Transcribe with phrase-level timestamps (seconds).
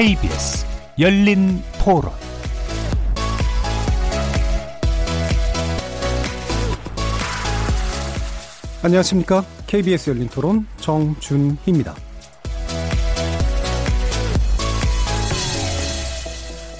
[0.00, 0.64] KBS
[0.98, 2.10] 열린 토론
[8.82, 9.44] 안녕하십니까.
[9.66, 11.94] KBS 열린 토론 정준희입니다.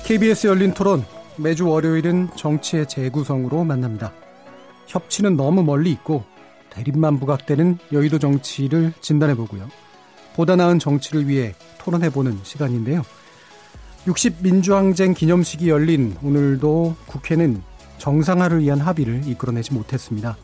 [0.06, 1.04] KBS 열린 토론
[1.37, 4.14] 매주 월요일은 정치의 재구성으로 만납니다.
[4.87, 6.24] 협치는 너무 멀리 있고
[6.70, 9.68] 대립만 부각되는 여의도 정치를 진단해 보고요.
[10.40, 13.02] 보다 나은 정치를 위해 토론해보는 시간인데요.
[14.06, 17.62] 60 민주항쟁 기념식이 열린 오늘도 국회는
[17.98, 20.38] 정상화를 위한 합의를 이끌어내지 못했습니다.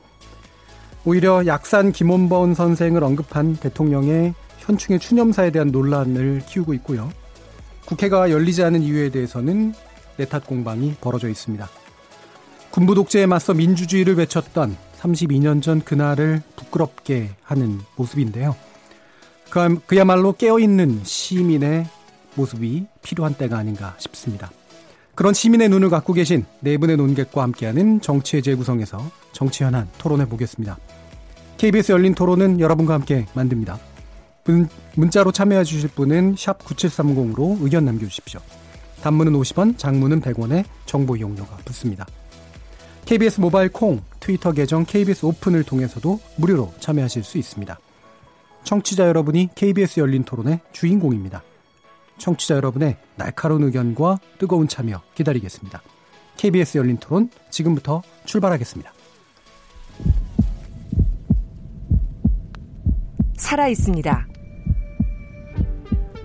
[1.07, 7.11] 오히려 약산 김원범 선생을 언급한 대통령의 현충의 추념사에 대한 논란을 키우고 있고요.
[7.87, 9.73] 국회가 열리지 않은 이유에 대해서는
[10.19, 11.67] 내탓 공방이 벌어져 있습니다.
[12.71, 18.57] 군부 독재에 맞서 민주주의를 외쳤던 32년 전 그날을 부끄럽게 하는 모습인데요.
[19.87, 21.87] 그야말로 깨어있는 시민의
[22.35, 24.51] 모습이 필요한 때가 아닌가 싶습니다.
[25.15, 30.77] 그런 시민의 눈을 갖고 계신 네 분의 논객과 함께하는 정치의 재구성에서 정치 현안 토론해 보겠습니다.
[31.57, 33.79] KBS 열린 토론은 여러분과 함께 만듭니다.
[34.45, 38.41] 문, 자로 참여해 주실 분은 9730으로 의견 남겨주십시오.
[39.03, 42.07] 단문은 50원, 장문은 100원에 정보 이용료가 붙습니다.
[43.07, 47.79] KBS 모바일 콩, 트위터 계정 KBS 오픈을 통해서도 무료로 참여하실 수 있습니다.
[48.67, 51.45] 청취자 여러분이 KBS 열린 토론의 주인공입니다.
[52.19, 55.81] 청취자 여러분의 날카로운 의견과 뜨거운 참여 기다리겠습니다.
[56.37, 58.93] KBS 열린 토론 지금부터 출발하겠습니다.
[63.37, 64.27] 살아 있습니다.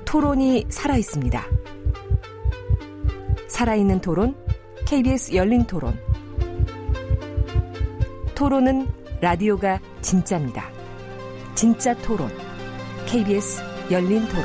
[0.06, 1.46] 토론이 살아 있습니다.
[3.50, 4.36] 살아있는 토론,
[4.88, 5.96] KBS 열린 토론.
[8.34, 8.88] 토론은
[9.22, 10.81] 라디오가 진짜입니다.
[11.62, 12.28] 진짜 토론,
[13.06, 13.62] KBS
[13.92, 14.44] 열린 토론.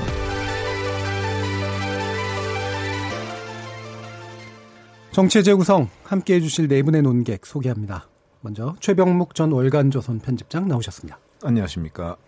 [5.12, 8.06] 정치 재구성 함께 해주실 네 분의 논객 소개합니다.
[8.42, 11.18] 먼저 최병묵 전 월간조선 편집장 나오셨습니다.
[11.42, 12.18] 안녕하십니까.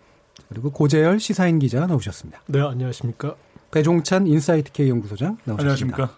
[0.47, 2.41] 그리고 고재열 시사인 기자 나오셨습니다.
[2.47, 3.35] 네, 안녕하십니까.
[3.69, 5.97] 배종찬 인사이트 K 연구소장 나오셨습니다.
[5.97, 6.09] 안녕하십니까.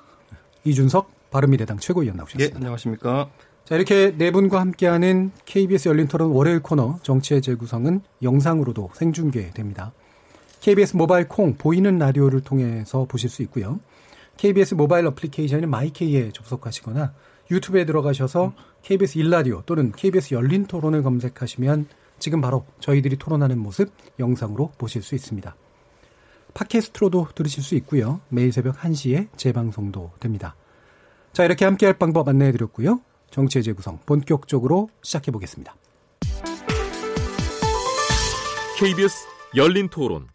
[0.63, 2.55] 이준석 바른미래당 최고위원 나오셨습니다.
[2.55, 3.29] 예, 안녕하십니까.
[3.65, 9.93] 자, 이렇게 네 분과 함께하는 KBS 열린 토론 월요일 코너 정치의 재구성은 영상으로도 생중계됩니다.
[10.59, 13.79] KBS 모바일 콩 보이는 라디오를 통해서 보실 수 있고요.
[14.37, 17.13] KBS 모바일 어플리케이션인 마이케이에 접속하시거나
[17.49, 21.87] 유튜브에 들어가셔서 KBS 일라디오 또는 KBS 열린 토론을 검색하시면
[22.19, 25.55] 지금 바로 저희들이 토론하는 모습 영상으로 보실 수 있습니다.
[26.53, 28.21] 팟캐스트로도 들으실 수 있고요.
[28.29, 30.55] 매일 새벽 1시에 재방송도 됩니다.
[31.33, 33.01] 자, 이렇게 함께할 방법 안내해 드렸고요.
[33.31, 35.75] 정치의 재구성 본격적으로 시작해 보겠습니다.
[38.77, 40.27] KBS 열린 토론.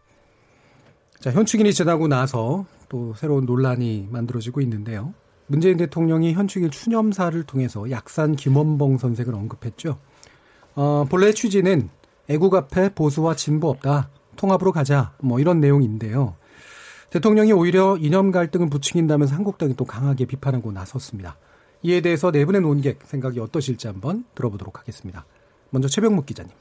[1.21, 5.15] 자, 현충일이 지나고 나서 또 새로운 논란이 만들어지고 있는데요.
[5.47, 9.99] 문재인 대통령이 현충일 추념사를 통해서 약산 김원봉 선생을 언급했죠.
[10.75, 11.89] 어, 본래 취지는
[12.29, 14.11] 애국 앞에 보수와 진보 없다.
[14.37, 15.13] 통합으로 가자.
[15.21, 16.37] 뭐 이런 내용인데요.
[17.11, 21.37] 대통령이 오히려 이념 갈등을 부추긴다면서 한국당이 또 강하게 비판하고 나섰습니다.
[21.83, 25.25] 이에 대해서 네 분의 논객 생각이 어떠실지 한번 들어보도록 하겠습니다.
[25.71, 26.53] 먼저 최병묵 기자님.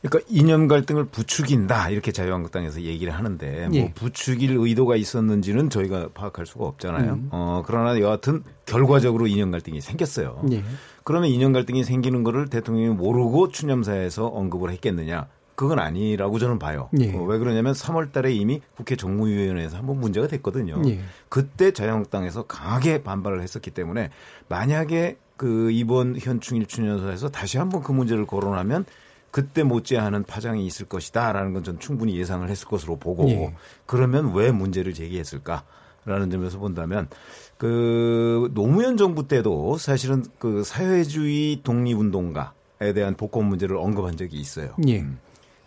[0.00, 3.92] 그러니까 이념 갈등을 부추긴다 이렇게 자유한국당에서 얘기를 하는데 뭐 예.
[3.94, 7.14] 부추길 의도가 있었는지는 저희가 파악할 수가 없잖아요.
[7.14, 7.28] 음.
[7.32, 10.44] 어 그러나 여하튼 결과적으로 이념 갈등이 생겼어요.
[10.52, 10.62] 예.
[11.02, 15.26] 그러면 이념 갈등이 생기는 거를 대통령이 모르고 추념사에서 언급을 했겠느냐?
[15.58, 16.88] 그건 아니라고 저는 봐요.
[17.00, 17.12] 예.
[17.16, 20.80] 어, 왜 그러냐면 3월 달에 이미 국회 정무위원회에서 한 번 문제가 됐거든요.
[20.86, 21.00] 예.
[21.28, 24.10] 그때 자유한국당에서 강하게 반발을 했었기 때문에
[24.48, 28.84] 만약에 그 이번 현충일 추념사에서 다시 한번 그 문제를 거론하면
[29.32, 33.52] 그때 못지않은 파장이 있을 것이다라는 건 전 충분히 예상을 했을 것으로 보고 예.
[33.84, 35.64] 그러면 왜 문제를 제기했을까
[36.04, 37.08] 라는 점에서 본다면
[37.56, 44.74] 그 노무현 정부 때도 사실은 그 사회주의 독립운동가에 대한 복권 문제를 언급한 적이 있어요.
[44.86, 45.00] 예.
[45.00, 45.18] 음.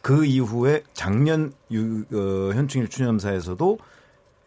[0.01, 3.77] 그 이후에 작년 유, 어, 현충일 추념사에서도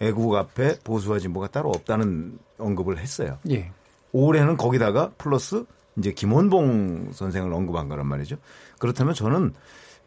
[0.00, 3.38] 애국 앞에 보수와 진보가 따로 없다는 언급을 했어요.
[3.50, 3.70] 예.
[4.12, 5.64] 올해는 거기다가 플러스
[5.96, 8.36] 이제 김원봉 선생을 언급한 거란 말이죠.
[8.78, 9.54] 그렇다면 저는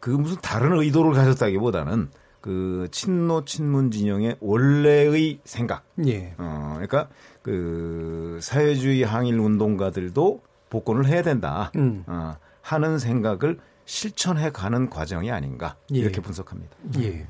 [0.00, 2.10] 그 무슨 다른 의도를 가졌다기보다는
[2.40, 5.84] 그 친노 친문 진영의 원래의 생각.
[6.06, 6.34] 예.
[6.38, 7.08] 어, 그러니까
[7.42, 11.72] 그 사회주의 항일 운동가들도 복권을 해야 된다.
[11.76, 12.04] 음.
[12.06, 16.00] 어, 하는 생각을 실천해 가는 과정이 아닌가 예.
[16.00, 16.76] 이렇게 분석합니다.
[17.00, 17.26] 예.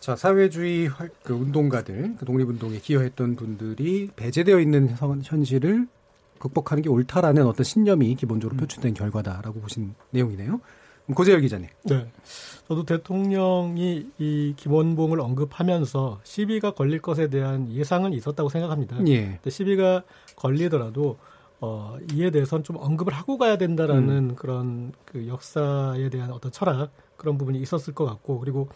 [0.00, 0.90] 자, 사회주의
[1.22, 4.92] 그 운동가들, 그 독립운동에 기여했던 분들이 배제되어 있는
[5.22, 5.86] 현실을
[6.40, 8.58] 극복하는 게 옳다라는 어떤 신념이 기본적으로 음.
[8.58, 10.60] 표출된 결과다라고 보신 내용이네요.
[11.14, 11.68] 고재열 기자님.
[11.84, 12.10] 네.
[12.66, 18.96] 저도 대통령이 이 김원봉을 언급하면서 시비가 걸릴 것에 대한 예상은 있었다고 생각합니다.
[19.06, 19.26] 예.
[19.26, 20.02] 근데 시비가
[20.34, 21.18] 걸리더라도
[21.64, 24.34] 어, 이에 대해서는 좀 언급을 하고 가야 된다라는 음.
[24.34, 28.68] 그런 그 역사에 대한 어떤 철학 그런 부분이 있었을 것 같고 그리고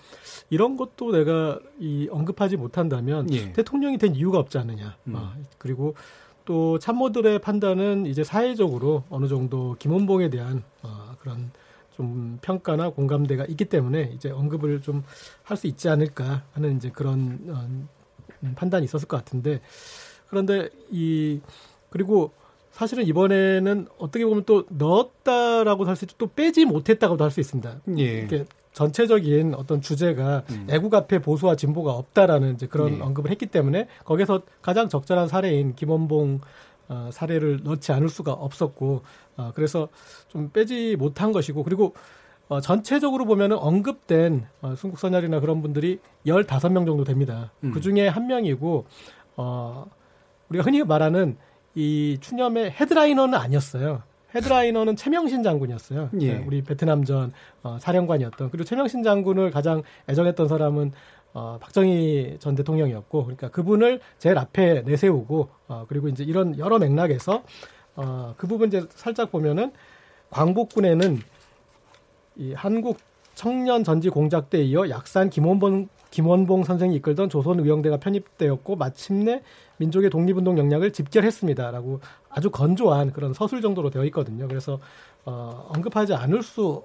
[0.51, 3.53] 이런 것도 내가 이 언급하지 못한다면 예.
[3.53, 4.97] 대통령이 된 이유가 없지 않느냐.
[5.09, 5.17] 음.
[5.17, 5.97] 어, 그리고
[6.45, 11.51] 또 참모들의 판단은 이제 사회적으로 어느 정도 김원봉에 대한 어, 그런
[11.97, 15.03] 좀 평가나 공감대가 있기 때문에 이제 언급을 좀
[15.43, 19.61] 할 수 있지 않을까 하는 이제 그런 어, 판단이 있었을 것 같은데
[20.29, 21.41] 그런데 이
[21.91, 22.33] 그리고
[22.77, 27.81] 사실은 이번에는 어떻게 보면 또 넣었다라고 할수 있고 또 빼지 못했다고도 할 수 있습니다.
[27.97, 28.45] 예.
[28.75, 30.67] 전체적인 어떤 주제가 음.
[30.69, 33.01] 애국 앞에 보수와 진보가 없다라는 이제 그런 예.
[33.01, 36.41] 언급을 했기 때문에 거기서 가장 적절한 사례인 김원봉
[36.89, 39.01] 어, 사례를 넣지 않을 수가 없었고
[39.39, 39.89] 어, 그래서
[40.29, 41.95] 좀 빼지 못한 것이고 그리고
[42.49, 47.53] 어, 전체적으로 보면은 언급된 어, 순국선열이나 그런 분들이 15명 정도 됩니다.
[47.65, 47.73] 음.
[47.73, 48.85] 그 중에 한 명이고
[49.37, 49.87] 어,
[50.51, 51.39] 우리가 흔히 말하는
[51.77, 54.03] 이 추념의 헤드라이너는 아니었어요.
[54.35, 56.11] 헤드라이너는 최명신 장군이었어요.
[56.21, 56.35] 예.
[56.35, 57.33] 네, 우리 베트남전
[57.63, 58.51] 어, 사령관이었던.
[58.51, 60.93] 그리고 최명신 장군을 가장 애정했던 사람은
[61.35, 67.43] 어, 박정희 전 대통령이었고, 그러니까 그분을 제일 앞에 내세우고, 어, 그리고 이제 이런 여러 맥락에서
[67.95, 69.73] 어, 그 부분 이제 살짝 보면은
[70.31, 71.21] 광복군에는
[72.37, 72.99] 이 한국
[73.35, 79.43] 청년 전지 공작 때 이어 약산 김원봉 김원봉 선생이 이끌던 조선 의형대가 편입되었고 마침내
[79.77, 84.49] 민족의 독립운동 역량을 집결했습니다라고 아주 건조한 그런 서술 정도로 되어 있거든요.
[84.49, 84.81] 그래서
[85.27, 86.83] 어, 언급하지 않을 수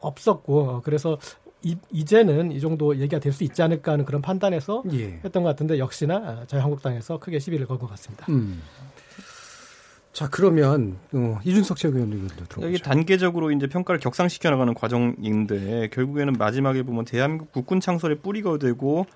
[0.00, 1.16] 없었고 어, 그래서
[1.62, 5.20] 이, 이제는 이 정도 얘기가 될 수 있지 않을까 하는 그런 판단에서 예.
[5.24, 8.26] 했던 것 같은데 역시나 자유한국당에서 크게 시비를 건 것 같습니다.
[8.28, 8.60] 음.
[10.14, 12.66] 자 그러면 어, 이준석 최고위원님도 들어보죠.
[12.66, 19.06] 여기 단계적으로 이제 평가를 격상시켜 나가는 과정인데 결국에는 마지막에 보면 대한민국 국군 창설의 뿌리가 되고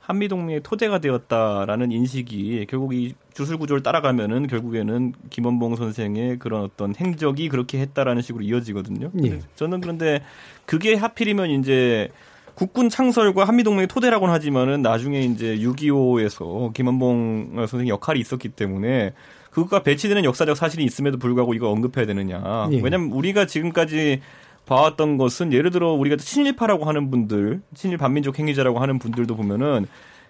[0.00, 6.92] 한미 동맹의 토대가 되었다라는 인식이 결국 이 주술 구조를 따라가면은 결국에는 김원봉 선생의 그런 어떤
[6.96, 9.12] 행적이 그렇게 했다라는 식으로 이어지거든요.
[9.24, 9.40] 예.
[9.54, 10.22] 저는 그런데
[10.66, 12.08] 그게 하필이면 이제
[12.54, 19.12] 국군 창설과 한미동맹의 토대라고는 하지만은 나중에 이제 6.25에서 김원봉 선생의 역할이 있었기 때문에
[19.58, 22.68] 그것과 배치되는 역사적 사실이 있음에도 불구하고 이거 언급해야 되느냐.
[22.72, 22.80] 예.
[22.80, 24.20] 왜냐면 우리가 지금까지
[24.66, 29.86] 봐왔던 것은 예를 들어 우리가 친일파라고 하는 분들, 친일 반민족 행위자라고 하는 분들도 보면은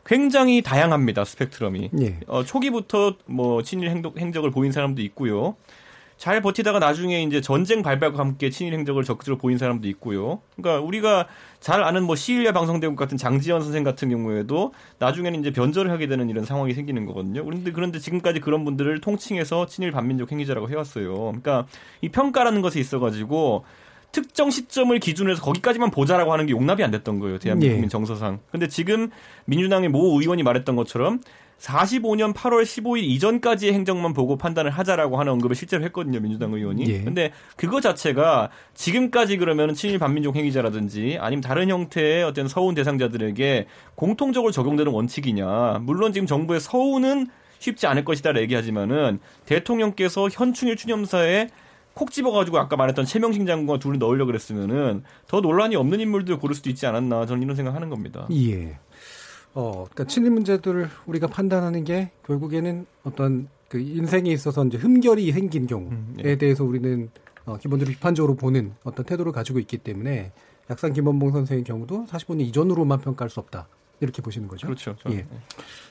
[0.06, 1.90] 굉장히 다양합니다 스펙트럼이.
[2.00, 2.16] 예.
[2.28, 5.56] 어, 초기부터 뭐 친일 행동, 행적을 보인 사람도 있고요.
[6.18, 10.40] 잘 버티다가 나중에 이제 전쟁 발발과 함께 친일 행적을 적극적으로 보인 사람도 있고요.
[10.56, 11.28] 그러니까 우리가
[11.60, 16.28] 잘 아는 뭐 시일야 방송대국 같은 장지현 선생 같은 경우에도 나중에는 이제 변절을 하게 되는
[16.28, 17.44] 이런 상황이 생기는 거거든요.
[17.44, 21.14] 그런데 그런데 지금까지 그런 분들을 통칭해서 친일 반민족 행위자라고 해왔어요.
[21.14, 21.66] 그러니까
[22.00, 23.64] 이 평가라는 것에 있어가지고
[24.10, 27.38] 특정 시점을 기준으로 해서 거기까지만 보자라고 하는 게 용납이 안 됐던 거예요.
[27.38, 27.88] 대한민국 국민 예.
[27.88, 28.40] 정서상.
[28.50, 29.10] 근데 지금
[29.44, 31.20] 민주당의 모 의원이 말했던 것처럼
[31.58, 36.84] 45년 8월 15일 이전까지의 행정만 보고 판단을 하자라고 하는 언급을 실제로 했거든요, 민주당 의원이.
[36.88, 37.02] 예.
[37.02, 43.66] 근데 그거 자체가 지금까지 그러면 친일 반민족 행위자라든지 아니면 다른 형태의 어떤 서운 대상자들에게
[43.96, 45.80] 공통적으로 적용되는 원칙이냐.
[45.82, 47.26] 물론 지금 정부의 서운은
[47.58, 51.48] 쉽지 않을 것이다 얘기하지만은 대통령께서 현충일 추념사에
[51.94, 56.70] 콕 집어가지고 아까 말했던 최명식 장군과 둘을 넣으려 그랬으면은 더 논란이 없는 인물들 고를 수도
[56.70, 58.28] 있지 않았나 저는 이런 생각하는 겁니다.
[58.30, 58.78] 예.
[59.54, 65.66] 어, 그러니까 친일 문제들을 우리가 판단하는 게 결국에는 어떤 그 인생에 있어서 이제 흠결이 생긴
[65.66, 66.36] 경우에 음, 예.
[66.36, 67.10] 대해서 우리는
[67.44, 70.32] 어, 기본적으로 비판적으로 보는 어떤 태도를 가지고 있기 때문에
[70.70, 73.68] 약산 김원봉 선생의 경우도 45년 이전으로만 평가할 수 없다.
[74.00, 74.66] 이렇게 보시는 거죠.
[74.66, 74.94] 그렇죠.
[75.10, 75.16] 예.
[75.16, 75.26] 네.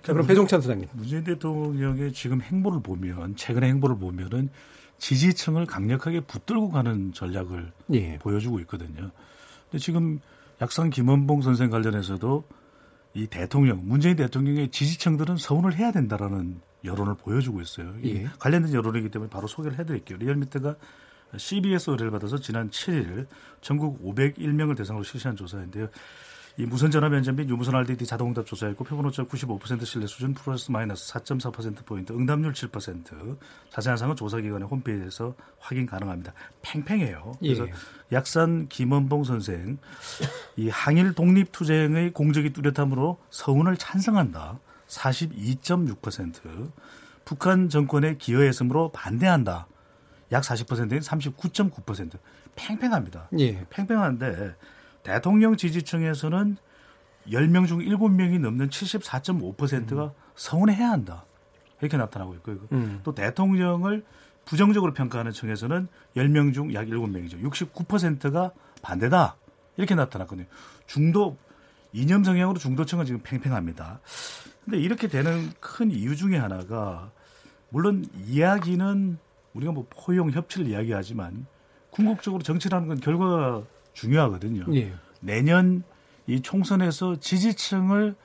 [0.01, 0.87] 자, 그럼 배종찬 소장님.
[0.93, 4.49] 문재인 대통령의 지금 행보를 보면 최근의 행보를 보면은
[4.97, 8.17] 지지층을 강력하게 붙들고 가는 전략을 예.
[8.19, 9.11] 보여주고 있거든요.
[9.69, 10.19] 근데 지금
[10.61, 12.43] 약산 김원봉 선생 관련해서도
[13.17, 17.95] 이 대통령, 문재인 대통령의 지지층들은 서운을 해야 된다라는 여론을 보여주고 있어요.
[18.03, 18.25] 예.
[18.37, 20.19] 관련된 여론이기 때문에 바로 소개를 해드릴게요.
[20.19, 20.75] 리얼미터가
[21.35, 23.25] CBS 의뢰를 받아서 지난 7일
[23.61, 25.87] 전국 501명을 대상으로 실시한 조사인데요.
[26.59, 30.71] 이 무선 전화 면접 및 유무선 RDD 자동응답 조사했고 표본 오차 95% 신뢰 수준 플러스
[30.71, 33.37] 마이너스 4.4% 포인트, 응답률 7%.
[33.69, 36.33] 자세한 사항은 조사 기관의 홈페이지에서 확인 가능합니다.
[36.63, 37.33] 팽팽해요.
[37.39, 37.71] 그래서 예.
[38.11, 39.77] 약산 김원봉 선생
[40.55, 44.59] 이 항일 독립 투쟁의 공적이 뚜렷함으로 서운을 찬성한다.
[44.87, 46.71] 42.6%.
[47.23, 49.67] 북한 정권에 기여했으므로 반대한다.
[50.31, 52.17] 약 40%인 39.9%.
[52.55, 53.29] 팽팽합니다.
[53.37, 53.63] 예.
[53.69, 54.55] 팽팽한데
[55.07, 56.57] 대통령 지지층에서는
[57.29, 60.11] 10명 중 7명이 넘는 74.5%가 음.
[60.35, 61.23] 서운해야 한다.
[61.79, 62.99] 이렇게 나타나고 있고 음.
[63.03, 64.03] 또 대통령을
[64.43, 65.87] 부정적으로 평가하는 층에서는
[66.17, 67.41] 10명 중 약 7명이죠.
[67.41, 69.37] 69%가 반대다.
[69.77, 70.45] 이렇게 나타났거든요.
[70.87, 71.37] 중도
[71.93, 74.01] 이념 성향으로 중도층은 지금 팽팽합니다.
[74.65, 77.11] 근데 이렇게 되는 큰 이유 중에 하나가
[77.69, 79.17] 물론 이야기는
[79.53, 81.45] 우리가 뭐 포용 협치를 이야기하지만
[81.91, 83.63] 궁극적으로 정치라는 건 결과가
[83.97, 84.65] 중요하거든요.
[84.75, 84.93] 예.
[85.19, 85.83] 내년
[86.27, 88.15] 이 총선에서 지지층을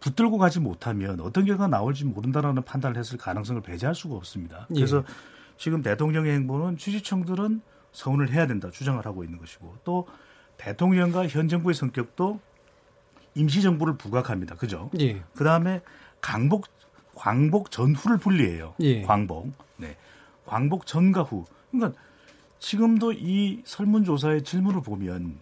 [0.00, 4.66] 붙들고 가지 못하면 어떤 결과가 나올지 모른다라는 판단을 했을 가능성을 배제할 수가 없습니다.
[4.70, 4.74] 예.
[4.74, 5.02] 그래서 예.
[5.56, 7.60] 지금 대통령의 행보는 지지층들은
[7.92, 10.08] 서운을 해야 된다 주장을 하고 있는 것이고 또
[10.56, 12.40] 대통령과 현 정부의 성격도
[13.36, 14.56] 임시정부를 부각합니다.
[14.56, 14.90] 그죠?
[14.98, 15.22] 예.
[15.34, 15.80] 그 다음에
[16.20, 16.66] 강복,
[17.14, 18.74] 광복 전후를 분리해요.
[18.80, 19.02] 예.
[19.02, 19.52] 광복.
[19.76, 19.96] 네.
[20.44, 21.44] 광복 전과 후.
[21.70, 21.98] 그러니까
[22.58, 25.36] 지금도 이 설문조사의 질문을 보면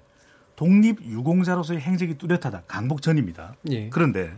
[0.56, 2.64] 독립 유공자로서의 행적이 뚜렷하다.
[2.66, 3.54] 강복 전입니다.
[3.70, 3.88] 예.
[3.90, 4.32] 그런데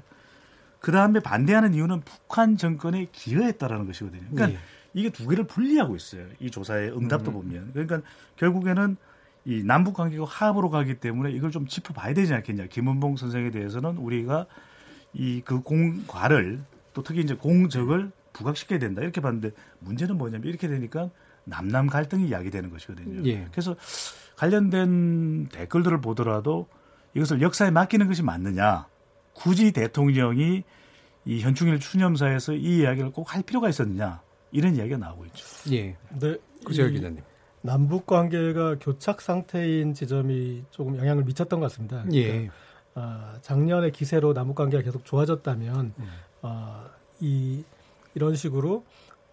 [0.81, 4.23] 그 다음에 반대하는 이유는 북한 정권에 기여했다라는 것이거든요.
[4.31, 4.63] 그러니까 예.
[4.93, 6.27] 이게 두 개를 분리하고 있어요.
[6.39, 7.35] 이 조사의 응답도 음.
[7.35, 7.71] 보면.
[7.73, 8.01] 그러니까
[8.37, 8.97] 결국에는
[9.47, 12.67] 이 남북 관계가 화합으로 가기 때문에 이걸 좀 짚어봐야 되지 않겠냐.
[12.67, 14.47] 김원봉 선생에 대해서는 우리가
[15.15, 16.63] 이 그 공과를
[16.93, 21.11] 또 특히 이제 공적을 부각시켜야 된다 이렇게 봤는데 문제는 뭐냐면 이렇게 되니까
[21.45, 23.25] 남남 갈등이 야기되는 것이거든요.
[23.29, 23.47] 예.
[23.51, 23.77] 그래서
[24.37, 26.67] 관련된 댓글들을 보더라도
[27.15, 28.87] 이것을 역사에 맡기는 것이 맞느냐.
[29.35, 30.63] 굳이 대통령이
[31.27, 34.21] 이 현충일 추념사에서 이 이야기를 꼭 할 필요가 있었느냐.
[34.53, 35.45] 이런 이야기가 나오고 있죠.
[35.73, 35.97] 예.
[36.21, 36.37] 네.
[36.65, 37.23] 그죠, 기자님.
[37.63, 42.05] 남북 관계가 교착 상태인 지점이 조금 영향을 미쳤던 것 같습니다.
[42.13, 42.27] 예.
[42.29, 42.55] 그러니까,
[42.95, 46.09] 어, 작년의 기세로 남북 관계가 계속 좋아졌다면 음.
[46.43, 46.85] 어,
[47.21, 47.65] 이
[48.15, 48.85] 이런 식으로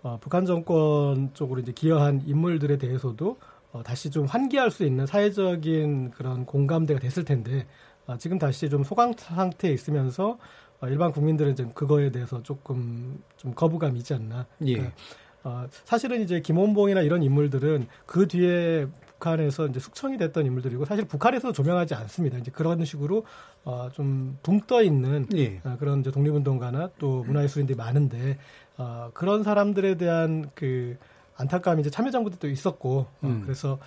[0.04, 3.38] 어, 북한 정권 쪽으로 이제 기여한 인물들에 대해서도
[3.72, 7.68] 어, 다시 좀 환기할 수 있는 사회적인 그런 공감대가 됐을 텐데
[8.08, 10.38] 어, 지금 다시 좀 소강 상태에 있으면서
[10.82, 14.48] 어, 일반 국민들은 좀 그거에 대해서 조금 좀 거부감이 있지 않나.
[14.66, 14.74] 예.
[14.74, 14.96] 그러니까
[15.44, 18.88] 어, 사실은 이제 김원봉이나 이런 인물들은 그 뒤에
[19.22, 22.40] 북한에서 이제 숙청이 됐던 인물들이고 사실 북한에서 조명하지 않습니다.
[22.40, 23.24] 이제 그런 식으로
[23.64, 25.62] 어, 좀 붕떠 있는 예.
[25.64, 28.40] 어, 그런 이제 독립운동가나 또 문화예술인들이 많은데
[28.82, 30.98] 어, 그런 사람들에 대한 그
[31.38, 33.42] 안타까움이 이제 참여정부 때도 있었고 어, 음.
[33.44, 33.78] 그래서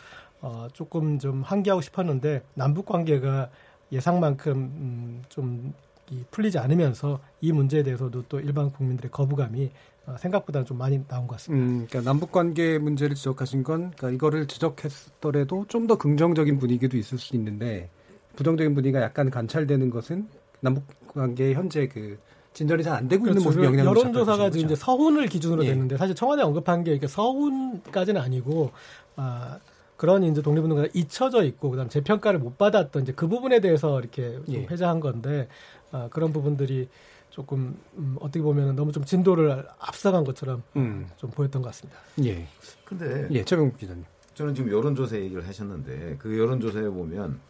[0.40, 3.50] 어, 조금 좀 환기하고 싶었는데 남북 관계가
[3.90, 5.74] 예상만큼 음, 좀
[6.10, 9.70] 이, 풀리지 않으면서 이 문제에 대해서도 또 일반 국민들의 거부감이
[10.06, 11.64] 어, 생각보다 좀 많이 나온 것 같습니다.
[11.64, 17.18] 음, 그러니까 남북 관계 문제를 지적하신 건 그러니까 이거를 지적했더라도 좀 더 긍정적인 분위기도 있을
[17.18, 17.90] 수 있는데
[18.36, 20.28] 부정적인 분위기가 약간 관찰되는 것은
[20.60, 22.18] 남북 관계 현재 그
[22.54, 23.38] 진전이 잘 안 되고 그렇죠.
[23.40, 25.68] 있는 모습 영향을 여론조사가 지금 이제 서훈을 기준으로 예.
[25.70, 28.70] 됐는데 사실 청와대 언급한 게 이렇게 서훈까지는 아니고
[29.16, 29.58] 아,
[29.96, 34.54] 그런 이제 독립운동가 잊혀져 있고 그다음 재평가를 못 받았던 이제 그 부분에 대해서 이렇게 좀
[34.54, 34.66] 예.
[34.66, 35.48] 회자한 건데
[35.90, 36.88] 아, 그런 부분들이
[37.30, 41.08] 조금 음, 어떻게 보면 너무 좀 진도를 앞서간 것처럼 음.
[41.16, 41.98] 좀 보였던 것 같습니다.
[42.24, 42.46] 예.
[42.84, 44.04] 근데 예, 최병 기자님.
[44.34, 47.40] 저는 지금 여론조사 얘기를 하셨는데 그 여론조사에 보면 음.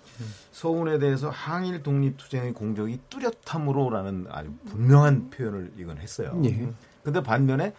[0.53, 6.41] 서운에 대해서 항일 독립투쟁의 공적이 뚜렷함으로라는 아주 분명한 표현을 이건 했어요.
[6.45, 6.69] 예.
[7.03, 7.75] 근데 반면에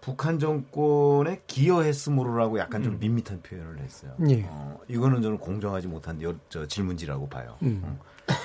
[0.00, 2.98] 북한 정권에 기여했으므로라고 약간 좀 음.
[2.98, 4.14] 밋밋한 표현을 했어요.
[4.28, 4.44] 예.
[4.48, 7.56] 어, 이거는 저는 공정하지 못한 여, 저 질문지라고 봐요.
[7.62, 7.82] 음.
[7.84, 7.98] 어.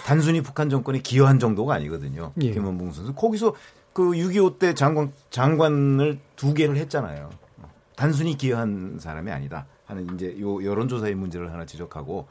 [0.05, 2.31] 단순히 북한 정권에 기여한 정도가 아니거든요.
[2.41, 2.51] 예.
[2.51, 3.13] 김원봉 선수.
[3.13, 3.55] 거기서
[3.91, 7.31] 그 6.25 때 장관, 장관을 두 개를 했잖아요.
[7.95, 9.65] 단순히 기여한 사람이 아니다.
[9.87, 12.27] 하는 이제 요 여론조사의 문제를 하나 지적하고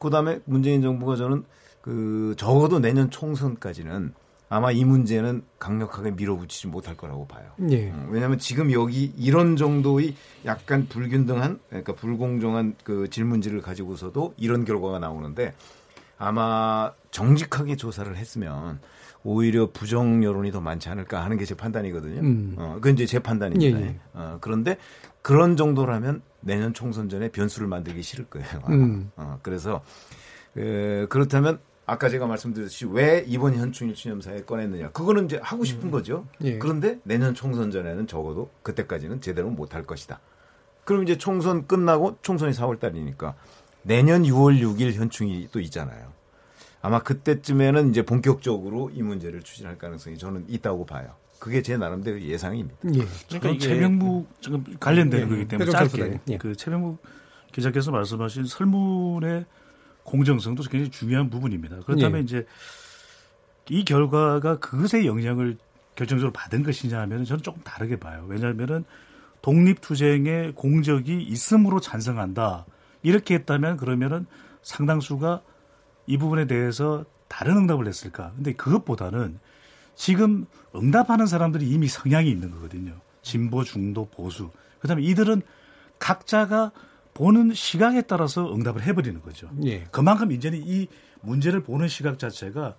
[0.00, 1.44] 그 다음에 문재인 정부가 저는
[1.82, 4.14] 그 적어도 내년 총선까지는
[4.48, 7.44] 아마 이 문제는 강력하게 밀어붙이지 못할 거라고 봐요.
[7.70, 7.90] 예.
[7.90, 10.14] 음, 왜냐하면 지금 여기 이런 정도의
[10.46, 15.54] 약간 불균등한 그러니까 불공정한 그 질문지를 가지고서도 이런 결과가 나오는데
[16.18, 18.80] 아마 정직하게 조사를 했으면
[19.22, 22.20] 오히려 부정 여론이 더 많지 않을까 하는 게 제 판단이거든요.
[22.20, 22.54] 음.
[22.58, 23.80] 어, 그건 이제 제 판단입니다.
[23.80, 23.96] 예, 예.
[24.14, 24.78] 어, 그런데
[25.22, 28.48] 그런 정도라면 내년 총선 전에 변수를 만들기 싫을 거예요.
[28.70, 29.10] 음.
[29.16, 29.82] 어, 그래서
[30.56, 34.90] 에, 그렇다면 아까 제가 말씀드렸듯이 왜 이번 현충일 추념사에 꺼냈느냐.
[34.90, 35.90] 그거는 이제 하고 싶은 음.
[35.90, 36.26] 거죠.
[36.42, 36.58] 예.
[36.58, 40.20] 그런데 내년 총선 전에는 적어도 그때까지는 제대로 못 할 것이다.
[40.84, 43.34] 그럼 이제 총선 끝나고 총선이 4월 달이니까
[43.82, 46.12] 내년 6월 6일 현충이 또 있잖아요.
[46.82, 51.14] 아마 그때쯤에는 이제 본격적으로 이 문제를 추진할 가능성이 저는 있다고 봐요.
[51.40, 52.76] 그게 제 나름대로 예상입니다.
[52.94, 53.00] 예.
[53.28, 55.26] 그러니까 이게 최명무 지금 관련된 예.
[55.26, 56.36] 거기 때문에 짧게 예.
[56.36, 56.98] 그 최명무
[57.50, 59.46] 기자께서 말씀하신 설문의
[60.04, 61.80] 공정성도 굉장히 중요한 부분입니다.
[61.80, 62.24] 그렇다면 예.
[62.24, 62.46] 이제
[63.70, 65.56] 이 결과가 그것의 영향을
[65.96, 68.26] 결정적으로 받은 것이냐 하면 저는 조금 다르게 봐요.
[68.28, 68.84] 왜냐하면은
[69.40, 72.66] 독립투쟁의 공적이 있음으로 찬성한다.
[73.02, 74.26] 이렇게 했다면 그러면은
[74.62, 75.40] 상당수가
[76.06, 78.32] 이 부분에 대해서 다른 응답을 했을까?
[78.36, 79.38] 근데 그것보다는
[80.00, 82.94] 지금 응답하는 사람들이 이미 성향이 있는 거거든요.
[83.20, 84.48] 진보, 중도, 보수.
[84.78, 85.42] 그다음에 이들은
[85.98, 86.72] 각자가
[87.12, 89.50] 보는 시각에 따라서 응답을 해버리는 거죠.
[89.64, 89.84] 예.
[89.90, 90.88] 그만큼 이제는 이
[91.20, 92.76] 문제를 보는 시각 자체가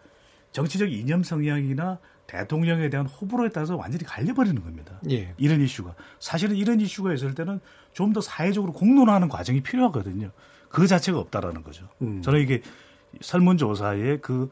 [0.51, 4.99] 정치적 이념 성향이나 대통령에 대한 호불호에 따라서 완전히 갈려버리는 겁니다.
[5.11, 5.35] 예.
[5.37, 7.59] 이런 이슈가 사실은 이런 이슈가 있을 때는
[7.93, 10.31] 좀 더 사회적으로 공론화하는 과정이 필요하거든요.
[10.69, 11.87] 그 자체가 없다라는 거죠.
[12.01, 12.23] 음.
[12.23, 12.63] 저는 이게
[13.21, 14.49] 설문조사의 그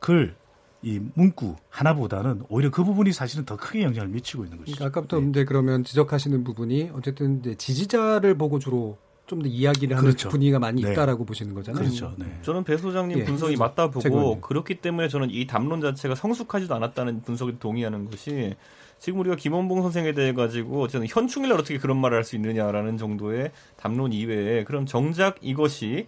[0.00, 0.34] 글,
[0.82, 4.76] 이 문구 하나보다는 오히려 그 부분이 사실은 더 크게 영향을 미치고 있는 것이죠.
[4.76, 5.28] 그러니까 아까부터 네.
[5.28, 8.96] 이제 그러면 지적하시는 부분이 어쨌든 이제 지지자를 보고 주로
[9.30, 10.28] 좀더 이야기를 하는 그렇죠.
[10.28, 10.90] 분위기가 많이 네.
[10.90, 11.84] 있다라고 보시는 거잖아요.
[11.84, 12.12] 그렇죠.
[12.16, 12.26] 네.
[12.42, 13.24] 저는 배 소장님 예.
[13.24, 14.40] 분석이 맞다 보고.
[14.40, 18.56] 그렇기 때문에 저는 이 담론 자체가 성숙하지도 않았다는 분석에 동의하는 것이
[18.98, 23.52] 지금 우리가 김원봉 선생에 대해 가지고 저는 현충일 어떻게 그런 말을 할 수 있느냐라는 정도의
[23.76, 26.06] 담론 이외에 그럼 정작 이것이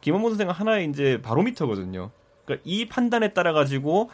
[0.00, 2.10] 김원봉 선생 하나의 이제 바로미터거든요.
[2.44, 4.10] 그러니까 이 판단에 따라 가지고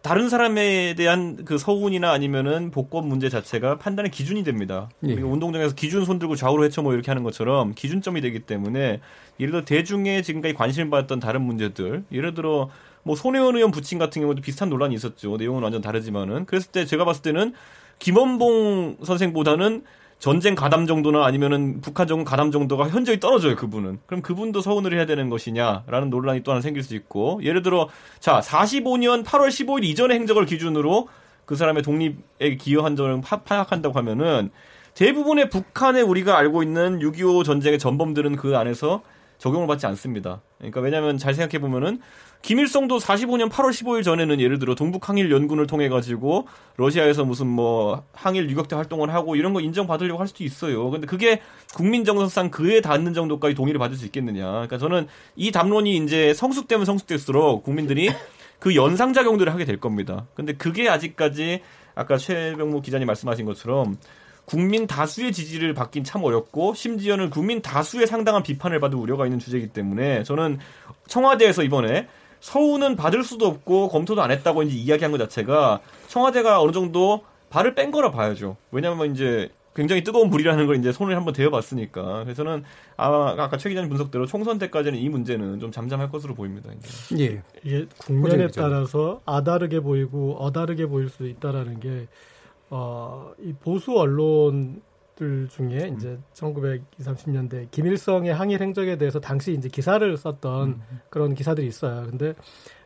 [0.00, 4.88] 다른 사람에 대한 그 서운이나 아니면은 복권 문제 자체가 판단의 기준이 됩니다.
[5.06, 5.14] 예.
[5.14, 9.00] 운동장에서 기준 손들고 좌우로 헤쳐 뭐 이렇게 하는 것처럼 기준점이 되기 때문에
[9.40, 12.70] 예를 들어 대중의 지금까지 관심을 받았던 다른 문제들 예를 들어
[13.02, 15.36] 뭐 손혜원 의원 부친 같은 경우도 비슷한 논란이 있었죠.
[15.36, 17.52] 내용은 완전 다르지만은 그랬을 때 제가 봤을 때는
[17.98, 19.82] 김원봉 선생보다는
[20.18, 25.06] 전쟁 가담 정도나 아니면은 북한 정권 가담 정도가 현저히 떨어져요 그분은 그럼 그분도 서운을 해야
[25.06, 30.18] 되는 것이냐라는 논란이 또 하나 생길 수 있고 예를 들어 자 45년 8월 15일 이전의
[30.18, 31.08] 행적을 기준으로
[31.44, 34.50] 그 사람의 독립에 기여한 점을 파악한다고 하면은
[34.94, 39.02] 대부분의 북한에 우리가 알고 있는 6.25 전쟁의 전범들은 그 안에서
[39.38, 40.42] 적용을 받지 않습니다.
[40.58, 42.00] 그러니까 왜냐하면 잘 생각해 보면은
[42.42, 48.04] 김일성도 45년 8월 15일 전에는 예를 들어 동북 항일 연군을 통해 가지고 러시아에서 무슨 뭐
[48.12, 50.90] 항일 유격대 활동을 하고 이런 거 인정받으려고 할 수도 있어요.
[50.90, 51.40] 근데 그게
[51.74, 54.50] 국민 정서상 그에 닿는 정도까지 동의를 받을 수 있겠느냐.
[54.50, 58.10] 그러니까 저는 이 담론이 이제 성숙되면 성숙될수록 국민들이
[58.58, 60.26] 그 연상 작용들을 하게 될 겁니다.
[60.34, 61.60] 근데 그게 아직까지
[61.94, 63.98] 아까 최병무 기자님 말씀하신 것처럼
[64.44, 69.68] 국민 다수의 지지를 받긴 참 어렵고 심지어는 국민 다수의 상당한 비판을 받을 우려가 있는 주제이기
[69.68, 70.58] 때문에 저는
[71.06, 72.08] 청와대에서 이번에
[72.40, 77.74] 서우는 받을 수도 없고 검토도 안 했다고 이제 이야기한 것 자체가 청와대가 어느 정도 발을
[77.74, 78.56] 뺀 거라 봐야죠.
[78.70, 82.24] 왜냐하면 이제 굉장히 뜨거운 불이라는 걸 이제 손을 한번 대어봤으니까.
[82.24, 82.64] 그래서는
[82.96, 86.72] 아마 아까 최 기자님 분석대로 총선 때까지는 이 문제는 좀 잠잠할 것으로 보입니다.
[86.72, 87.24] 이제.
[87.24, 87.42] 예.
[87.62, 92.08] 이게 국면에 따라서 아다르게 보이고 어다르게 보일 수 있다라는 게
[92.70, 94.82] 어, 이 보수 언론
[95.18, 100.82] 들 중에 이제 1920, 30년대 김일성의 항일 행적에 대해서 당시 이제 기사를 썼던 음.
[101.10, 102.06] 그런 기사들이 있어요.
[102.08, 102.34] 근데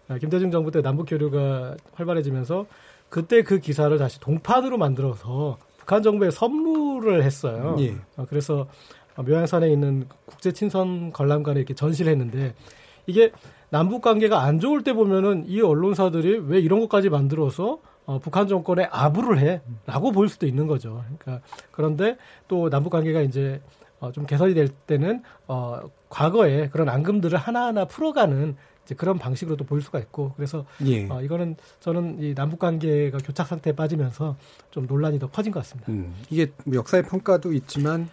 [0.08, 2.64] 아, 김대중 정부 때 남북 교류가 활발해지면서
[3.10, 7.76] 그때 그 기사를 다시 동판으로 만들어서 북한 정부에 선물을 했어요.
[7.80, 7.96] 예.
[8.16, 8.66] 어, 그래서
[9.16, 12.54] 묘양산에 있는 국제 친선 관람관에 이렇게 전시를 했는데
[13.06, 13.30] 이게
[13.68, 18.88] 남북 관계가 안 좋을 때 보면은 이 언론사들이 왜 이런 것까지 만들어서 어, 북한 정권에
[18.90, 19.38] 아부를
[19.86, 21.04] 해라고 보일 수도 있는 거죠.
[21.18, 22.16] 그러니까 그런데
[22.48, 23.60] 또 남북 관계가 이제
[24.00, 29.80] 어, 좀 개선이 될 때는 어, 과거에 그런 앙금들을 하나하나 풀어가는 이제 그런 방식으로도 보일
[29.82, 31.08] 수가 있고 그래서 예.
[31.08, 34.36] 어, 이거는 저는 이 남북 관계가 교착 상태에 빠지면서
[34.72, 35.92] 좀 논란이 더 커진 것 같습니다.
[35.92, 38.08] 음, 이게 뭐 역사의 평가도 있지만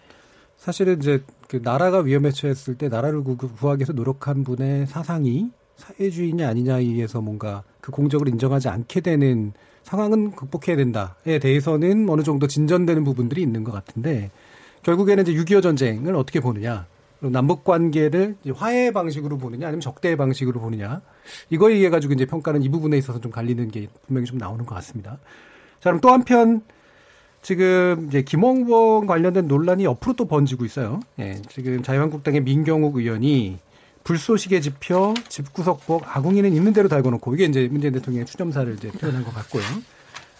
[0.56, 6.82] 사실은 이제 그 나라가 위험에 처했을 때 나라를 구하기 위해서 노력한 분의 사상이 사회주의냐 아니냐에
[6.82, 9.52] 의해서 뭔가 그 공적을 인정하지 않게 되는
[9.84, 14.30] 상황은 극복해야 된다에 대해서는 어느 정도 진전되는 부분들이 있는 것 같은데
[14.82, 16.86] 결국에는 이제 6.25 전쟁을 어떻게 보느냐
[17.20, 21.02] 남북 관계를 화해 방식으로 보느냐 아니면 적대 방식으로 보느냐
[21.50, 24.74] 이거에 의해 가지고 이제 평가는 이 부분에 있어서 좀 갈리는 게 분명히 좀 나오는 것
[24.76, 25.18] 같습니다.
[25.80, 26.62] 자 그럼 또 한편
[27.42, 31.00] 지금 이제 김홍범 관련된 논란이 옆으로 또 번지고 있어요.
[31.18, 33.58] 예, 지금 자유한국당의 민경욱 의원이
[34.04, 39.24] 불쏘시개 지표, 집구석복, 아궁이는 있는 대로 달고 놓고 이게 이제 문재인 대통령의 추점사를 이제 표현한
[39.24, 39.62] 것 같고요.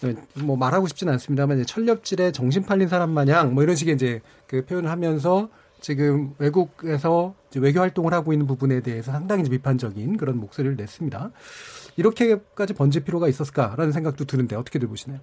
[0.01, 4.21] 네, 뭐 말하고 싶지는 않습니다만 이제 철렵질에 정신 팔린 사람 마냥 뭐 이런 식의 이제
[4.47, 10.75] 그 표현을 하면서 지금 외국에서 외교 활동을 하고 있는 부분에 대해서 상당히 비판적인 그런 목소리를
[10.75, 11.31] 냈습니다.
[11.97, 15.19] 이렇게까지 번질 필요가 있었을까라는 생각도 드는데 어떻게들 보시나요?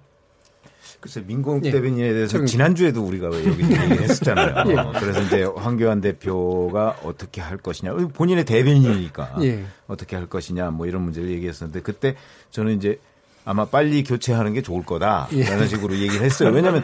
[0.99, 1.71] 글쎄 민공 예.
[1.71, 4.63] 대변인에 대해서 지난주에도 우리가 여기 얘기를 했었잖아요.
[4.69, 4.99] 예.
[4.99, 7.93] 그래서 이제 황교안 대표가 어떻게 할 것이냐.
[8.13, 9.63] 본인의 대변인이니까 예.
[9.87, 12.15] 어떻게 할 것이냐 뭐 이런 문제를 얘기했었는데 그때
[12.51, 12.99] 저는 이제
[13.45, 15.67] 아마 빨리 교체하는 게 좋을 거다라는 예.
[15.67, 16.49] 식으로 얘기를 했어요.
[16.49, 16.83] 왜냐하면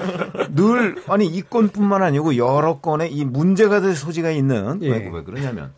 [0.55, 4.89] 늘 아니 이 건뿐만 아니고 여러 건에 이 문제가 될 소지가 있는 예.
[4.89, 5.73] 왜, 왜 그러냐면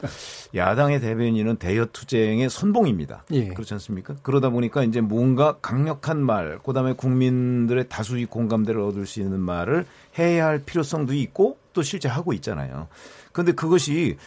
[0.55, 3.25] 야당의 대변인은 대여 투쟁의 선봉입니다.
[3.31, 3.47] 예.
[3.49, 4.15] 그렇지 않습니까?
[4.21, 9.85] 그러다 보니까 이제 뭔가 강력한 말, 그다음에 국민들의 다수의 공감대를 얻을 수 있는 말을
[10.17, 12.87] 해야 할 필요성도 있고 또 실제 하고 있잖아요.
[13.31, 14.17] 그런데 그것이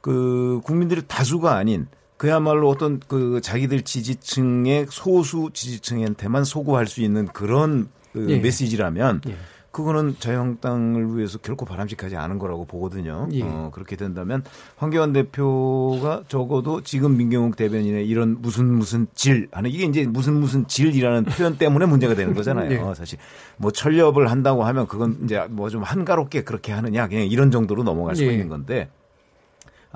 [0.00, 7.88] 그 국민들의 다수가 아닌 그야말로 어떤 그 자기들 지지층의 소수 지지층한테만 소구할 수 있는 그런
[8.12, 8.38] 그 예.
[8.38, 9.36] 메시지라면 예.
[9.70, 13.28] 그거는 자유한국당을 위해서 결코 바람직하지 않은 거라고 보거든요.
[13.32, 13.42] 예.
[13.42, 14.42] 어, 그렇게 된다면
[14.78, 20.66] 황교안 대표가 적어도 지금 민경욱 대변인의 이런 무슨 무슨 질 하는 이게 이제 무슨 무슨
[20.66, 22.70] 질이라는 표현 때문에 문제가 되는 거잖아요.
[22.90, 22.94] 예.
[22.94, 23.18] 사실
[23.58, 28.16] 뭐 철렵을 한다고 하면 그건 이제 뭐 좀 한가롭게 그렇게 하느냐 그냥 이런 정도로 넘어갈
[28.16, 28.32] 수 예.
[28.32, 28.88] 있는 건데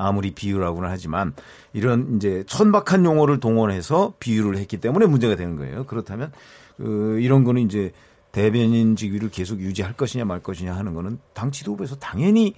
[0.01, 1.35] 아무리 비유라고는 하지만
[1.73, 5.85] 이런 이제 천박한 용어를 동원해서 비유를 했기 때문에 문제가 되는 거예요.
[5.85, 6.33] 그렇다면
[6.77, 7.93] 그 이런 거는 이제
[8.33, 12.55] 대변인 직위를 계속 유지할 것이냐 말 것이냐 하는 거는 당 지도부에서 당연히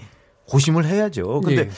[0.46, 1.40] 고심을 해야죠.
[1.40, 1.70] 근데 예.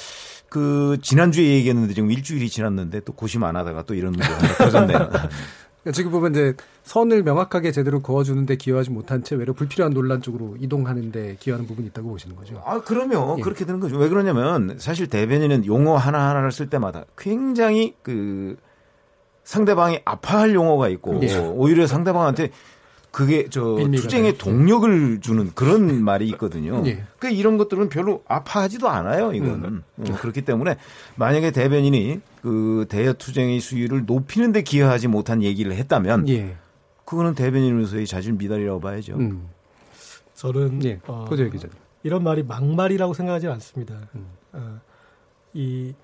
[0.48, 5.10] 그 지난주에 얘기했는데 지금 일주일이 지났는데 또 고심 안 하다가 또 이런 문제가 터졌네요.
[5.92, 11.36] 지금 보면 이제 선을 명확하게 제대로 그어주는데 기여하지 못한 채 외려 불필요한 논란 쪽으로 이동하는데
[11.40, 12.62] 기여하는 부분이 있다고 보시는 거죠.
[12.64, 13.42] 아, 그러면 예.
[13.42, 13.96] 그렇게 되는 거죠.
[13.96, 18.56] 왜 그러냐면 사실 대변인은 용어 하나하나를 쓸 때마다 굉장히 그
[19.44, 21.36] 상대방이 아파할 용어가 있고 예.
[21.38, 22.50] 오히려 상대방한테
[23.10, 26.82] 그게 저 투쟁의 동력을 주는 그런 말이 있거든요.
[26.84, 27.04] 예.
[27.18, 29.32] 그 이런 것들은 별로 아파하지도 않아요.
[29.32, 29.82] 이거는 음.
[29.98, 30.76] 어, 그렇기 때문에
[31.14, 36.56] 만약에 대변인이 그 대여 투쟁의 수위를 높이는데 기여하지 못한 얘기를 했다면 예.
[37.14, 39.14] 그거는 대변인으로서의 자질 미달이라고 봐야죠.
[39.14, 39.48] 음.
[40.34, 41.00] 저는 예.
[41.06, 41.26] 어,
[42.02, 43.94] 이런 말이 막말이라고 생각하지 않습니다.
[44.14, 44.26] 음.
[44.52, 44.80] 어,
[45.52, 45.94] 이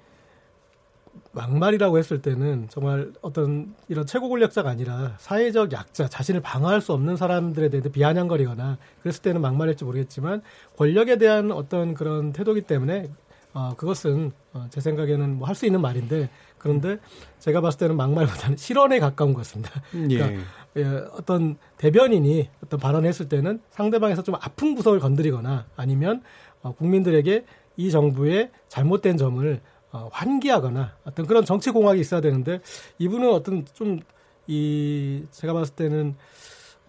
[1.32, 7.16] 막말이라고 했을 때는 정말 어떤 이런 최고 권력자가 아니라 사회적 약자, 자신을 방어할 수 없는
[7.16, 10.42] 사람들에 대해 비아냥거리거나 그랬을 때는 막말일지 모르겠지만
[10.76, 13.10] 권력에 대한 어떤 그런 태도기 때문에
[13.52, 16.98] 어, 그것은 어, 제 생각에는 뭐 할 수 있는 말인데 그런데
[17.38, 19.82] 제가 봤을 때는 막말보다는 실언에 가까운 것입니다.
[19.90, 20.38] 그러니까 예.
[20.76, 26.22] 예, 어떤 대변인이 어떤 발언을 했을 때는 상대방에서 좀 아픈 구석을 건드리거나 아니면
[26.62, 27.44] 어, 국민들에게
[27.76, 29.60] 이 정부의 잘못된 점을
[29.92, 32.60] 어, 환기하거나 어떤 그런 정치 공학이 있어야 되는데
[32.98, 34.00] 이분은 어떤 좀
[34.50, 36.16] 이 제가 봤을 때는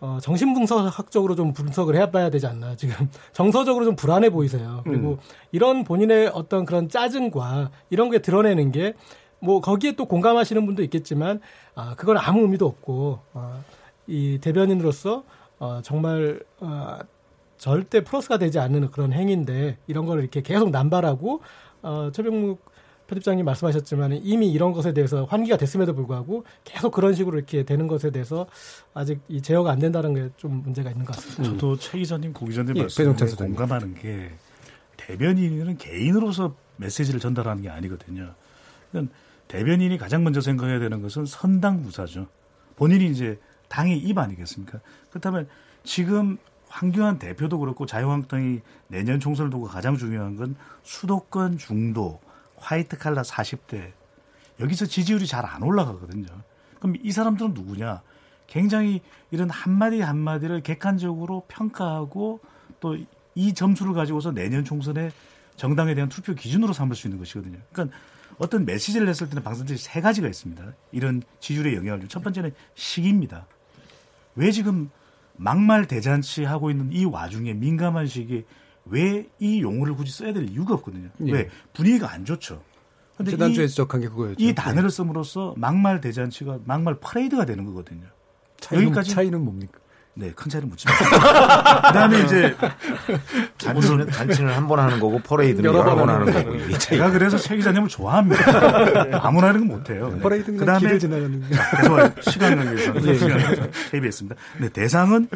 [0.01, 2.75] 어, 정신분석학적으로 좀 분석을 해봐야 되지 않나.
[2.75, 2.95] 지금
[3.31, 4.81] 정서적으로 좀 불안해 보이세요.
[4.83, 5.17] 그리고 음.
[5.53, 8.93] 이런 본인의 어떤 그런 짜증과 이런 게 드러내는 게
[9.41, 11.41] 뭐 거기에 또 공감하시는 분도 있겠지만
[11.75, 13.63] 아, 그건 아무 의미도 없고 어,
[14.07, 15.23] 이 대변인으로서
[15.59, 16.99] 어, 정말 어,
[17.57, 21.41] 절대 플러스가 되지 않는 그런 행위인데 이런 걸 이렇게 계속 남발하고
[21.81, 22.70] 어, 최병묵
[23.11, 28.09] 편집장님 말씀하셨지만 이미 이런 것에 대해서 환기가 됐음에도 불구하고 계속 그런 식으로 이렇게 되는 것에
[28.09, 28.47] 대해서
[28.93, 31.43] 아직 이 제어가 안 된다는 게 좀 문제가 있는 것 같습니다.
[31.43, 34.31] 저도 최 기자님, 고 기자님 예, 말씀에 공감하는 게
[34.97, 38.33] 대변인은 개인으로서 메시지를 전달하는 게 아니거든요.
[38.91, 39.13] 그러니까
[39.47, 42.27] 대변인이 가장 먼저 생각해야 되는 것은 선당 부사죠.
[42.77, 44.79] 본인이 이제 당의 입 아니겠습니까?
[45.09, 45.47] 그렇다면
[45.83, 46.37] 지금
[46.69, 52.19] 황교안 대표도 그렇고 자유한국당이 내년 총선을 두고 가장 중요한 건 수도권 중도
[52.61, 53.91] 화이트 칼라 40대
[54.59, 56.27] 여기서 지지율이 잘 안 올라가거든요.
[56.79, 58.01] 그럼 이 사람들은 누구냐?
[58.47, 62.39] 굉장히 이런 한마디 한마디를 객관적으로 평가하고
[62.79, 62.95] 또
[63.35, 65.11] 이 점수를 가지고서 내년 총선에
[65.55, 67.59] 정당에 대한 투표 기준으로 삼을 수 있는 것이거든요.
[67.71, 67.97] 그러니까
[68.37, 70.73] 어떤 메시지를 냈을 때는 방송들이 세 가지가 있습니다.
[70.91, 72.09] 이런 지지율에 영향을 준.
[72.09, 73.45] 첫 번째는 시기입니다.
[74.35, 74.89] 왜 지금
[75.35, 78.43] 막말 대잔치 하고 있는 이 와중에 민감한 시기에
[78.85, 81.09] 왜 이 용어를 굳이 써야 될 이유가 없거든요.
[81.27, 81.31] 예.
[81.31, 82.61] 왜 분위기가 안 좋죠.
[83.17, 84.35] 근데 지난주에 지적한 게 그거였죠.
[84.39, 88.01] 이 단어를 씀으로써 막말 대잔치가 막말 퍼레이드가 되는 거거든요.
[88.59, 89.79] 차이는, 여기까지 차이는 뭡니까?
[90.13, 90.93] 네, 큰 차이는 묻지 마.
[91.87, 92.55] 그다음에 이제
[93.57, 96.77] 잔치는 잔치는 한 번 하는 거고 퍼레이드는 여러, 여러 번 하는 거고.
[96.79, 99.21] 제가 그래서 최 기자님을 좋아합니다.
[99.25, 100.11] 아무나 하는 건 못 해요.
[100.13, 100.19] 네.
[100.19, 101.43] 퍼레이드는 그다음에 지나가는.
[101.77, 103.15] 계속 시간 관계에서 네.
[103.17, 104.35] 시간 KBS입니다.
[104.59, 105.27] 네, 대상은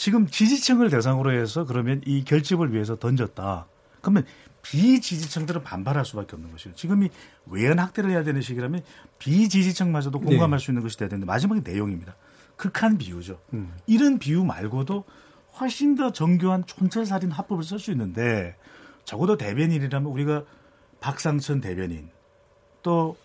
[0.00, 3.66] 지금 지지층을 대상으로 해서 그러면 이 결집을 위해서 던졌다.
[4.00, 4.24] 그러면
[4.62, 6.74] 비지지층들은 반발할 수밖에 없는 것이에요.
[6.74, 7.10] 지금이
[7.44, 8.80] 외연 확대를 해야 되는 시기라면
[9.18, 10.64] 비지지층마저도 공감할 네.
[10.64, 12.16] 수 있는 것이 돼야 되는데 마지막에 내용입니다.
[12.56, 13.40] 극한 비유죠.
[13.52, 13.74] 음.
[13.86, 15.04] 이런 비유 말고도
[15.60, 18.56] 훨씬 더 정교한 촌철살인 화법을 쓸 수 있는데
[19.04, 20.44] 적어도 대변인이라면 우리가
[21.00, 22.08] 박상천 대변인
[22.82, 23.18] 또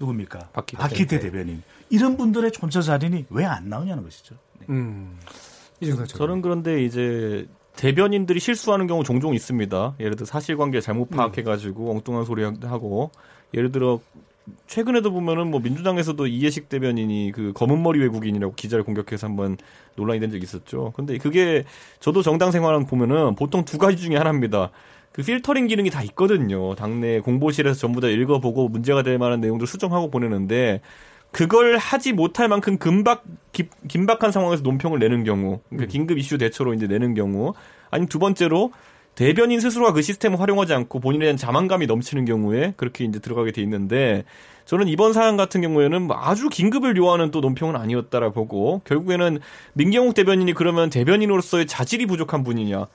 [0.00, 0.48] 누굽니까?
[0.54, 4.34] 박기태, 박기태 대변인 이런 분들의 촌철살인이 왜 안 나오냐는 것이죠.
[4.60, 4.66] 네.
[4.70, 5.18] 음.
[6.06, 9.94] 저는 그런데 이제 대변인들이 실수하는 경우 종종 있습니다.
[10.00, 11.16] 예를 들어 사실관계 잘못 음.
[11.16, 11.96] 파악해가지고 음.
[11.96, 13.10] 엉뚱한 소리 하고
[13.54, 14.00] 예를 들어
[14.66, 19.56] 최근에도 보면은 뭐 민주당에서도 이해식 대변인이 그 검은 머리 외국인이라고 기자를 공격해서 한번
[19.96, 20.92] 논란이 된 적이 있었죠.
[20.96, 21.64] 근데 그게
[22.00, 24.70] 저도 정당 생활을 보면은 보통 두 가지 중에 하나입니다.
[25.12, 26.74] 그 필터링 기능이 다 있거든요.
[26.74, 30.80] 당내 공보실에서 전부 다 읽어보고 문제가 될 만한 내용들 수정하고 보내는데
[31.32, 35.88] 그걸 하지 못할 만큼 금박 기, 긴박한 상황에서 논평을 내는 경우, 그러니까 음.
[35.88, 37.54] 긴급 이슈 대처로 이제 내는 경우,
[37.90, 38.70] 아니면 두 번째로
[39.14, 43.60] 대변인 스스로가 그 시스템을 활용하지 않고 본인에 대한 자만감이 넘치는 경우에 그렇게 이제 들어가게 돼
[43.62, 44.24] 있는데
[44.64, 49.40] 저는 이번 사안 같은 경우에는 뭐 아주 긴급을 요하는 또 논평은 아니었다라 보고 결국에는
[49.74, 52.86] 민경욱 대변인이 그러면 대변인으로서의 자질이 부족한 분이냐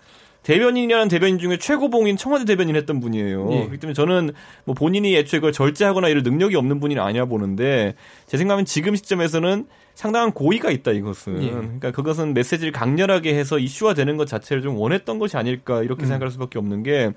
[0.43, 3.51] 대변인이라는 대변인 중에 최고봉인 청와대 대변인 했던 분이에요.
[3.51, 3.57] 예.
[3.59, 4.31] 그렇기 때문에 저는
[4.65, 7.95] 뭐 본인이 애초에 그걸 절제하거나 이럴 능력이 없는 분이 아니야 보는데
[8.27, 9.65] 제 생각엔 지금 시점에서는
[9.97, 11.41] 상당한 고의가 있다 이것은.
[11.41, 11.49] 예.
[11.49, 16.05] 그러니까 그것은 메시지를 강렬하게 해서 이슈화 되는 것 자체를 좀 원했던 것이 아닐까 이렇게 음.
[16.05, 17.13] 생각할 수밖에 없는 게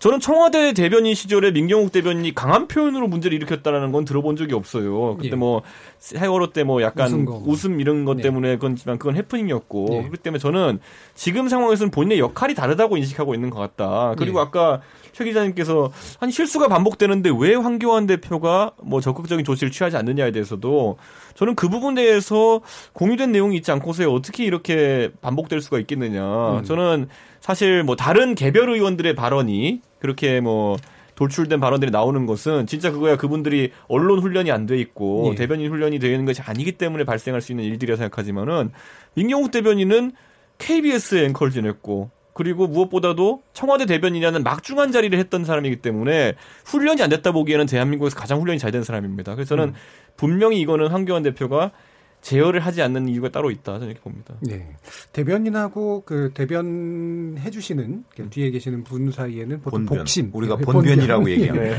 [0.00, 5.16] 저는 청와대 대변인 시절에 민경욱 대변인이 강한 표현으로 문제를 일으켰다라는 건 들어본 적이 없어요.
[5.16, 5.36] 그때 예.
[5.36, 5.62] 뭐
[6.00, 8.24] 세월호 때 뭐 약간 웃음, 이런 것 네.
[8.24, 9.98] 때문에 그건지만 그건 해프닝이었고 예.
[10.00, 10.80] 그렇기 때문에 저는
[11.14, 14.14] 지금 상황에서는 본인의 역할이 다르다고 인식하고 있는 것 같다.
[14.18, 14.42] 그리고 예.
[14.42, 14.80] 아까
[15.12, 20.96] 최 기자님께서 한 실수가 반복되는데 왜 황교안 대표가 뭐 적극적인 조치를 취하지 않느냐에 대해서도
[21.34, 22.60] 저는 그 부분에 대해서
[22.92, 26.58] 공유된 내용이 있지 않고서 어떻게 이렇게 반복될 수가 있겠느냐.
[26.58, 26.64] 음.
[26.64, 27.08] 저는
[27.40, 30.76] 사실 뭐 다른 개별 의원들의 발언이 그렇게 뭐
[31.16, 35.34] 돌출된 발언들이 나오는 것은 진짜 그거야 그분들이 언론 훈련이 안 돼 있고 예.
[35.36, 38.72] 대변인 훈련이 되어 있는 것이 아니기 때문에 발생할 수 있는 일들이라 생각하지만은
[39.14, 40.12] 민경욱 대변인은
[40.58, 47.30] KBS 앵커를 지냈고 그리고 무엇보다도 청와대 대변인이라는 막중한 자리를 했던 사람이기 때문에 훈련이 안 됐다
[47.30, 49.36] 보기에는 대한민국에서 가장 훈련이 잘 된 사람입니다.
[49.36, 49.74] 그래서 저는 음.
[50.16, 51.70] 분명히 이거는 황교안 대표가
[52.22, 54.34] 제어를 하지 않는 이유가 따로 있다 저는 이렇게 봅니다.
[54.40, 54.66] 네.
[55.12, 59.98] 대변인하고 그 대변 해주시는 그 뒤에 계시는 분 사이에는 보통 본변.
[59.98, 61.30] 복심 우리가 네, 본변이라고 본변.
[61.40, 61.76] 얘기합니다.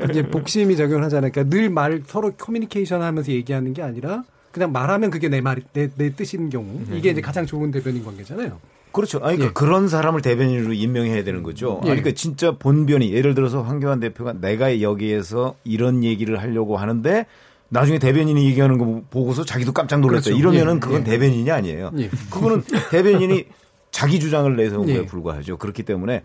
[0.00, 0.06] 네.
[0.10, 1.30] 이제 복심이 적용하잖아요.
[1.30, 5.88] 그러니까 늘 말 서로 커뮤니케이션 하면서 얘기하는 게 아니라 그냥 말하면 그게 내 말이 내,
[5.96, 8.58] 내 뜻인 경우 이게 이제 가장 좋은 대변인 관계잖아요.
[8.92, 9.18] 그렇죠.
[9.18, 9.52] 아니, 그러니까 예.
[9.52, 11.80] 그런 사람을 대변인으로 임명해야 되는 거죠.
[11.84, 11.88] 예.
[11.88, 17.24] 그러니까 진짜 본변이 예를 들어서 황교안 대표가 내가 여기에서 이런 얘기를 하려고 하는데
[17.72, 20.34] 나중에 대변인이 얘기하는 거 보고서 자기도 깜짝 놀랐어요.
[20.34, 20.38] 그렇죠.
[20.38, 20.80] 이러면은 예.
[20.80, 21.04] 그건 예.
[21.04, 21.90] 대변인이 아니에요.
[21.96, 22.10] 예.
[22.30, 23.46] 그거는 대변인이
[23.90, 25.06] 자기 주장을 내서 온 거에 예.
[25.06, 25.56] 불과하죠.
[25.56, 26.22] 그렇기 때문에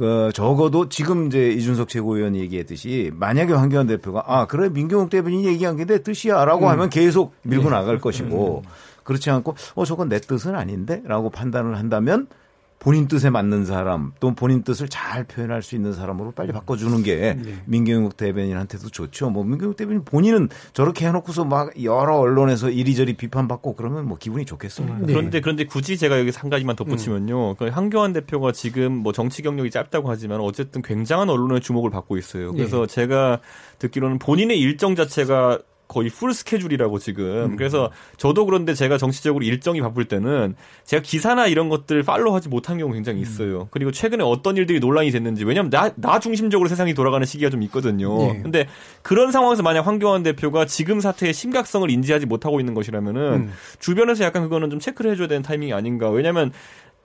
[0.00, 5.76] 어, 적어도 지금 이제 이준석 최고위원이 얘기했듯이 만약에 황교안 대표가 아 그래 민경욱 대변인이 얘기한
[5.76, 6.70] 게 내 뜻이야라고 음.
[6.70, 8.70] 하면 계속 밀고 나갈 것이고 음.
[9.04, 12.26] 그렇지 않고 어 저건 내 뜻은 아닌데라고 판단을 한다면
[12.82, 17.38] 본인 뜻에 맞는 사람 또 본인 뜻을 잘 표현할 수 있는 사람으로 빨리 바꿔주는 게
[17.40, 17.54] 네.
[17.64, 19.30] 민경욱 대변인한테도 좋죠.
[19.30, 24.98] 뭐 민경욱 대변인 본인은 저렇게 해놓고서 막 여러 언론에서 이리저리 비판받고 그러면 뭐 기분이 좋겠습니다.
[24.98, 25.12] 네.
[25.12, 27.50] 그런데 그런데 굳이 제가 여기 한 가지만 덧붙이면요.
[27.50, 27.54] 음.
[27.56, 32.52] 그 한교안 대표가 지금 뭐 정치 경력이 짧다고 하지만 어쨌든 굉장한 언론의 주목을 받고 있어요.
[32.52, 32.92] 그래서 네.
[32.92, 33.38] 제가
[33.78, 35.60] 듣기로는 본인의 일정 자체가
[35.92, 37.52] 거의 full 스케줄이라고 지금.
[37.52, 37.56] 음.
[37.56, 42.92] 그래서 저도 그런데 제가 정치적으로 일정이 바쁠 때는 제가 기사나 이런 것들 follow하지 못한 경우
[42.92, 43.22] 굉장히 음.
[43.22, 43.60] 있어요.
[43.62, 43.66] 음.
[43.70, 48.16] 그리면 최근에 어떤 일들이 논란이 됐는지 왜냐하면 나, 나 중심적으로 세상이 돌아가는 시기가 좀 있거든요.
[48.16, 48.40] 네.
[48.42, 48.66] 근데
[49.02, 53.52] 그런 상황에서 만약 황교안 대표가 지금 사태의 심각성을 인지하지 못하고 있는 것이라면은 음.
[53.78, 56.08] 주변에서 약간 그거는 좀 체크를 해줘야 되는 타이밍이 아닌가.
[56.08, 56.52] 왜냐하면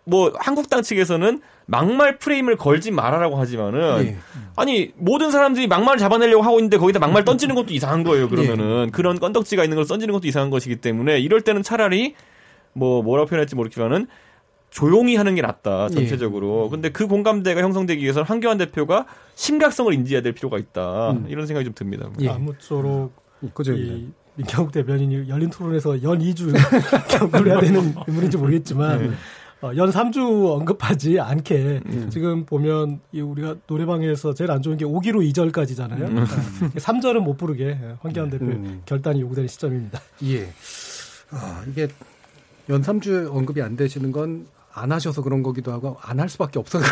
[0.07, 4.17] 뭐 한국당 측에서는 막말 프레임을 걸지 말아라고 하지만은 예.
[4.55, 8.29] 아니 모든 사람들이 막말을 잡아내려고 하고 있는데 거기다 막말 던지는 것도 이상한 거예요.
[8.29, 8.91] 그러면은 예.
[8.91, 12.15] 그런 건덕지가 있는 걸 던지는 것도 이상한 것이기 때문에 이럴 때는 차라리
[12.71, 14.07] 뭐 뭐라고 표현할지 모르겠지만은
[14.69, 16.67] 조용히 하는 게 낫다 전체적으로.
[16.67, 16.69] 예.
[16.69, 21.25] 근데 그 공감대가 형성되기 위해서는 한교안 대표가 심각성을 인지해야 될 필요가 있다 음.
[21.27, 22.09] 이런 생각이 좀 듭니다.
[22.21, 22.29] 예.
[22.29, 23.11] 아무쪼록
[23.75, 26.53] 이 민경욱 대변인이 열린 토론에서 연 2주
[27.09, 29.09] 경고해야 되는 인물인지 모르겠지만.
[29.09, 29.11] 네.
[29.61, 32.09] 어, 연 3주 언급하지 않게 음.
[32.11, 36.01] 지금 보면 이 우리가 노래방에서 제일 안 좋은 게 5기로 2절까지잖아요.
[36.09, 36.25] 음.
[36.75, 38.81] 3절은 못 부르게 황교안 대표 음.
[38.85, 39.99] 결단이 요구되는 시점입니다.
[40.25, 40.47] 예.
[41.31, 41.87] 아, 이게
[42.69, 46.85] 연 3주 언급이 안 되시는 건 안 하셔서 그런 거기도 하고 안 할 수밖에 없어서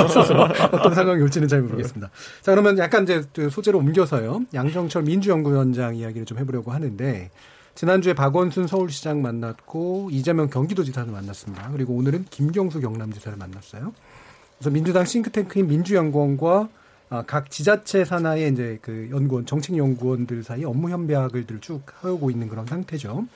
[0.00, 0.34] 없어서
[0.72, 2.10] 어떤 상황이 올지는 잘 모르겠습니다.
[2.40, 7.30] 자 그러면 약간 이제 소재로 옮겨서요 양정철 민주연구원장 이야기를 좀 해보려고 하는데
[7.74, 11.70] 지난주에 박원순 서울시장 만났고 이재명 경기도지사를 만났습니다.
[11.72, 13.92] 그리고 오늘은 김경수 경남지사를 만났어요.
[14.58, 16.68] 그래서 민주당 싱크탱크인 민주연구원과
[17.10, 22.66] 아, 각 지자체 산하의 이제 그 연구원, 정책연구원들 사이 업무 협약을 쭉 하고 있는 그런
[22.66, 23.26] 상태죠.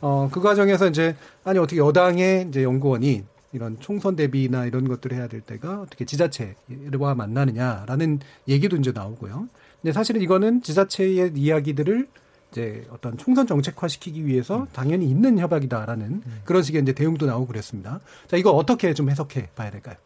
[0.00, 1.14] 어, 그 과정에서 이제,
[1.44, 7.14] 아니, 어떻게 여당의 이제 연구원이 이런 총선 대비나 이런 것들을 해야 될 때가 어떻게 지자체와
[7.14, 9.46] 만나느냐라는 얘기도 이제 나오고요.
[9.80, 12.08] 근데 사실은 이거는 지자체의 이야기들을
[12.52, 14.66] 이제 어떤 총선 정책화 시키기 위해서 음.
[14.72, 16.40] 당연히 있는 협약이다라는 음.
[16.44, 18.00] 그런 식의 이제 대응도 나오고 그랬습니다.
[18.28, 19.96] 자, 이거 어떻게 좀 해석해 봐야 될까요?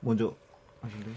[0.00, 0.34] 먼저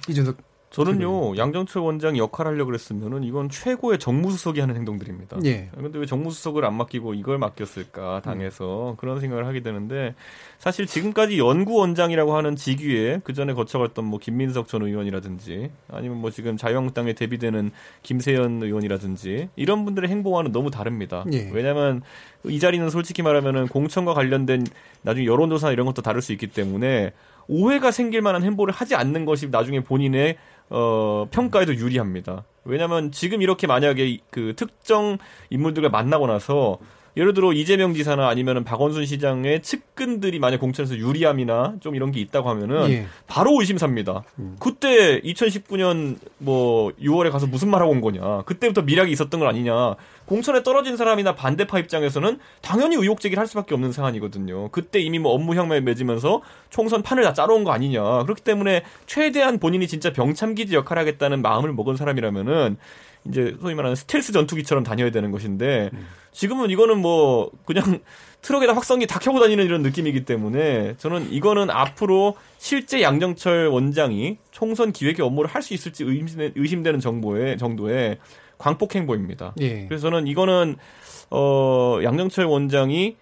[0.07, 0.37] 이준석
[0.69, 5.39] 저는요 양정철 원장 역할 하려고 그랬으면은 이건 최고의 정무수석이 하는 행동들입니다.
[5.45, 5.69] 예.
[5.75, 8.95] 그런데 왜 정무수석을 안 맡기고 이걸 맡겼을까 당에서 음.
[8.97, 10.13] 그런 생각을 하게 되는데
[10.59, 16.55] 사실 지금까지 연구원장이라고 하는 직위에 그 전에 거쳐갔던 뭐 김민석 전 의원이라든지 아니면 뭐 지금
[16.55, 17.71] 자유한국당에 대비되는
[18.03, 21.25] 김세연 의원이라든지 이런 분들의 행보와는 너무 다릅니다.
[21.33, 21.49] 예.
[21.51, 22.03] 왜냐하면
[22.45, 24.65] 이 자리는 솔직히 말하면은 공천과 관련된
[25.01, 27.11] 나중에 여론조사 이런 것도 다를 수 있기 때문에
[27.47, 30.37] 오해가 생길 만한 행보를 하지 않는 것이 나중에 본인의
[30.69, 32.45] 어, 평가에도 유리합니다.
[32.65, 35.17] 왜냐하면 지금 이렇게 만약에 그 특정
[35.49, 36.77] 인물들과 만나고 나서
[37.19, 42.49] 예를 들어 이재명 지사나 아니면은 박원순 시장의 측근들이 만약 공천에서 유리함이나 좀 이런 게 있다고
[42.49, 43.07] 하면은 예.
[43.27, 44.23] 바로 의심 삽니다.
[44.39, 44.55] 음.
[44.57, 48.43] 그때 2019년 뭐 6월에 가서 무슨 말 하고 온 거냐.
[48.43, 49.95] 그때부터 미락이 있었던 건 아니냐.
[50.27, 54.69] 공천에 떨어진 사람이나 반대파 입장에서는 당연히 의혹 제기를 할 수밖에 없는 상황이거든요.
[54.69, 58.23] 그때 이미 뭐 업무 혁명에 맺으면서 총선 판을 다 짜놓은 거 아니냐.
[58.23, 62.77] 그렇기 때문에 최대한 본인이 진짜 병참기지 역할을 하겠다는 마음을 먹은 사람이라면은
[63.27, 65.89] 이제 소위 말하는 스텔스 전투기처럼 다녀야 되는 것인데
[66.31, 67.99] 지금은 이거는 뭐 그냥
[68.41, 74.93] 트럭에다 확성기 다 켜고 다니는 이런 느낌이기 때문에 저는 이거는 앞으로 실제 양정철 원장이 총선
[74.93, 78.17] 기획의 업무를 할 수 있을지 의심되 는 정보의 정도의
[78.57, 79.53] 광폭 행보입니다.
[79.59, 79.85] 예.
[79.87, 80.77] 그래서 저는 이거는
[81.31, 83.17] 어 양정철 원장이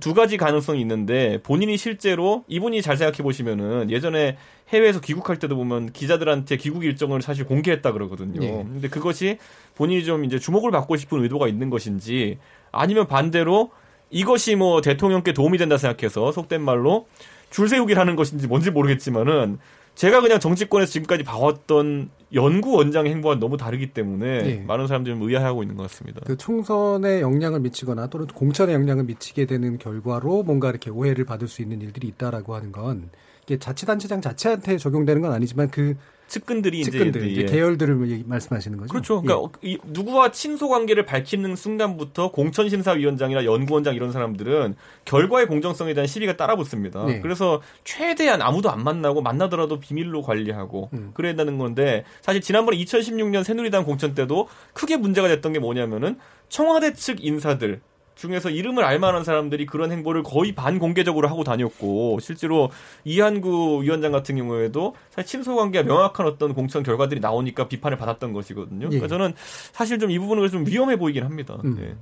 [0.00, 4.36] 두 가지 가능성이 있는데 본인이 실제로 이분이 잘 생각해 보시면은 예전에
[4.68, 8.40] 해외에서 귀국할 때도 보면 기자들한테 귀국 일정을 사실 공개했다 그러거든요.
[8.40, 8.50] 네.
[8.50, 9.38] 근데 그것이
[9.74, 12.38] 본인이 좀 이제 주목을 받고 싶은 의도가 있는 것인지
[12.72, 13.70] 아니면 반대로
[14.10, 17.06] 이것이 뭐 대통령께 도움이 된다 생각해서 속된 말로
[17.50, 19.58] 줄 세우기를 하는 것인지 뭔지 모르겠지만은
[19.94, 24.64] 제가 그냥 정치권에서 지금까지 봐왔던 연구원장의 행보가 너무 다르기 때문에 네.
[24.66, 26.20] 많은 사람들이 의아해하고 있는 것 같습니다.
[26.26, 31.62] 그 총선에 영향을 미치거나 또는 공천에 영향을 미치게 되는 결과로 뭔가 이렇게 오해를 받을 수
[31.62, 33.10] 있는 일들이 있다라고 하는 건
[33.44, 35.96] 이게 자치단체장 자체한테 적용되는 건 아니지만 그
[36.34, 37.46] 측근들이 측근들 이제, 예.
[37.46, 38.90] 계열들을 말씀하시는 거죠.
[38.90, 39.22] 그렇죠.
[39.22, 39.76] 그러니까 예.
[39.84, 47.04] 누구와 친소 관계를 밝히는 순간부터 공천 심사위원장이나 연구원장 이런 사람들은 결과의 공정성에 대한 시비가 따라붙습니다.
[47.04, 47.20] 네.
[47.20, 51.12] 그래서 최대한 아무도 안 만나고 만나더라도 비밀로 관리하고 음.
[51.14, 56.18] 그래야 되는 건데 사실 지난번에 2016년 새누리당 공천 때도 크게 문제가 됐던 게 뭐냐면은
[56.48, 57.80] 청와대 측 인사들
[58.14, 62.70] 중에서 이름을 알만한 사람들이 그런 행보를 거의 반공개적으로 하고 다녔고 실제로
[63.04, 68.86] 이한구 위원장 같은 경우에도 사실 친소 관계가 명확한 어떤 공천 결과들이 나오니까 비판을 받았던 것이거든요.
[68.86, 68.88] 예.
[68.88, 69.34] 그러니까 저는
[69.72, 71.58] 사실 좀 이 부분은 좀 위험해 보이긴 합니다.
[71.64, 71.74] 음.
[71.74, 71.96] 네.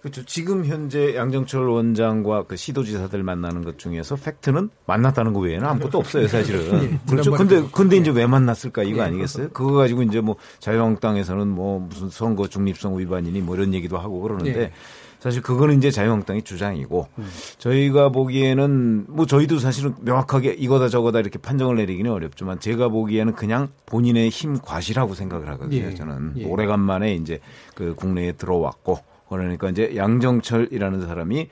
[0.00, 0.24] 그렇죠.
[0.24, 6.28] 지금 현재 양정철 원장과 그 시도지사들 만나는 것 중에서 팩트는 만났다는 거 외에는 아무것도 없어요,
[6.28, 6.60] 사실은.
[6.84, 7.32] 예, 그렇죠.
[7.32, 9.48] 근데 근데 이제 왜 만났을까 이거 예, 아니겠어요?
[9.48, 14.60] 그거 가지고 이제 뭐 자유한국당에서는 뭐 무슨 선거 중립성 위반이니 뭐 이런 얘기도 하고 그러는데
[14.60, 14.72] 예.
[15.18, 17.28] 사실 그거는 이제 자유한국당의 주장이고 음.
[17.58, 23.68] 저희가 보기에는 뭐 저희도 사실은 명확하게 이거다 저거다 이렇게 판정을 내리기는 어렵지만 제가 보기에는 그냥
[23.86, 25.86] 본인의 힘 과시라고 생각을 하거든요.
[25.86, 25.94] 예.
[25.94, 26.44] 저는 예.
[26.44, 27.40] 오래간만에 이제
[27.74, 31.48] 그 국내에 들어왔고 그러니까 이제 양정철이라는 사람이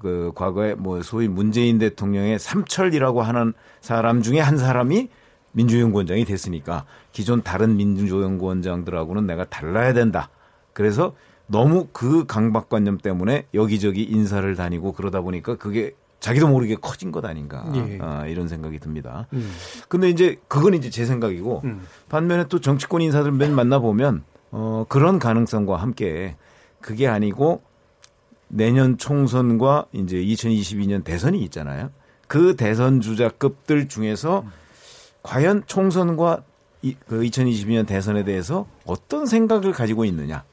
[0.00, 5.08] 그 과거에 뭐 소위 문재인 대통령의 삼철이라고 하는 사람 중에 한 사람이
[5.52, 10.30] 민주연구원장이 됐으니까 기존 다른 민주연구원장들하고는 내가 달라야 된다.
[10.72, 11.14] 그래서
[11.46, 17.64] 너무 그 강박관념 때문에 여기저기 인사를 다니고 그러다 보니까 그게 자기도 모르게 커진 것 아닌가
[17.74, 17.98] 예.
[18.00, 19.26] 아, 이런 생각이 듭니다.
[19.32, 19.50] 음.
[19.88, 21.86] 근데 이제 그건 이제 제 생각이고 음.
[22.08, 26.36] 반면에 또 정치권 인사들 맨 만나 보면 어, 그런 가능성과 함께
[26.88, 27.60] 그게 아니고
[28.48, 31.90] 내년 총선과 이제 2022년 대선이 있잖아요.
[32.26, 34.42] 그 대선 주자급들 중에서
[35.22, 36.44] 과연 총선과
[36.80, 40.44] 이, 그 2022년 대선에 대해서 어떤 생각을 가지고 있느냐.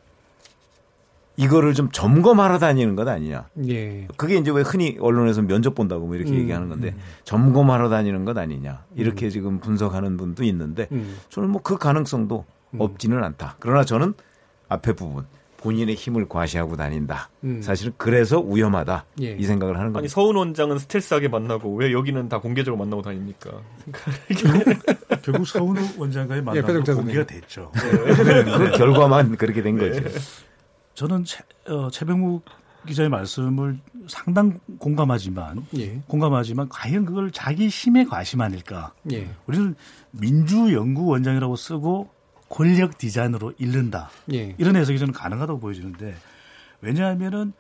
[1.38, 3.48] 이거를 좀 점검하러 다니는 것 아니냐.
[3.70, 4.06] 예.
[4.18, 7.02] 그게 이제 왜 흔히 언론에서 면접 본다고 뭐 이렇게 음, 얘기하는 건데 음.
[7.24, 8.84] 점검하러 다니는 것 아니냐.
[8.98, 9.30] 이렇게 음.
[9.30, 11.16] 지금 분석하는 분도 있는데 음.
[11.30, 12.82] 저는 뭐 그 가능성도 음.
[12.82, 13.56] 없지는 않다.
[13.60, 14.16] 그러나 저는
[14.68, 15.26] 앞에 부분
[15.66, 17.32] 본인의 힘을 과시하고 다닌다.
[17.44, 17.60] 음.
[17.60, 19.06] 사실은 그래서 위험하다.
[19.22, 19.32] 예.
[19.32, 20.00] 이 생각을 하는 거죠.
[20.00, 23.50] 아니 서훈 원장은 스텔스하게 만나고 왜 여기는 다 공개적으로 만나고 다닙니까?
[25.24, 27.72] 결국 서훈 원장과의 예, 만남이 예, 공개가 됐죠.
[27.74, 28.44] 네.
[28.44, 30.02] 그 결과만 그렇게 된 거죠.
[30.02, 30.10] 네.
[30.94, 32.46] 저는 최, 어, 최병욱
[32.86, 36.00] 기자의 말씀을 상당 공감하지만 예.
[36.06, 38.94] 공감하지만 과연 그걸 자기 힘에 과시만일까?
[39.14, 39.28] 예.
[39.48, 39.74] 우리는
[40.12, 42.15] 민주연구원장이라고 쓰고
[42.56, 44.10] 권력 디자인으로 잃는다.
[44.32, 44.56] 예.
[44.58, 46.16] 이런 해석이 저는 가능하다고 보여지는데
[46.80, 47.52] 왜냐하면은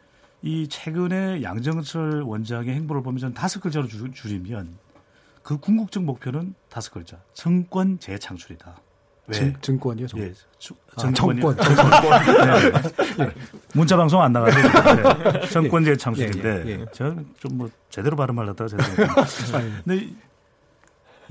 [0.41, 4.77] 이 최근에 양정철 원장의 행보를 보면 저는 다섯 글자로 줄, 줄이면
[5.43, 7.17] 그 궁극적 목표는 다섯 글자.
[7.33, 8.77] 정권 재창출이다.
[9.27, 9.53] 왜?
[9.59, 10.29] 증, 권이요 정권.
[10.29, 10.33] 예.
[10.59, 11.41] 주, 아, 정권.
[11.41, 11.57] 정권.
[13.17, 13.31] 네.
[13.73, 14.59] 문자 방송 안 나가죠.
[15.41, 15.49] 네.
[15.49, 16.85] 정권 재창출인데 예, 예, 예.
[16.93, 19.07] 저는 좀 뭐 제대로 발음하려다가 제대로.
[19.83, 20.07] 근데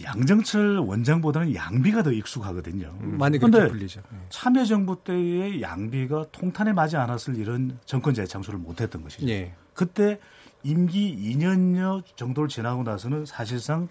[0.03, 2.97] 양정철 원장보다는 양비가 더 익숙하거든요.
[3.01, 4.03] 음, 많이 그렇게 불리죠.
[4.11, 4.19] 네.
[4.29, 9.27] 참여정부 때의 양비가 통탄에 맞지 않았을 일은 정권 재창출을 못했던 것이죠.
[9.27, 9.55] 네.
[9.73, 10.19] 그때
[10.63, 13.89] 임기 2년여 정도를 지나고 나서는 사실상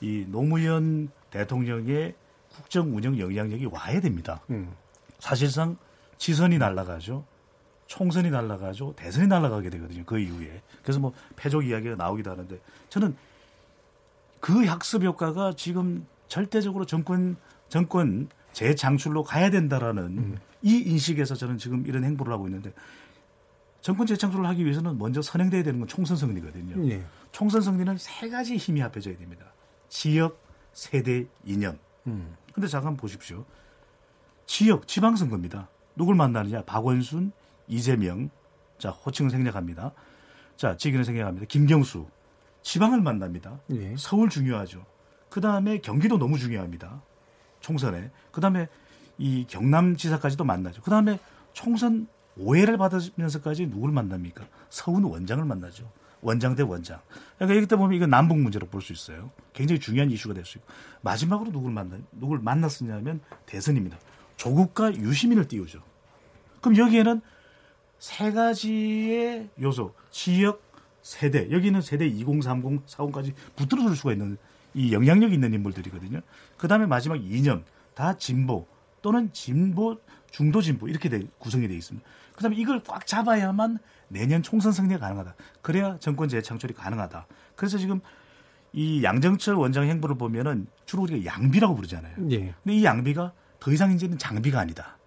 [0.00, 2.14] 이 노무현 대통령의
[2.50, 4.40] 국정 운영 영향력이 와야 됩니다.
[4.50, 4.72] 음.
[5.18, 5.76] 사실상
[6.18, 7.24] 지선이 날라가죠.
[7.86, 8.94] 총선이 날라가죠.
[8.96, 10.02] 대선이 날라가게 되거든요.
[10.06, 10.62] 그 이후에.
[10.82, 13.14] 그래서 뭐 패족 이야기가 나오기도 하는데 저는
[14.42, 17.36] 그 학습 효과가 지금 절대적으로 정권
[17.68, 20.38] 정권 재창출로 가야 된다라는 음.
[20.62, 22.72] 이 인식에서 저는 지금 이런 행보를 하고 있는데
[23.82, 26.90] 정권 재창출을 하기 위해서는 먼저 선행돼야 되는 건 총선 승리거든요.
[26.90, 27.04] 예.
[27.30, 29.46] 총선 승리는 세 가지 힘이 합해져야 됩니다.
[29.88, 31.78] 지역, 세대, 이념.
[32.08, 32.34] 음.
[32.52, 33.44] 근데 잠깐 보십시오.
[34.46, 35.68] 지역, 지방선거입니다.
[35.94, 36.62] 누굴 만나느냐?
[36.62, 37.30] 박원순,
[37.68, 38.28] 이재명.
[38.76, 39.92] 자, 호칭을 생략합니다.
[40.56, 41.46] 자, 직위는 생략합니다.
[41.46, 42.08] 김경수.
[42.62, 43.60] 지방을 만납니다.
[43.70, 43.94] 예.
[43.96, 44.84] 서울 중요하죠.
[45.28, 47.02] 그 다음에 경기도 너무 중요합니다.
[47.60, 48.10] 총선에.
[48.30, 48.68] 그 다음에
[49.18, 50.82] 이 경남지사까지도 만나죠.
[50.82, 51.18] 그 다음에
[51.52, 52.06] 총선
[52.36, 54.44] 오해를 받으면서까지 누굴 만납니까?
[54.70, 55.90] 서훈 원장을 만나죠.
[56.22, 57.00] 원장 대 원장.
[57.36, 59.30] 그러니까 여기 때 보면 이거 남북 문제로 볼 수 있어요.
[59.52, 60.72] 굉장히 중요한 이슈가 될 수 있고.
[61.02, 63.98] 마지막으로 누굴 만나, 누굴 만났느냐면 대선입니다.
[64.36, 65.82] 조국과 유시민을 띄우죠.
[66.60, 67.20] 그럼 여기에는
[67.98, 70.62] 세 가지의 요소, 지역,
[71.02, 74.38] 세대, 여기는 세대 2030, 40까지 붙들어줄 수가 있는
[74.74, 76.20] 이 영향력 있는 인물들이거든요.
[76.56, 78.66] 그 다음에 마지막 이념, 다 진보
[79.02, 79.98] 또는 진보,
[80.30, 82.08] 중도 진보 이렇게 돼, 구성이 되어 있습니다.
[82.34, 83.78] 그 다음에 이걸 꽉 잡아야만
[84.08, 85.34] 내년 총선 승리가 가능하다.
[85.60, 87.26] 그래야 정권 재창출이 가능하다.
[87.56, 88.00] 그래서 지금
[88.72, 92.14] 이 양정철 원장 행보를 보면은 주로 우리가 양비라고 부르잖아요.
[92.30, 92.54] 예.
[92.62, 94.98] 근데 이 양비가 더 이상 이제는 장비가 아니다.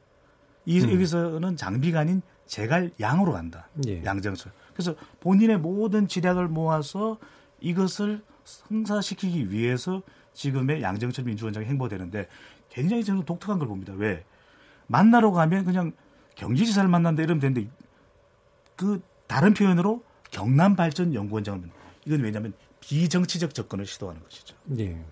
[0.66, 0.92] 이, 음.
[0.92, 3.68] 여기서는 장비가 아닌 제갈 양으로 간다.
[3.88, 4.04] 예.
[4.04, 4.52] 양정철.
[4.76, 7.18] 그래서 본인의 모든 지략을 모아서
[7.62, 10.04] 이것을 성사시키기 위해서
[10.34, 12.28] 지금의 양정철 민주원장이 행보되는데
[12.70, 13.94] 굉장히 저는 독특한 걸 봅니다.
[13.96, 14.26] 왜?
[14.88, 15.94] 만나러 가면 그냥
[16.36, 17.70] 경기지사를 만난다 이러면 되는데
[18.76, 21.70] 그 다른 표현으로 경남발전연구원장을
[22.06, 24.56] 이건 왜냐하면 비정치적 접근을 시도하는 것이죠.
[24.66, 25.04] 네.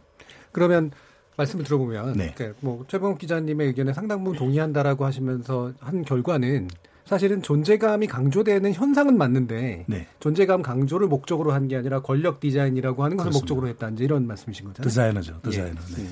[0.52, 0.92] 그러면
[1.38, 2.34] 말씀을 들어보면 네.
[2.36, 6.68] 그러니까 뭐 최범 기자님의 의견에 상당 부분 동의한다라고 하시면서 한 결과는
[7.06, 10.08] 사실은 존재감이 강조되는 현상은 맞는데 네.
[10.20, 13.42] 존재감 강조를 목적으로 한 게 아니라 권력 디자인이라고 하는 것을 그렇습니다.
[13.44, 14.84] 목적으로 했다 이제 이런 말씀이신 거죠.
[14.84, 15.40] 디자이너죠.
[15.44, 15.80] 디자이너.
[15.98, 16.04] 예.
[16.04, 16.10] 네.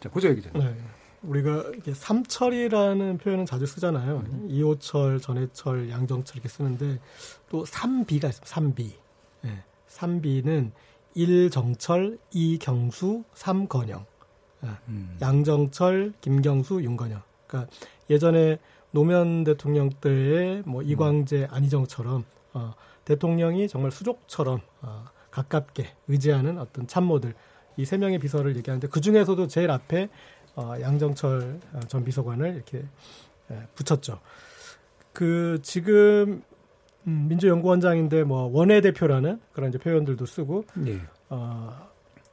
[0.00, 0.50] 자 고재혁 기자.
[0.54, 0.74] 네.
[1.22, 4.24] 우리가 이게 삼철이라는 표현은 자주 쓰잖아요.
[4.26, 4.46] 음.
[4.48, 6.98] 이호철, 전해철, 양정철 이렇게 쓰는데
[7.48, 8.48] 또 삼비가 있습니다.
[8.52, 8.94] 삼비.
[9.42, 9.62] 네.
[9.86, 10.72] 삼비는
[11.14, 14.04] 일정철, 이경수, 삼건영.
[14.62, 14.68] 네.
[14.88, 15.16] 음.
[15.20, 17.22] 양정철, 김경수, 윤건영.
[17.46, 17.70] 그러니까
[18.10, 18.58] 예전에
[18.92, 22.24] 노무현 대통령 때의 뭐 이광재, 안희정처럼
[22.54, 22.72] 어,
[23.04, 27.34] 대통령이 정말 수족처럼 어, 가깝게 의지하는 어떤 참모들
[27.76, 30.08] 이 세 명의 비서를 얘기하는데 그 중에서도 제일 앞에
[30.56, 32.84] 어, 양정철 어, 전 비서관을 이렇게
[33.50, 34.20] 예, 붙였죠.
[35.12, 36.42] 그 지금
[37.06, 40.98] 음, 민주연구원장인데 뭐 원외 대표라는 그런 이제 표현들도 쓰고 네.
[41.30, 41.88] 어,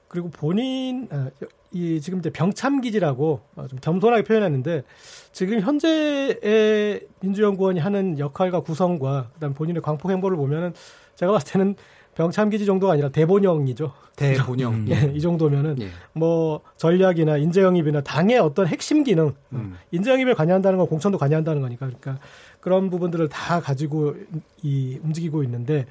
[0.09, 1.29] 그리고 본인 어,
[1.71, 4.83] 이 지금 이제 병참기지라고 어, 좀 겸손하게 표현했는데
[5.31, 10.73] 지금 현재의 민주연구원이 하는 역할과 구성과 그다음 본인의 광폭 행보를 보면은
[11.15, 11.75] 제가 봤을 때는
[12.15, 13.93] 병참기지 정도가 아니라 대본영이죠.
[14.15, 14.73] 대본영.
[14.73, 14.85] 음.
[14.91, 15.89] 예, 이 정도면은 예.
[16.11, 19.77] 뭐 전략이나 인재영입이나 당의 어떤 핵심 기능, 음.
[19.91, 22.19] 인재영입에 관여한다는 건 공천도 관여한다는 거니까 그러니까
[22.59, 24.15] 그런 부분들을 다 가지고
[24.61, 25.85] 이 움직이고 있는데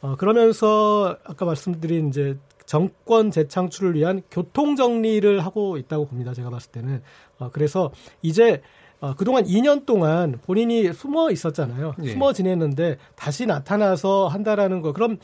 [0.00, 2.38] 어 그러면서 아까 말씀드린 이제
[2.68, 6.34] 정권 재창출을 위한 교통 정리를 하고 있다고 봅니다.
[6.34, 7.00] 제가 봤을 때는
[7.38, 7.90] 어 그래서
[8.20, 8.60] 이제
[9.00, 11.94] 어, 그동안 2년 동안 본인이 숨어 있었잖아요.
[12.02, 12.10] 예.
[12.10, 14.92] 숨어 지냈는데 다시 나타나서 한다라는 거.
[14.92, 15.16] 그럼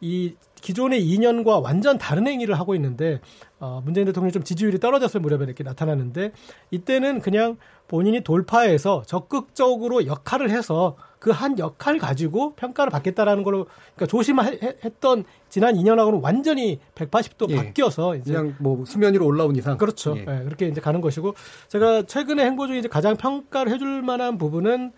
[0.00, 3.20] 이 기존의 2년과 완전 다른 행위를 하고 있는데
[3.58, 6.30] 어, 문재인 대통령이 좀 지지율이 떨어졌을 무렵에 이렇게 나타나는데
[6.70, 7.56] 이때는 그냥
[7.88, 15.76] 본인이 돌파해서 적극적으로 역할을 해서 그 한 역할 가지고 평가를 받겠다라는 걸로 그러니까 조심했던 지난
[15.76, 17.56] 2년하고는 완전히 180도 예.
[17.56, 20.16] 바뀌어서 이제 그냥 뭐 수면 위로 올라온 이상 그렇죠.
[20.16, 20.20] 예.
[20.22, 21.34] 예, 그렇게 이제 가는 것이고
[21.68, 24.92] 제가 최근에 행보 중에 이제 가장 평가를 해줄 만한 부분은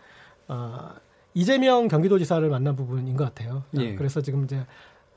[0.49, 0.91] 어,
[1.35, 3.65] 이재명 경기도지사를 만난 부분인 것 같아요.
[3.77, 3.95] 예.
[3.95, 4.65] 그래서 지금 이제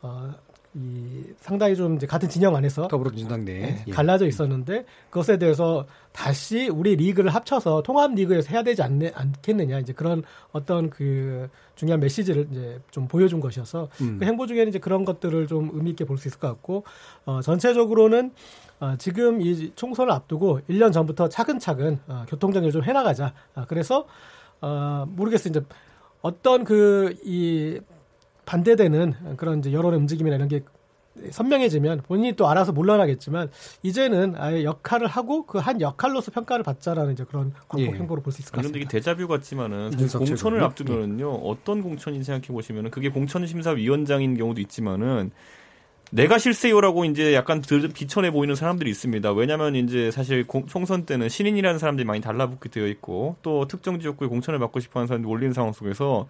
[0.01, 0.34] 어,
[0.78, 3.91] 이 상당히 좀 이제 같은 진영 안에서 더불어민주당 내 네, 예.
[3.91, 9.91] 갈라져 있었는데 그것에 대해서 다시 우리 리그를 합쳐서 통합 리그에서 해야 되지 않, 않겠느냐 이제
[9.93, 10.21] 그런
[10.51, 14.17] 어떤 그 중요한 메시지를 이제 좀 보여준 것이어서 음.
[14.19, 16.84] 그 행보 중에는 이제 그런 것들을 좀 의미 있게 볼 수 있을 것 같고
[17.25, 18.32] 어, 전체적으로는
[18.80, 23.34] 어, 지금 이 총선을 앞두고 1년 전부터 차근차근 어, 교통 정리를 좀 해나가자.
[23.55, 24.05] 어, 그래서
[24.61, 25.61] 어, 모르겠어요 이제
[26.21, 27.80] 어떤 그이
[28.48, 30.62] 반대되는 그런 이제 여론의 움직임이나 이런 게
[31.32, 33.50] 선명해지면 본인이 또 알아서 물러나겠지만
[33.84, 37.98] 이제는 아예 역할을 하고 그 한 역할로서 평가를 받자라는 이제 그런 광복 예.
[37.98, 38.78] 행보를 볼수 있을 것 같습니다.
[38.80, 45.32] 이게 대자뷰 같지만은 공천을 앞두면은요 어떤 공천이 생각해 보시면은 그게 공천심사위원장인 경우도 있지만은
[46.12, 47.62] 내가 실세요라고 이제 약간
[47.93, 49.34] 비천해 보이는 사람들이 있습니다.
[49.34, 54.30] 왜냐하면 이제 사실 공, 총선 때는 신인이라는 사람들이 많이 달라붙게 되어 있고 또 특정 지역구에
[54.30, 56.28] 공천을 받고 싶어하는 사람들이 올리는 상황 속에서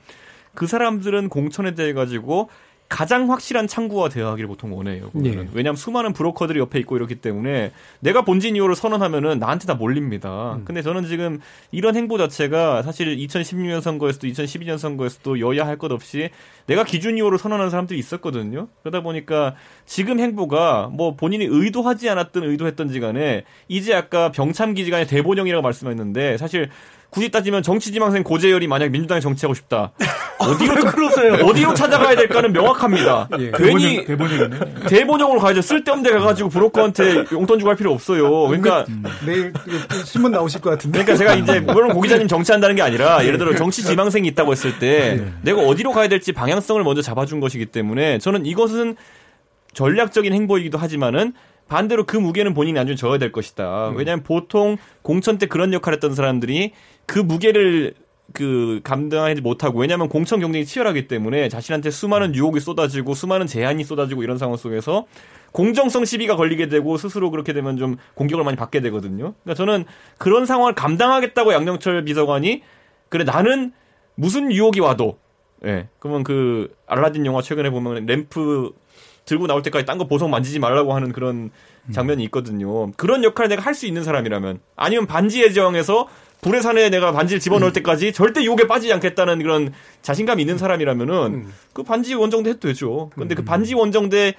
[0.57, 2.49] 그 사람들은 공천에 대해 가지고
[2.89, 5.11] 가장 확실한 창구와 대화하기를 보통 원해요.
[5.13, 5.45] 네.
[5.53, 10.55] 왜냐하면 수많은 브로커들이 옆에 있고 이렇기 때문에 내가 본진 이호를 선언하면은 나한테 다 몰립니다.
[10.55, 10.65] 음.
[10.65, 11.39] 근데 저는 지금
[11.71, 16.29] 이런 행보 자체가 사실 2016년 선거에서도 2012년 선거에서도 여야 할 것 없이
[16.65, 18.67] 내가 기준 이호를 선언하는 사람들이 있었거든요.
[18.81, 19.53] 그러다 보니까
[19.85, 26.69] 지금 행보가 뭐 본인이 의도하지 않았든 의도했던지 간에 이제 아까 병참 기지간의 대본영이라고 말씀했는데 사실
[27.09, 29.91] 굳이 따지면 정치지망생 고재열이 만약 민주당에 정치하고 싶다.
[30.39, 31.33] 어디로 그러세요?
[31.45, 33.29] 어디로 찾아가야 될까는 명확합니다.
[33.39, 33.51] 예.
[33.55, 34.49] 괜히 대본영,
[34.87, 35.61] 대본영으로 가야죠.
[35.61, 38.47] 쓸데없는 데 가가지고 브로커한테 용돈 주고 할 필요 없어요.
[38.47, 39.03] 그러니까 음.
[39.25, 39.53] 내일
[40.05, 41.03] 신문 나오실 것 같은데.
[41.03, 44.77] 그러니까 제가 이제 물론 고 기자님 정치한다는 게 아니라 예를 들어 정치 지망생이 있다고 했을
[44.77, 45.33] 때 네.
[45.41, 48.95] 내가 어디로 가야 될지 방향성을 먼저 잡아준 것이기 때문에 저는 이것은
[49.73, 51.33] 전략적인 행보이기도 하지만은
[51.68, 53.89] 반대로 그 무게는 본인이 나중에 져야 될 것이다.
[53.89, 53.97] 음.
[53.97, 56.74] 왜냐하면 보통 공천 때 그런 역할을 했던 사람들이
[57.05, 57.95] 그 무게를
[58.34, 64.24] 그 감당하지 못하고 왜냐하면 공천 경쟁이 치열하기 때문에 자신한테 수많은 유혹이 쏟아지고 수많은 제한이 쏟아지고
[64.24, 65.05] 이런 상황 속에서
[65.53, 69.34] 공정성 시비가 걸리게 되고 스스로 그렇게 되면 좀 공격을 많이 받게 되거든요.
[69.43, 69.86] 그러니까 저는
[70.18, 72.63] 그런 상황을 감당하겠다고 양정철 비서관이
[73.09, 73.72] 그래 나는
[74.15, 75.18] 무슨 유혹이 와도
[75.65, 75.88] 예.
[75.99, 78.72] 그러면 그 알라딘 영화 최근에 보면 램프
[79.28, 81.51] 들고 나올 때까지 딴 거 보석 만지지 말라고 하는 그런
[81.91, 82.91] 장면이 있거든요.
[82.93, 86.07] 그런 역할을 내가 할 수 있는 사람이라면 아니면 반지 예정에서
[86.41, 87.73] 불의 산에 내가 반지를 집어넣을 음.
[87.73, 91.53] 때까지 절대 유혹에 빠지지 않겠다는 그런 자신감이 있는 사람이라면은 음.
[91.73, 93.09] 그 반지 원정대 해도 되죠.
[93.15, 93.45] 근데 그 음.
[93.45, 94.34] 반지 원정대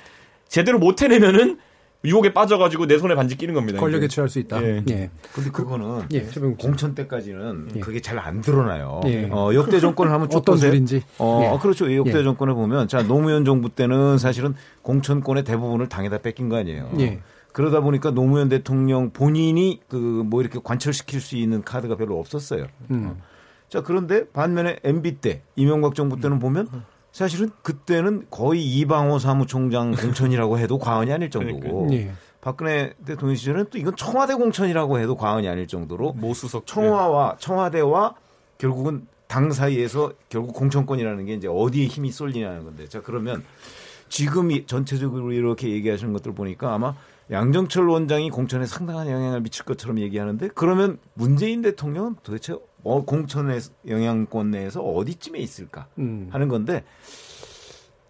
[0.49, 1.59] 제대로 못 해내면은
[2.05, 3.81] 유혹에 빠져가지고 내 손에 반지 끼는 겁니다.
[3.81, 4.63] 권력에 취할 수 있다.
[4.63, 4.85] 예.
[4.89, 5.11] 예.
[5.35, 6.21] 근데 그거는 예.
[6.59, 7.81] 공천 때까지는 예.
[7.81, 9.01] 그게 잘 안 드러나요.
[9.07, 9.29] 예.
[9.31, 11.03] 어, 역대 정권을 하면 어떤 줄인지.
[11.19, 11.59] 어, 예.
[11.61, 11.93] 그렇죠.
[11.97, 12.23] 역대 예.
[12.23, 16.91] 정권을 보면 자 노무현 정부 때는 사실은 공천권의 대부분을 당에다 뺏긴 거 아니에요.
[17.01, 17.21] 예.
[17.53, 22.67] 그러다 보니까 노무현 대통령 본인이 그 뭐 이렇게 관철시킬 수 있는 카드가 별로 없었어요.
[22.93, 23.17] 음.
[23.17, 23.23] 어.
[23.69, 26.69] 자 그런데 반면에 MB 때 이명박 정부 때는 보면
[27.19, 32.13] 사실은 그때는 거의 이방호 사무총장 공천이라고 해도 과언이 아닐 정도고 네.
[32.41, 36.65] 박근혜 대통령 시절에는 또 이건 청와대 공천이라고 해도 과언이 아닐 정도로 모수석.
[36.65, 38.15] 청와와 청와대와
[38.59, 42.89] 결국은 당 사이에서 결국 공천권이라는 게 이제 어디에 힘이 쏠리냐는 건데.
[42.89, 43.43] 자 그러면
[44.09, 46.95] 지금 이 전체적으로 이렇게 얘기하시는 것들 보니까 아마
[47.31, 52.55] 양정철 원장이 공천에 상당한 영향을 미칠 것처럼 얘기하는데 그러면 문재인 대통령은 도대체
[52.85, 56.29] 어, 공천의 영향권 내에서 어디쯤에 있을까 음.
[56.31, 56.85] 하는 건데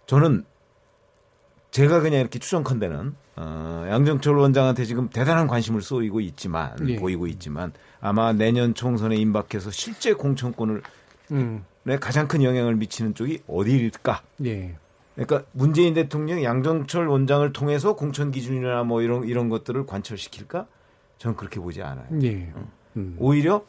[0.07, 0.45] 저는
[1.71, 6.97] 제가 그냥 이렇게 추정컨대는 어, 양정철 원장한테 지금 대단한 관심을 쏘이고 있지만 예.
[6.97, 10.83] 보이고 있지만 아마 내년 총선에 임박해서 실제 공천권을
[11.33, 11.65] 음.
[12.01, 14.23] 가장 큰 영향을 미치는 쪽이 어디일까?
[14.45, 14.77] 예.
[15.27, 20.67] 그러니까 문재인 대통령 양정철 원장을 통해서 공천 기준이나 뭐 이런 이런 것들을 관철시킬까?
[21.19, 22.07] 저는 그렇게 보지 않아요.
[22.23, 22.53] 예.
[22.97, 23.17] 음.
[23.19, 23.65] 오히려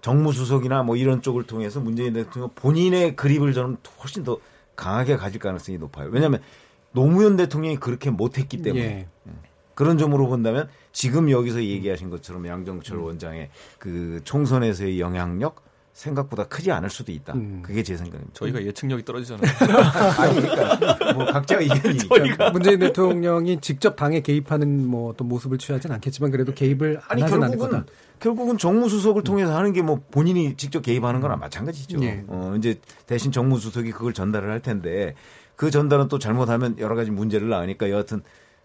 [0.00, 4.38] 정무수석이나 뭐 이런 쪽을 통해서 문재인 대통령 본인의 그립을 저는 훨씬 더
[4.74, 6.08] 강하게 가질 가능성이 높아요.
[6.10, 6.42] 왜냐하면
[6.90, 9.08] 노무현 대통령이 그렇게 못했기 때문에 예.
[9.28, 9.32] 예.
[9.74, 13.04] 그런 점으로 본다면 지금 여기서 얘기하신 것처럼 양정철 음.
[13.04, 15.62] 원장의 그 총선에서의 영향력
[16.02, 17.32] 생각보다 크지 않을 수도 있다.
[17.34, 17.62] 음.
[17.64, 18.32] 그게 제 생각입니다.
[18.34, 19.42] 저희가 예측력이 떨어지잖아요.
[20.18, 22.16] 아니, 그러니까 뭐 각자 의견이니까.
[22.18, 27.22] 저희가 문재인 대통령이 직접 당에 개입하는 뭐 어떤 모습을 취하진 않겠지만 그래도 개입을 안 아니,
[27.22, 27.84] 하진 않을 거다.
[28.20, 32.00] 결국은 정무수석을 통해서 하는 게 뭐 본인이 직접 개입하는 거나 마찬가지죠.
[32.04, 32.24] 예.
[32.28, 35.14] 어, 이제 대신 정무수석이 그걸 전달을 할 텐데
[35.56, 38.22] 그 전달은 또 잘못하면 여러 가지 문제를 낳으니까 여하튼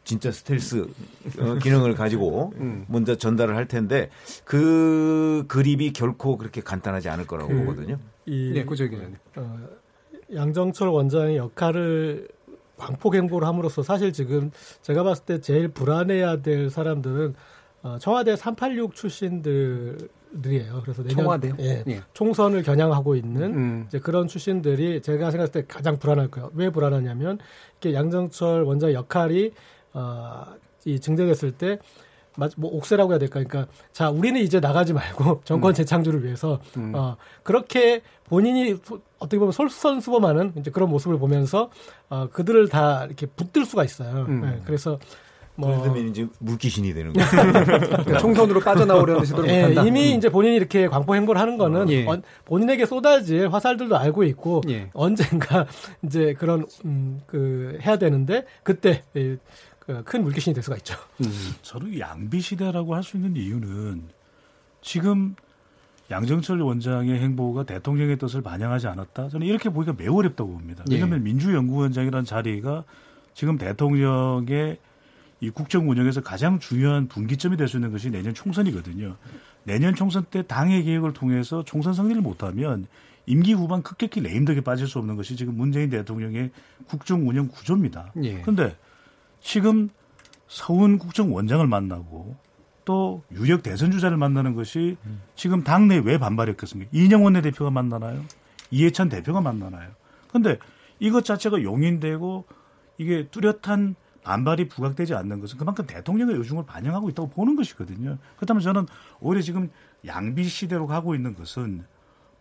[0.07, 0.87] 진짜 스텔스
[1.39, 2.85] 어, 기능을 가지고 음.
[2.87, 4.09] 먼저 전달을 할 텐데
[4.45, 7.99] 그 그립이 결코 그렇게 간단하지 않을 거라고 그, 보거든요.
[8.25, 8.97] 이, 네, 구적이
[9.35, 9.59] 어,
[10.33, 12.29] 양정철 원장의 역할을
[12.77, 14.51] 광폭 행보를 함으로써 사실 지금
[14.81, 17.35] 제가 봤을 때 제일 불안해야 될 사람들은
[17.83, 20.07] 어, 청와대 386 출신들이에요.
[20.83, 22.01] 그래서 내년 청와대 예, 예.
[22.13, 23.83] 총선을 겨냥하고 있는 음.
[23.87, 26.49] 이제 그런 출신들이 제가 생각할 때 가장 불안할 거예요.
[26.53, 27.39] 왜 불안하냐면
[27.77, 29.51] 이게 양정철 원장 역할이
[29.97, 30.45] 어,
[30.85, 31.79] 이 증대됐을 때,
[32.55, 33.43] 뭐 옥세라고 해야 될까?
[33.43, 35.73] 그러니까 자 우리는 이제 나가지 말고 정권 음.
[35.73, 36.93] 재창조를 위해서 음.
[36.95, 38.75] 어, 그렇게 본인이
[39.17, 41.71] 어떻게 보면 솔선수범하는 이제 그런 모습을 보면서
[42.09, 44.25] 어, 그들을 다 이렇게 붙들 수가 있어요.
[44.29, 44.41] 음.
[44.41, 44.99] 네, 그래서
[45.55, 47.25] 뭐 그러면 이제 물귀신이 되는 거죠.
[47.65, 49.87] 그러니까 총선으로 빠져나오려는 시도를 예, 못한다.
[49.87, 50.17] 이미 음.
[50.17, 52.05] 이제 본인이 이렇게 광포 행보를 하는 거는 예.
[52.45, 54.91] 본인에게 쏟아질 화살들도 알고 있고 예.
[54.93, 55.65] 언젠가
[56.05, 59.39] 이제 그런 음, 그 해야 되는데 그때 그
[60.05, 60.95] 큰 물귀신이 될 수가 있죠.
[61.21, 61.31] 음.
[61.61, 64.03] 저는 양비 시대라고 할 수 있는 이유는
[64.81, 65.35] 지금
[66.09, 69.29] 양정철 원장의 행보가 대통령의 뜻을 반영하지 않았다.
[69.29, 70.83] 저는 이렇게 보기가 매우 어렵다고 봅니다.
[70.89, 70.95] 예.
[70.95, 71.23] 왜냐하면 예.
[71.23, 72.83] 민주연구원장이라는 자리가
[73.33, 74.77] 지금 대통령의
[75.39, 79.15] 이 국정 운영에서 가장 중요한 분기점이 될 수 있는 것이 내년 총선이거든요.
[79.63, 82.87] 내년 총선 때 당의 계획을 통해서 총선 승리를 못하면
[83.25, 86.51] 임기 후반 급격히 레임덕에 빠질 수 없는 것이 지금 문재인 대통령의
[86.87, 88.13] 국정 운영 구조입니다.
[88.41, 88.75] 그런데 예.
[89.39, 89.89] 지금
[90.47, 92.35] 서훈 국정원장을 만나고
[92.85, 94.97] 또 유력 대선 주자를 만나는 것이
[95.35, 96.89] 지금 당내 왜 반발했겠습니까?
[96.93, 98.23] 이인영 원내대표가 만나나요?
[98.71, 99.89] 이해찬 대표가 만나나요?
[100.31, 100.57] 근데
[100.99, 102.45] 이것 자체가 용인되고
[102.97, 108.17] 이게 뚜렷한 반발이 부각되지 않는 것은 그만큼 대통령의 요중을 반영하고 있다고 보는 것이거든요.
[108.35, 108.85] 그렇다면 저는
[109.19, 109.69] 오히려 지금
[110.05, 111.85] 양비 시대로 가고 있는 것은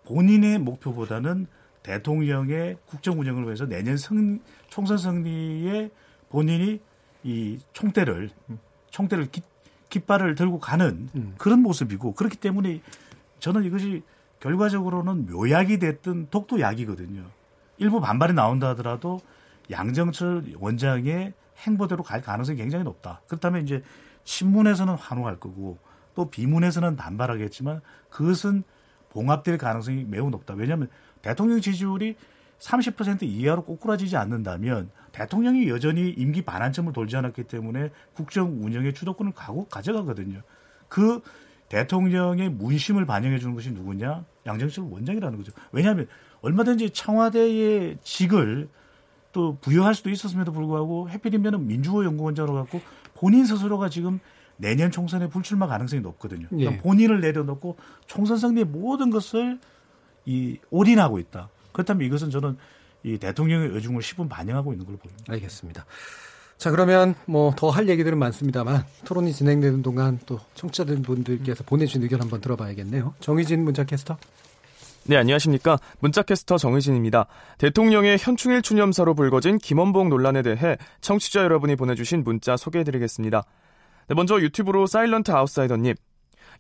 [0.05, 1.47] 본인의 목표보다는
[1.83, 5.91] 대통령의 국정 운영을 위해서 내년 승, 총선 승리에
[6.29, 6.81] 본인이
[7.23, 8.31] 이 총대를
[8.91, 9.45] 총대를 깃,
[9.91, 11.35] 깃발을 들고 가는 음.
[11.39, 12.81] 그런 모습이고 그렇기 때문에
[13.41, 14.03] 저는 이것이
[14.41, 17.25] 결과적으로는 묘약이 됐든 독도약이거든요.
[17.79, 19.21] 일부 반발이 나온다 하더라도
[19.71, 23.23] 양정철 원장의 행보대로 갈 가능성이 굉장히 높다.
[23.27, 23.83] 그렇다면 이제
[24.25, 25.79] 신문에서는 환호할 거고
[26.15, 28.63] 또 비문에서는 반발하겠지만 그것은
[29.11, 30.55] 봉합될 가능성이 매우 높다.
[30.55, 30.89] 왜냐하면
[31.23, 32.17] 대통령 지지율이
[32.59, 39.67] 30% 이하로 꼬꾸라지지 않는다면 대통령이 여전히 임기 반환점을 돌지 않았기 때문에 국정 운영의 주도권을 가고
[39.69, 40.43] 가져가거든요.
[40.89, 41.21] 그
[41.69, 44.25] 대통령의 문심을 반영해 주는 것이 누구냐?
[44.47, 45.53] 양정철 원장이라는 거죠.
[45.73, 46.07] 왜냐하면
[46.43, 48.69] 얼마든지 청와대의 직을
[49.33, 52.81] 또 부여할 수도 있었음에도 불구하고 해필이면 민주호 연구원장으로 갖고
[53.15, 54.21] 본인 스스로가 지금
[54.57, 56.47] 내년 총선에 불출마 가능성이 높거든요.
[56.49, 56.79] 그러니까 예.
[56.79, 57.77] 본인을 내려놓고
[58.07, 59.59] 총선 승리의 모든 것을
[60.25, 61.51] 이 올인하고 있다.
[61.77, 62.57] 그렇다면 이것은 저는
[63.05, 65.31] 이 대통령의 의중을 10분 반영하고 있는 걸로 보입니다.
[65.33, 65.85] 알겠습니다.
[66.57, 72.23] 자 그러면 뭐 더 할 얘기들은 많습니다만 토론이 진행되는 동안 또 청취자들 분들께서 보내주신 의견
[72.23, 73.13] 한번 들어봐야겠네요.
[73.21, 74.17] 정희진 문자캐스터.
[75.09, 75.79] 네, 안녕하십니까.
[76.01, 77.27] 문자캐스터 정의진입니다.
[77.59, 83.45] 대통령의 현충일 추념사로 불거진 김원봉 논란에 대해 청취자 여러분이 보내주신 문자 소개해드리겠습니다.
[84.09, 85.95] 네, 먼저 유튜브로 사일런트 아웃사이더님.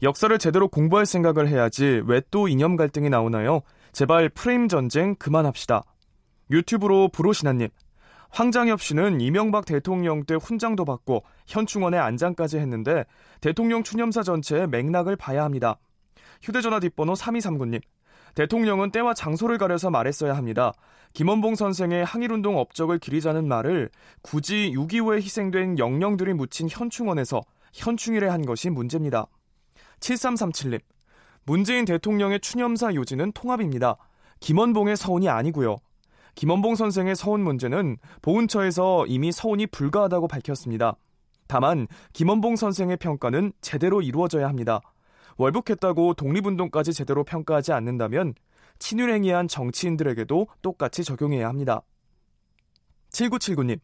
[0.02, 3.62] 역사를 제대로 공부할 생각을 해야지 왜 또 이념 갈등이 나오나요?
[3.96, 5.82] 제발 프레임 전쟁 그만합시다.
[6.50, 7.70] 유튜브로 브로시나님.
[8.28, 13.06] 황장엽 씨는 이명박 대통령 때 훈장도 받고 현충원에 안장까지 했는데
[13.40, 15.78] 대통령 추념사 전체의 맥락을 봐야 합니다.
[16.42, 17.80] 휴대전화 뒷번호 3239님.
[18.34, 20.74] 대통령은 때와 장소를 가려서 말했어야 합니다.
[21.14, 23.88] 김원봉 선생의 항일운동 업적을 기리자는 말을
[24.20, 27.40] 굳이 6.25에 희생된 영령들이 묻힌 현충원에서
[27.72, 29.26] 현충일에 한 것이 문제입니다.
[30.00, 30.80] 7337님.
[31.46, 33.96] 문재인 대통령의 추념사 요지는 통합입니다.
[34.40, 35.76] 김원봉의 서운이 아니고요.
[36.34, 40.96] 김원봉 선생의 서운 문제는 보훈처에서 이미 서운이 불가하다고 밝혔습니다.
[41.46, 44.80] 다만 김원봉 선생의 평가는 제대로 이루어져야 합니다.
[45.38, 48.34] 월북했다고 독립운동까지 제대로 평가하지 않는다면
[48.80, 51.82] 친일 행위한 정치인들에게도 똑같이 적용해야 합니다.
[53.12, 53.78] 7979님,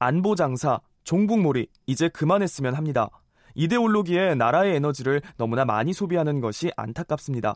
[0.00, 3.08] 안보 장사, 종북몰이, 이제 그만했으면 합니다.
[3.54, 7.54] 이데올로기에 나라의 에너지를 너무나 많이 소비하는 것이 안타깝습니다.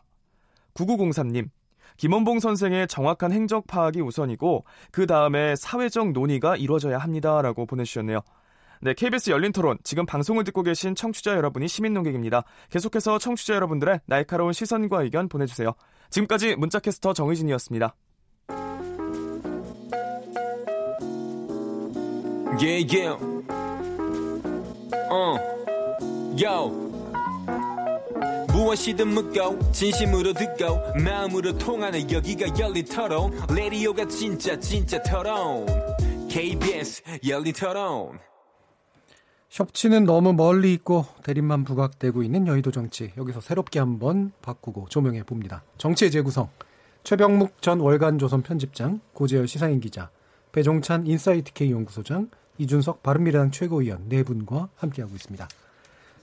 [0.74, 1.48] 9903님,
[1.96, 8.20] 김원봉 선생의 정확한 행적 파악이 우선이고 그 다음에 사회적 논의가 이루어져야 합니다라고 보내주셨네요.
[8.80, 9.76] 네, KBS 열린 토론.
[9.82, 12.44] 지금 방송을 듣고 계신 청취자 여러분이 시민 농객입니다.
[12.70, 15.72] 계속해서 청취자 여러분들의 날카로운 시선과 의견 보내주세요.
[16.10, 17.94] 지금까지 문자캐스터 정의진이었습니다.
[22.60, 23.14] Yeah, yeah.
[25.10, 25.57] Uh.
[26.40, 26.70] Yo.
[28.52, 35.66] 무엇이든 묻고 진심으로 듣고 마음으로 통하는 여기가 열린 토론 레디오가 진짜 진짜 토론
[36.28, 38.20] KBS 열린 토론
[39.50, 43.12] 협치는 너무 멀리 있고 대립만 부각되고 있는 여의도 정치.
[43.16, 45.64] 여기서 새롭게 한번 바꾸고 조명해 봅니다.
[45.78, 46.50] 정치의 재구성.
[47.02, 50.10] 최병묵 전 월간조선 편집장, 고재열 시사인 기자,
[50.52, 55.48] 배종찬 인사이트 K 연구소장, 이준석 바른미래당 최고위원 네 분과 함께하고 있습니다.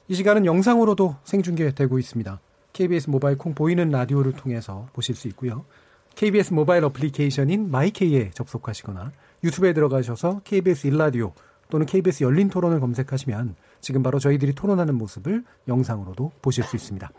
[0.08, 2.40] 이 시간은 영상으로도 생중계되고 있습니다.
[2.74, 5.66] KBS 모바일 콩 보이는 라디오를 통해서 보실 수 있고요.
[6.14, 9.12] KBS 모바일 어플리케이션인 마이케이에 접속하시거나
[9.44, 11.34] 유튜브에 들어가셔서 KBS 1라디오
[11.72, 17.10] 또는 KBS 열린 토론을 검색하시면 지금 바로 저희들이 토론하는 모습을 영상으로도 보실 수 있습니다.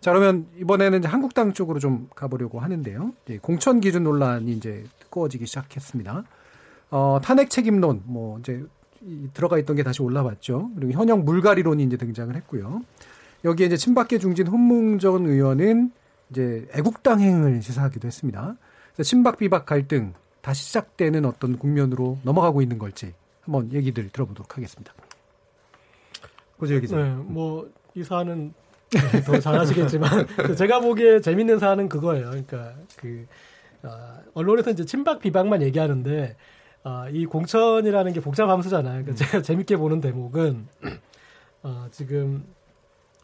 [0.00, 3.12] 자, 그러면 이번에는 이제 한국당 쪽으로 좀 가보려고 하는데요.
[3.42, 6.22] 공천 기준 논란이 이제 뜨거워지기 시작했습니다.
[6.90, 8.64] 어, 탄핵 책임론, 뭐, 이제
[9.32, 10.70] 들어가 있던 게 다시 올라왔죠.
[10.76, 12.82] 그리고 현역 물갈이론이 이제 등장을 했고요.
[13.44, 15.92] 여기에 이제 친박계 중진 훈문정 의원은
[16.30, 18.56] 이제 애국당행을 시사하기도 했습니다.
[19.02, 24.92] 친박 비박 갈등 다시 시작되는 어떤 국면으로 넘어가고 있는 걸지 한번 얘기들 들어보도록 하겠습니다.
[26.58, 26.96] 고재혁 기자.
[26.96, 28.54] 네, 뭐이 사안은
[29.26, 30.26] 더 잘하시겠지만
[30.56, 32.26] 제가 보기에 재밌는 사안은 그거예요.
[32.30, 33.26] 그러니까 그
[33.82, 36.36] 어, 언론에서 이제 친박 비박만 얘기하는데
[36.84, 39.04] 어, 이 공천이라는 게 복잡 함수잖아요.
[39.04, 39.16] 그러니까 음.
[39.16, 40.68] 제가 재밌게 보는 대목은
[41.62, 42.44] 어, 지금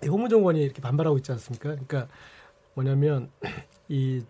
[0.04, 1.70] 홍문정 의원이 이렇게 반발하고 있지 않습니까?
[1.70, 2.08] 그러니까
[2.74, 3.30] 뭐냐면
[3.88, 4.22] 이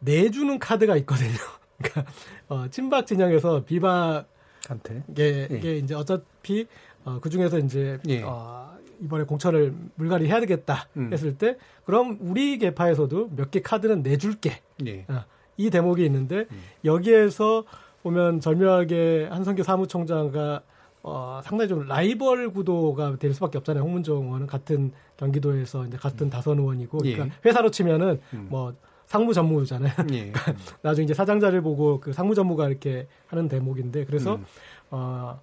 [0.00, 1.36] 내주는 카드가 있거든요.
[1.78, 2.12] 그러니까
[2.48, 5.56] 어, 친박 진영에서 비박한테 이게, 예.
[5.56, 6.66] 이게 이제 어차피
[7.04, 8.22] 어, 그 중에서 이제 예.
[8.22, 11.10] 어, 이번에 공천을 물갈이 해야 되겠다 음.
[11.12, 14.60] 했을 때 그럼 우리 개파에서도 몇 개 카드는 내줄게.
[14.86, 15.06] 예.
[15.08, 15.24] 어,
[15.56, 16.62] 이 대목이 있는데 음.
[16.84, 17.64] 여기에서
[18.06, 20.62] 보면 절묘하게 한성규 사무총장과
[21.02, 23.82] 어, 상당히 좀 라이벌 구도가 될 수밖에 없잖아요.
[23.82, 26.30] 홍문종 의원은 같은 경기도에서 이제 같은 음.
[26.30, 27.30] 다선 의원이고, 그러니까 예.
[27.44, 28.46] 회사로 치면은 음.
[28.48, 28.74] 뭐
[29.06, 29.92] 상무 전무잖아요.
[30.12, 30.30] 예.
[30.30, 34.44] 그러니까 나중에 이제 사장자를 보고 그 상무 전무가 이렇게 하는 대목인데, 그래서 음.
[34.90, 35.40] 어,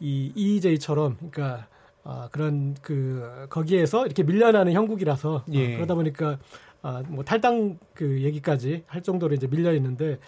[0.00, 1.66] 이 EJ처럼, 그러니까
[2.04, 5.74] 어, 그런 그 거기에서 이렇게 밀려나는 형국이라서 어, 예.
[5.74, 6.38] 어, 그러다 보니까
[6.82, 10.18] 아, 뭐 탈당 그 얘기까지 할 정도로 이제 밀려 있는데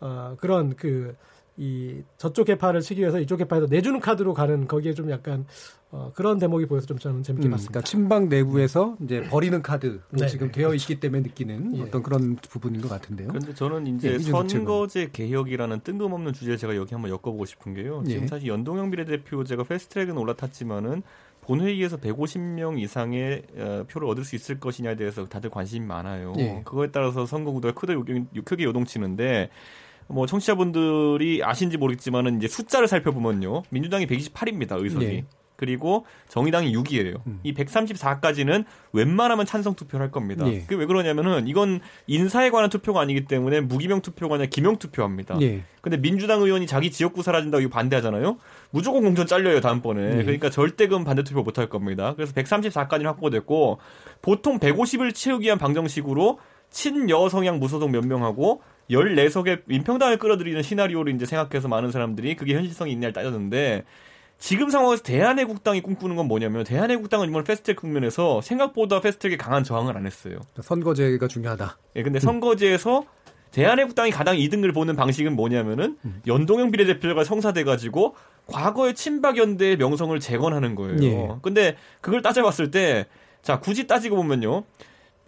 [0.00, 1.16] 어, 그런 그
[1.56, 5.44] 이 저쪽 개파를 치기 위해서 이쪽 개파에서 내주는 카드로 가는 거기에 좀 약간
[5.90, 7.72] 어, 그런 대목이 보여서 좀 저는 재밌게 음, 봤습니다.
[7.72, 10.82] 그러니까 친박 내부에서 이제 버리는 카드로 네, 지금 네, 되어 그렇죠.
[10.92, 11.82] 있기 때문에 느끼는 예.
[11.82, 13.28] 어떤 그런 부분인 것 같은데요.
[13.28, 18.02] 그런데 저는 이제 예, 선거제 개혁이라는 뜬금없는 주제를 제가 여기 한번 엮어보고 싶은 게요.
[18.06, 18.26] 지금 예.
[18.26, 21.02] 사실 연동형 비례대표제가 패스트트랙은 올라탔지만은
[21.42, 26.32] 본회의에서 150명 이상의 어, 표를 얻을 수 있을 것이냐에 대해서 다들 관심이 많아요.
[26.38, 26.62] 예.
[26.64, 27.96] 그거에 따라서 선거 구도가 크게,
[28.44, 29.50] 크게 요동치는데
[30.12, 33.62] 뭐 청취자분들이 아신지 모르겠지만은 이제 숫자를 살펴보면요.
[33.70, 34.82] 민주당이 128입니다.
[34.82, 35.04] 의석이.
[35.06, 35.24] 예.
[35.56, 37.20] 그리고 정의당이 6이에요.
[37.24, 37.38] 음.
[37.44, 40.44] 이 134까지는 웬만하면 찬성 투표를 할 겁니다.
[40.48, 40.60] 예.
[40.62, 45.40] 그게 왜 그러냐면은 이건 인사에 관한 투표가 아니기 때문에 무기명 투표가 아니라 기명 투표합니다.
[45.40, 45.62] 예.
[45.80, 48.38] 근데 민주당 의원이 자기 지역구 사라진다고 이거 반대하잖아요.
[48.70, 50.18] 무조건 공천 잘려요 다음번에.
[50.18, 50.22] 예.
[50.24, 52.14] 그러니까 절대금 반대 투표 못 할 겁니다.
[52.16, 53.78] 그래서 134까지는 확보됐고
[54.20, 56.40] 보통 150을 채우기 위한 방정식으로
[56.70, 62.92] 친여 성향 무소속 몇 명하고 14석의 민평당을 끌어들이는 시나리오를 이제 생각해서 많은 사람들이 그게 현실성이
[62.92, 63.84] 있냐를 따졌는데
[64.38, 70.04] 지금 상황에서 대한애국당이 꿈꾸는 건 뭐냐면 대한애국당은 이번 패스트트랙 국면에서 생각보다 패스트트랙에 강한 저항을 안
[70.04, 70.40] 했어요.
[70.60, 71.78] 선거제가 중요하다.
[71.96, 73.04] 예, 근데 선거제에서
[73.52, 76.22] 대한애국당이 가장 이등을 보는 방식은 뭐냐면은 음.
[76.26, 78.16] 연동형 비례대표가 성사돼가지고
[78.46, 81.02] 과거의 친박연대의 명성을 재건하는 거예요.
[81.02, 81.28] 예.
[81.42, 83.06] 근데 그걸 따져봤을 때,
[83.42, 84.64] 자, 굳이 따지고 보면요.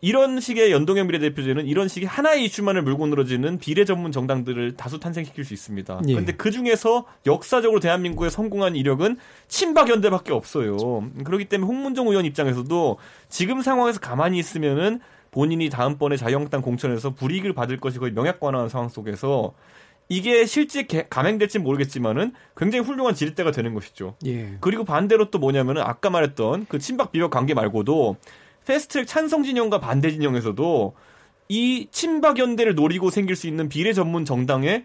[0.01, 5.45] 이런 식의 연동형 비례대표제는 이런 식의 하나의 이슈만을 물고 늘어지는 비례 전문 정당들을 다수 탄생시킬
[5.45, 6.03] 수 있습니다.
[6.09, 6.13] 예.
[6.13, 9.17] 그런데 그 중에서 역사적으로 대한민국에 성공한 이력은
[9.49, 10.77] 친박 연대밖에 없어요.
[11.25, 17.79] 그렇기 때문에 홍문종 의원 입장에서도 지금 상황에서 가만히 있으면은 본인이 다음번에 자유한국당 공천에서 불이익을 받을
[17.79, 19.55] 것이 거의 명약관화한 상황 속에서
[20.09, 24.17] 이게 실제 감행될지 모르겠지만은 굉장히 훌륭한 지렛대가 되는 것이죠.
[24.27, 24.57] 예.
[24.61, 28.17] 그리고 반대로 또 뭐냐면은 아까 말했던 그 친박 비박 관계 말고도
[28.67, 30.95] 패스트트랙 찬성 진영과 반대 진영에서도
[31.49, 34.85] 이 친박 연대를 노리고 생길 수 있는 비례 전문 정당에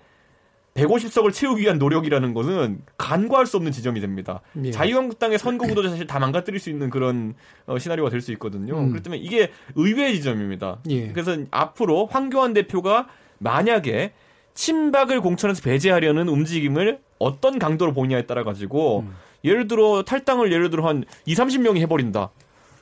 [0.75, 4.41] 150석을 채우기 위한 노력이라는 것은 간과할 수 없는 지점이 됩니다.
[4.63, 4.71] 예.
[4.71, 7.33] 자유한국당의 선거 구도를 사실 다 망가뜨릴 수 있는 그런
[7.65, 8.77] 어, 시나리오가 될 수 있거든요.
[8.77, 8.89] 음.
[8.89, 10.79] 그렇기 때문에 이게 의외의 지점입니다.
[10.89, 11.11] 예.
[11.11, 13.07] 그래서 앞으로 황교안 대표가
[13.39, 14.13] 만약에
[14.53, 19.15] 친박을 공천에서 배제하려는 움직임을 어떤 강도로 보냐에 따라 가지고 음.
[19.43, 22.29] 예를 들어 탈당을 예를 들어 한 2, 30명이 해버린다.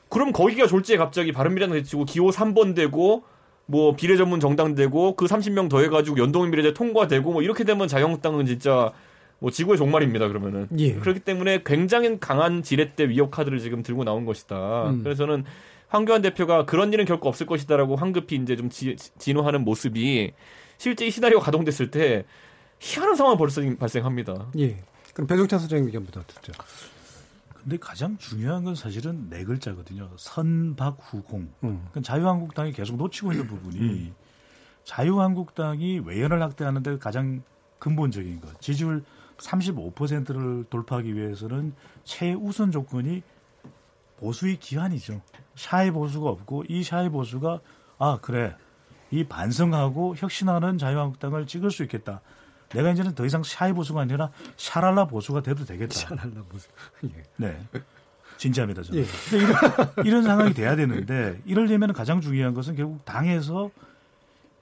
[0.08, 3.24] 그럼 거기가 졸지에 갑자기 바른미래당 대치고 기호 3번 되고
[3.66, 7.86] 뭐 비례 전문 정당 되고 그 30명 더해 가지고 연동형 비례제 통과되고 뭐 이렇게 되면
[7.86, 8.92] 자유한국당은 진짜
[9.40, 10.94] 뭐 지구의 종말입니다 그러면은 예.
[10.94, 14.90] 그렇기 때문에 굉장히 강한 지렛대 위협 카드를 지금 들고 나온 것이다.
[14.90, 15.02] 음.
[15.02, 15.44] 그래서 는
[15.88, 20.32] 황교안 대표가 그런 일은 결코 없을 것이다라고 황급히 이제 좀 지, 진호하는 모습이
[20.78, 22.24] 실제 이 시나리오 가동됐을 때
[22.80, 24.50] 희한한 상황 벌써 발생합니다.
[24.58, 24.78] 예.
[25.12, 26.52] 그럼 배종찬 소장님 의견부터 듣죠.
[27.68, 30.08] 근데 가장 중요한 건 사실은 네 글자거든요.
[30.16, 31.40] 선박후공.
[31.64, 31.86] 음.
[31.90, 34.14] 그러니까 자유한국당이 계속 놓치고 있는 부분이 음.
[34.84, 37.42] 자유한국당이 외연을 확대하는 데 가장
[37.78, 38.58] 근본적인 것.
[38.62, 39.04] 지지율
[39.36, 43.22] 35%를 돌파하기 위해서는 최우선 조건이
[44.16, 45.20] 보수의 귀환이죠.
[45.54, 47.60] shy 보수가 없고 이 shy 보수가
[47.98, 48.56] 아 그래
[49.10, 52.22] 이 반성하고 혁신하는 자유한국당을 찍을 수 있겠다.
[52.70, 55.94] 내가 이제는 더 이상 shy 보수가 아니라 샤랄라 보수가 돼도 되겠다.
[55.94, 56.68] 샤랄라 보수.
[57.04, 57.22] 예.
[57.36, 57.60] 네.
[58.36, 58.82] 진지합니다.
[58.82, 59.00] 저는.
[59.02, 59.36] 예.
[59.36, 59.56] 이런,
[60.06, 63.70] 이런 상황이 돼야 되는데 이럴려면 가장 중요한 것은 결국 당에서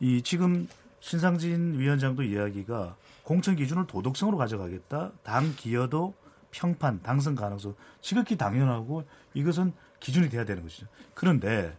[0.00, 0.68] 이 지금
[1.00, 5.10] 신상진 위원장도 이야기가 공천 기준을 도덕성으로 가져가겠다.
[5.22, 6.14] 당 기여도
[6.52, 9.04] 평판, 당선 가능성 지극히 당연하고
[9.34, 10.86] 이것은 기준이 돼야 되는 것이죠.
[11.14, 11.76] 그런데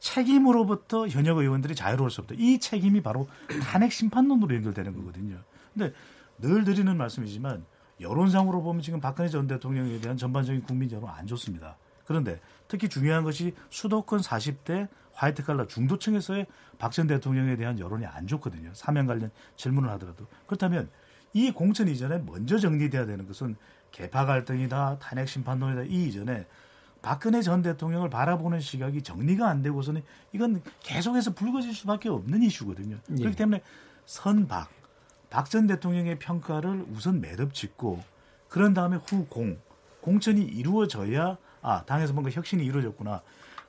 [0.00, 2.34] 책임으로부터 현역 의원들이 자유로울 수 없다.
[2.38, 3.28] 이 책임이 바로
[3.62, 5.38] 탄핵 심판론으로 연결되는 거거든요.
[5.78, 5.94] 근데
[6.38, 7.64] 늘 드리는 말씀이지만
[8.00, 11.76] 여론상으로 보면 지금 박근혜 전 대통령에 대한 전반적인 국민 여론 안 좋습니다.
[12.04, 16.46] 그런데 특히 중요한 것이 수도권 40대 화이트 칼라 중도층에서의
[16.78, 18.70] 박 전 대통령에 대한 여론이 안 좋거든요.
[18.74, 20.26] 사면 관련 질문을 하더라도.
[20.46, 20.90] 그렇다면
[21.32, 23.56] 이 공천 이전에 먼저 정리돼야 되는 것은
[23.90, 26.46] 개파 갈등이다, 탄핵 심판론이다 이 이전에
[27.02, 30.02] 박근혜 전 대통령을 바라보는 시각이 정리가 안 되고서는
[30.32, 32.96] 이건 계속해서 불거질 수밖에 없는 이슈거든요.
[33.10, 33.16] 예.
[33.16, 33.62] 그렇기 때문에
[34.06, 34.77] 선박
[35.30, 38.02] 박 전 대통령의 평가를 우선 매듭 짓고
[38.48, 39.58] 그런 다음에 후공
[40.00, 43.22] 공천이 이루어져야 아 당에서 뭔가 혁신이 이루어졌구나.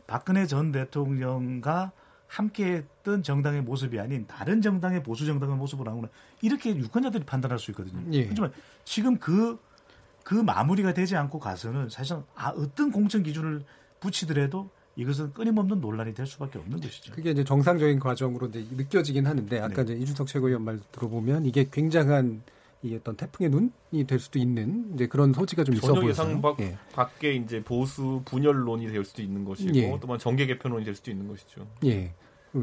[0.07, 1.91] 박근혜 전 대통령과
[2.28, 6.07] 함께했던 정당의 모습이 아닌 다른 정당의 보수 정당의 모습을 하구나
[6.41, 8.01] 이렇게 유권자들이 판단할 수 있거든요.
[8.14, 8.28] 예.
[8.28, 8.51] 하지만
[8.86, 13.64] 지금 그그 마무리가 되지 않고 가서는 사실상 아, 어떤 공천 기준을
[13.99, 14.70] 붙이더라도
[15.00, 17.14] 이것은 끊임없는 논란이 될 수밖에 없는 것이죠.
[17.14, 19.93] 그게 이제 정상적인 과정으로 이제 느껴지긴 하는데 아까 네.
[19.93, 22.41] 이제 이준석 최고위원 말 들어보면 이게 굉장한
[22.82, 26.10] 이 어떤 태풍의 눈이 될 수도 있는 이제 그런 소지가 좀 있어 보여요.
[26.10, 26.78] 예상 밖, 예.
[26.93, 29.97] 밖에 이제 보수 분열론이 될 수도 있는 것이고 예.
[30.02, 31.66] 또한 정계 개편론이 될 수도 있는 것이죠.
[31.86, 32.14] 예.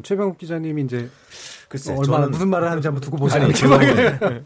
[0.03, 1.09] 최병욱 기자님이 이제
[1.69, 3.47] 글쎄, 얼마나 무슨 말을 하는지 한번 두고 보시죠.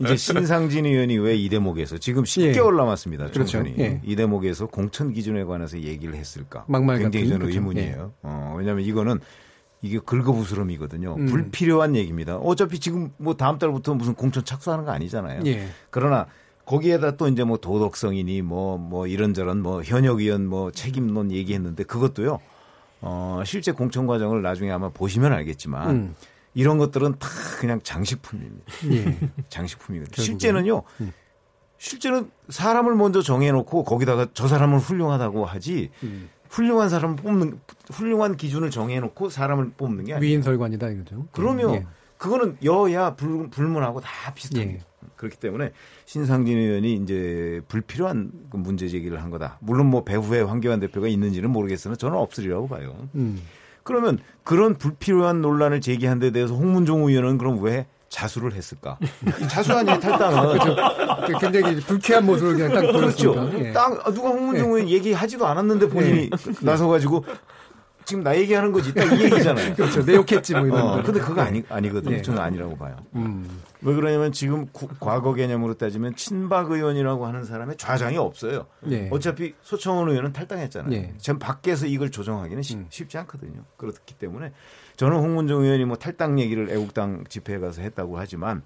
[0.01, 2.77] 이제 신상진 의원이 왜 이 대목에서 지금 10개월 예.
[2.77, 3.31] 남았습니다.
[3.31, 3.63] 그렇죠.
[3.79, 4.01] 예.
[4.05, 6.65] 이 대목에서 공천 기준에 관해서 얘기를 했을까?
[7.03, 7.59] 굉장히 저는 그렇죠.
[7.59, 8.13] 의문이에요.
[8.15, 8.19] 예.
[8.23, 9.21] 어, 왜냐하면 이거는
[9.83, 11.15] 이게 긁어부스럼이거든요.
[11.19, 11.27] 음.
[11.27, 12.37] 불필요한 얘기입니다.
[12.37, 15.43] 어차피 지금 뭐 다음 달부터 무슨 공천 착수하는 거 아니잖아요.
[15.47, 15.69] 예.
[15.91, 16.27] 그러나
[16.67, 22.39] 거기에다 또 이제 뭐 도덕성이니 뭐뭐 뭐 이런저런 뭐 현역 의원 뭐 책임론 얘기했는데 그것도요.
[23.01, 26.15] 어, 실제 공천 과정을 나중에 아마 보시면 알겠지만 음.
[26.55, 27.29] 이런 것들은 다
[27.59, 28.65] 그냥 장식품입니다.
[28.93, 29.19] 예.
[29.49, 30.25] 장식품이거든요.
[30.25, 30.83] 실제는요.
[31.01, 31.13] 음.
[31.79, 36.29] 실제는 사람을 먼저 정해놓고 거기다가 저 사람은 훌륭하다고 하지 음.
[36.51, 40.29] 훌륭한 사람을 뽑는 훌륭한 기준을 정해놓고 사람을 뽑는 게 아니에요.
[40.31, 41.27] 위인설관이다 이거죠.
[41.33, 41.87] 그러면 예.
[42.19, 44.85] 그거는 여야 불, 불문하고 다 비슷합니다.
[44.85, 44.90] 예.
[45.21, 45.73] 그렇기 때문에
[46.07, 49.59] 신상진 의원이 이제 불필요한 그 문제 제기를 한 거다.
[49.61, 52.97] 물론 뭐 배후에 황교안 대표가 있는지는 모르겠으나 저는 없으리라고 봐요.
[53.15, 53.41] 음.
[53.83, 58.99] 그러면 그런 불필요한 논란을 제기한 데 대해서 홍문종 의원은 그럼 왜 자수를 했을까?
[59.49, 60.59] 자수 아니에요 탈당은.
[60.59, 61.39] 그렇죠.
[61.39, 63.51] 굉장히 불쾌한 모습을 그냥 딱 그렇죠.
[63.59, 63.73] 예.
[63.73, 64.93] 딱 누가 홍문종 의원 예.
[64.95, 66.67] 얘기하지도 않았는데 본인이 예.
[66.67, 67.25] 나서 가지고
[68.11, 68.93] 지금 나 얘기하는 거지.
[68.93, 69.75] 딱 이 얘기잖아요.
[69.77, 70.05] 그렇죠.
[70.05, 70.81] 내 욕했지 뭐 이런.
[70.81, 72.17] 어, 근데 그거 아니 아니거든요.
[72.17, 72.23] 네.
[72.23, 72.97] 저는 아니라고 봐요.
[73.15, 73.61] 음.
[73.83, 78.67] 왜 그러냐면 지금 구, 과거 개념으로 따지면 친박 의원이라고 하는 사람의 좌장이 없어요.
[78.81, 79.09] 네.
[79.13, 80.91] 어차피 소청원 의원은 탈당했잖아요.
[80.91, 81.15] 네.
[81.19, 82.87] 전 밖에서 이걸 조정하기는 음.
[82.91, 83.63] 쉽지 않거든요.
[83.77, 84.53] 그렇기 때문에
[84.97, 88.63] 저는 홍문종 의원이 뭐 탈당 얘기를 애국당 집회에 가서 했다고 하지만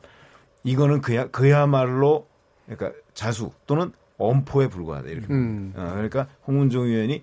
[0.65, 2.27] 이거는 그야 그야말로
[2.67, 5.27] 그러니까 자수 또는 엄포에 불과하다 이렇게.
[5.33, 5.73] 음.
[5.77, 7.23] 어, 그러니까 홍문종 의원이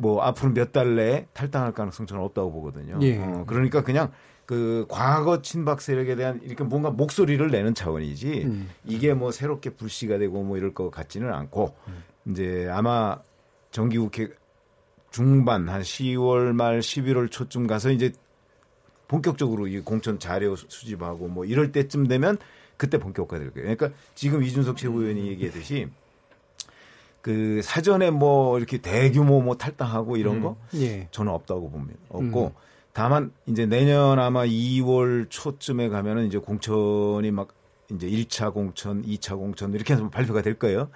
[0.00, 2.98] 뭐 앞으로 몇 달 내에 탈당할 가능성 저는 없다고 보거든요.
[3.02, 3.18] 예.
[3.18, 4.10] 어, 그러니까 그냥
[4.46, 8.70] 그 과거 친박 세력에 대한 이렇게 뭔가 목소리를 내는 차원이지 음.
[8.86, 12.02] 이게 뭐 새롭게 불씨가 되고 뭐 이럴 것 같지는 않고 음.
[12.30, 13.18] 이제 아마
[13.72, 14.30] 정기국회
[15.10, 18.12] 중반 한 10월 말 11월 초쯤 가서 이제
[19.06, 22.38] 본격적으로 이 공천 자료 수집하고 뭐 이럴 때쯤 되면
[22.76, 23.76] 그때 본격화될 거예요.
[23.76, 25.88] 그러니까 지금 이준석 최고위원이 얘기했듯이
[27.22, 30.42] 그 사전에 뭐 이렇게 대규모 뭐 탈당하고 이런 음.
[30.42, 31.08] 거 예.
[31.10, 31.98] 저는 없다고 봅니다.
[32.08, 32.50] 없고 음.
[32.92, 37.48] 다만 이제 내년 아마 2월 초쯤에 가면은 이제 공천이 막
[37.90, 40.88] 이제 1차 공천, 2차 공천 이렇게 해서 발표가 될 거예요.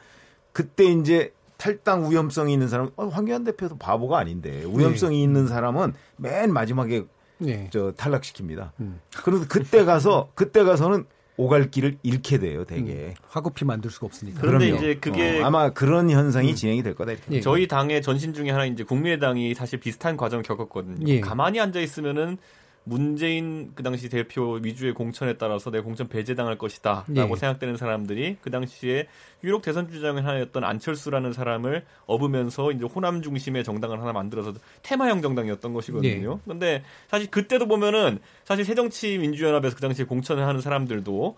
[0.52, 5.22] 그때 이제 탈당 위험성이 있는 사람, 어, 황교안 대표도 바보가 아닌데 위험성이 네.
[5.22, 7.04] 있는 사람은 맨 마지막에
[7.38, 7.68] 네.
[7.72, 8.70] 저 탈락시킵니다.
[8.80, 9.00] 음.
[9.22, 11.06] 그런데 그때 가서 그때 가서는
[11.36, 12.92] 오갈 길을 잃게 돼요, 되게.
[12.92, 14.40] 음, 화급히 만들 수가 없으니까.
[14.40, 14.82] 그런데 그럼요.
[14.82, 16.54] 이제 그게 어, 아마 그런 현상이 음.
[16.54, 17.12] 진행이 될 거다.
[17.12, 17.26] 이렇게.
[17.32, 17.40] 예.
[17.40, 21.06] 저희 당의 전신 중에 하나 이제 국민의당이 사실 비슷한 과정을 겪었거든요.
[21.08, 21.20] 예.
[21.20, 22.38] 가만히 앉아 있으면은
[22.84, 27.36] 문재인 그 당시 대표 위주의 공천에 따라서 내 공천 배제당할 것이다라고 예.
[27.36, 29.08] 생각되는 사람들이 그 당시에
[29.42, 35.72] 유력 대선 주장을 하였던 안철수라는 사람을 업으면서 이제 호남 중심의 정당을 하나 만들어서 테마형 정당이었던
[35.72, 36.40] 것이거든요.
[36.62, 36.82] 예.
[37.08, 41.36] 사실 그때도 보면은 사실 새정치민주연합에서 그 당시에 공천을 하는 사람들도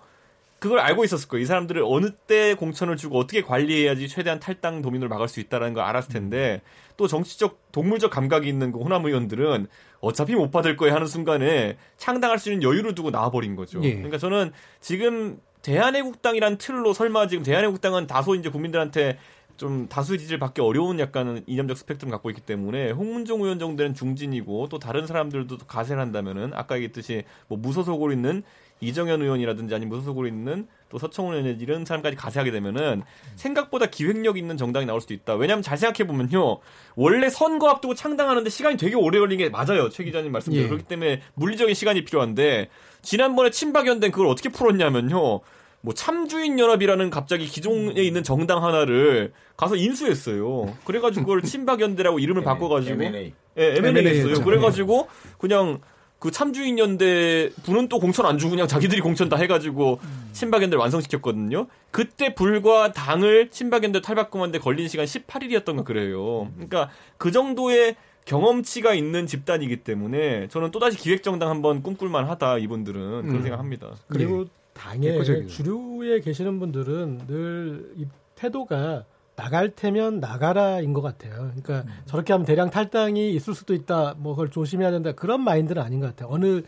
[0.59, 1.43] 그걸 알고 있었을 거예요.
[1.43, 5.85] 이 사람들을 어느 때 공천을 주고 어떻게 관리해야지 최대한 탈당 도민을 막을 수 있다라는 걸
[5.85, 6.63] 알았을 텐데
[6.97, 9.67] 또 정치적 동물적 감각이 있는 그 호남 의원들은
[10.01, 13.81] 어차피 못 받을 거에 하는 순간에 창당할 수 있는 여유를 두고 나와버린 거죠.
[13.83, 13.95] 예.
[13.95, 19.19] 그러니까 저는 지금 대한애국당이란 틀로 설마 지금 대한애국당은 다소 이제 국민들한테
[19.57, 24.69] 좀 다수 지지를 받기 어려운 약간 이념적 스펙트럼 갖고 있기 때문에 홍문종 의원 정도는 중진이고
[24.69, 28.43] 또 다른 사람들도 가세를 한다면은 아까 얘기했듯이 뭐 무소속으로 있는
[28.81, 33.03] 이정현 의원이라든지 아니면 무소속으로 있는 또 서청원 의원 이런 사람까지 가세하게 되면은
[33.35, 35.35] 생각보다 기획력 있는 정당이 나올 수도 있다.
[35.35, 36.61] 왜냐하면 잘 생각해 보면요,
[36.95, 39.89] 원래 선거 앞두고 창당하는데 시간이 되게 오래 걸린 게 맞아요.
[39.89, 40.69] 최 기자님 말씀대로 예.
[40.69, 42.69] 그렇기 때문에 물리적인 시간이 필요한데
[43.03, 45.41] 지난번에 친박연대는 그걸 어떻게 풀었냐면요.
[45.81, 50.77] 뭐 참주인 연합이라는 갑자기 기존에 있는 정당 하나를 가서 인수했어요.
[50.85, 53.33] 그래가지고 그걸 친박연대라고 이름을 바꿔가지고 M&A.
[53.59, 54.45] 예, M&A 했어요.
[54.45, 55.09] 그래가지고
[55.39, 55.81] 그냥
[56.19, 60.01] 그 참주인 연대 분은 또 공천 안 주고 그냥 자기들이 공천 다 해가지고
[60.33, 61.67] 친박연대를 완성시켰거든요.
[61.91, 66.51] 그때 불과 당을 친박연대 탈바꿈하는데 걸린 시간 18일이었던 거 그래요.
[66.55, 73.37] 그러니까 그 정도의 경험치가 있는 집단이기 때문에 저는 또다시 기획정당 한번 꿈꿀만 하다 이분들은 그런
[73.37, 73.43] 음.
[73.43, 73.95] 생각합니다.
[74.09, 74.51] 그리고 네.
[74.75, 78.07] 당에 주류에 계시는 분들은 늘 이
[78.37, 79.05] 태도가
[79.37, 81.35] 나갈 테면 나가라인 것 같아요.
[81.35, 82.03] 그러니까 음.
[82.07, 84.15] 저렇게 하면 대량 탈당이 있을 수도 있다.
[84.17, 85.13] 뭐 그걸 조심해야 된다.
[85.13, 86.29] 그런 마인드는 아닌 것 같아요.
[86.33, 86.63] 어느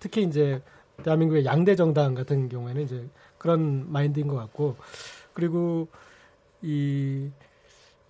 [0.00, 0.62] 특히 이제
[1.02, 3.06] 대한민국의 양대 정당 같은 경우에는 이제
[3.36, 4.76] 그런 마인드인 것 같고
[5.34, 5.88] 그리고
[6.62, 7.28] 이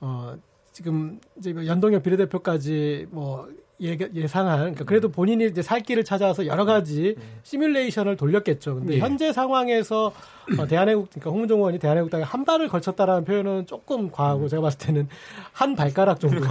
[0.01, 0.37] 어,
[0.73, 3.49] 지금 이제 뭐 연동형 비례대표까지 뭐
[3.85, 8.77] 예, 예상한 그러니까 그래도 본인이 이제 살 길을 찾아서 여러 가지 시뮬레이션을 돌렸겠죠.
[8.77, 8.99] 근데 예.
[8.99, 10.13] 현재 상황에서
[10.59, 15.09] 어, 대한애국 그러니까 홍문종 의원이 대한애국당에 한 발을 걸쳤다라는 표현은 조금 과하고 제가 봤을 때는
[15.53, 16.41] 한 발가락 정도.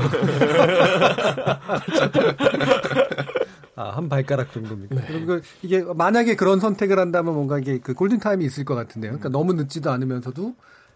[3.75, 4.95] 아, 한 발가락 정도입니까?
[4.95, 5.01] 네.
[5.07, 9.13] 그리고 그 이게 만약에 그런 선택을 한다면 뭔가 이게 그 골든 타임이 있을 것 같은데요.
[9.13, 10.53] 그러니까 너무 늦지도 않으면서도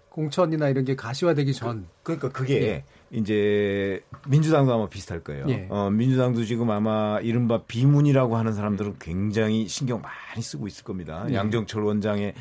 [0.10, 1.88] 공천이나 이런 게 가시화되기 전.
[2.04, 2.84] 그 러니까 그게 예.
[3.12, 5.46] 이제 민주당도 아마 비슷할 거예요.
[5.50, 5.68] 예.
[5.70, 11.26] 어, 민주당도 지금 아마 이른바 비문이라고 하는 사람들은 굉장히 신경 많이 쓰고 있을 겁니다.
[11.30, 11.36] 예.
[11.36, 12.34] 양정철 원장의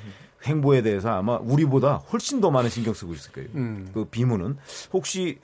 [0.45, 3.49] 행보에 대해서 아마 우리보다 훨씬 더 많은 신경 쓰고 있을 거예요.
[3.55, 3.91] 음.
[3.95, 4.57] 그 비문은
[4.93, 5.39] 혹시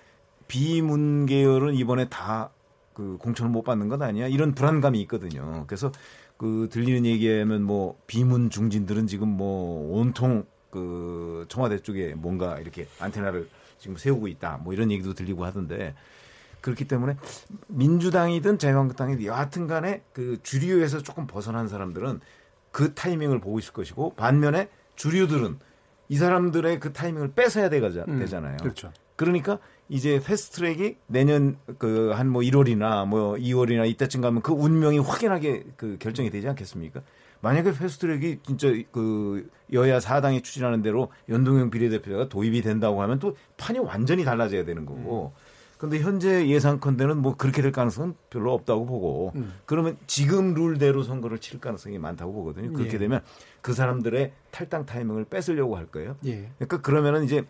[0.49, 2.51] 비문 계열은 이번에 다
[2.95, 4.27] 그 공천을 못 받는 건 아니야?
[4.29, 5.64] 이런 불안감이 있거든요.
[5.66, 5.93] 그래서
[6.37, 13.49] 그 들리는 얘기하면 뭐 비문 중진들은 지금 뭐 온통 그 청와대 쪽에 뭔가 이렇게 안테나를
[13.83, 14.61] 지금 세우고 있다.
[14.62, 15.95] 뭐 이런 얘기도 들리고 하던데
[16.61, 17.16] 그렇기 때문에
[17.66, 22.20] 민주당이든 자유한국당이든 여하튼 간에 그 주류에서 조금 벗어난 사람들은
[22.70, 25.59] 그 타이밍을 보고 있을 것이고 반면에 주류들은
[26.09, 28.59] 이 사람들의 그 타이밍을 뺏어야 음, 되잖아요.
[28.59, 28.93] 그렇죠.
[29.16, 29.59] 그러니까
[29.89, 35.64] 이제 fast track이 내년 그 한 뭐 1월이나 뭐 2월이나 이때쯤 가면 그 운명이 확연하게
[35.76, 37.01] 그 결정이 되지 않겠습니까?
[37.43, 43.36] 만약에 fast track이 진짜 그 여야 4당이 추진하는 대로 연동형 비례대표가 도입이 된다고 하면 또
[43.59, 45.32] 판이 완전히 달라져야 되는 거고.
[45.36, 45.53] 음.
[45.76, 49.53] 근데 현재 예상컨대는 뭐 그렇게 될 가능성은 별로 없다고 보고 음.
[49.66, 52.72] 그러면 지금 룰대로 선거를 칠 가능성이 많다고 보거든요.
[52.72, 52.99] 그렇게 예.
[52.99, 53.20] 되면
[53.62, 56.14] 그 사람들의 탈당 타이밍을 뺏으려고 할 거예요.
[56.24, 56.49] 예.
[56.59, 57.45] 그러니까 그러면은 이제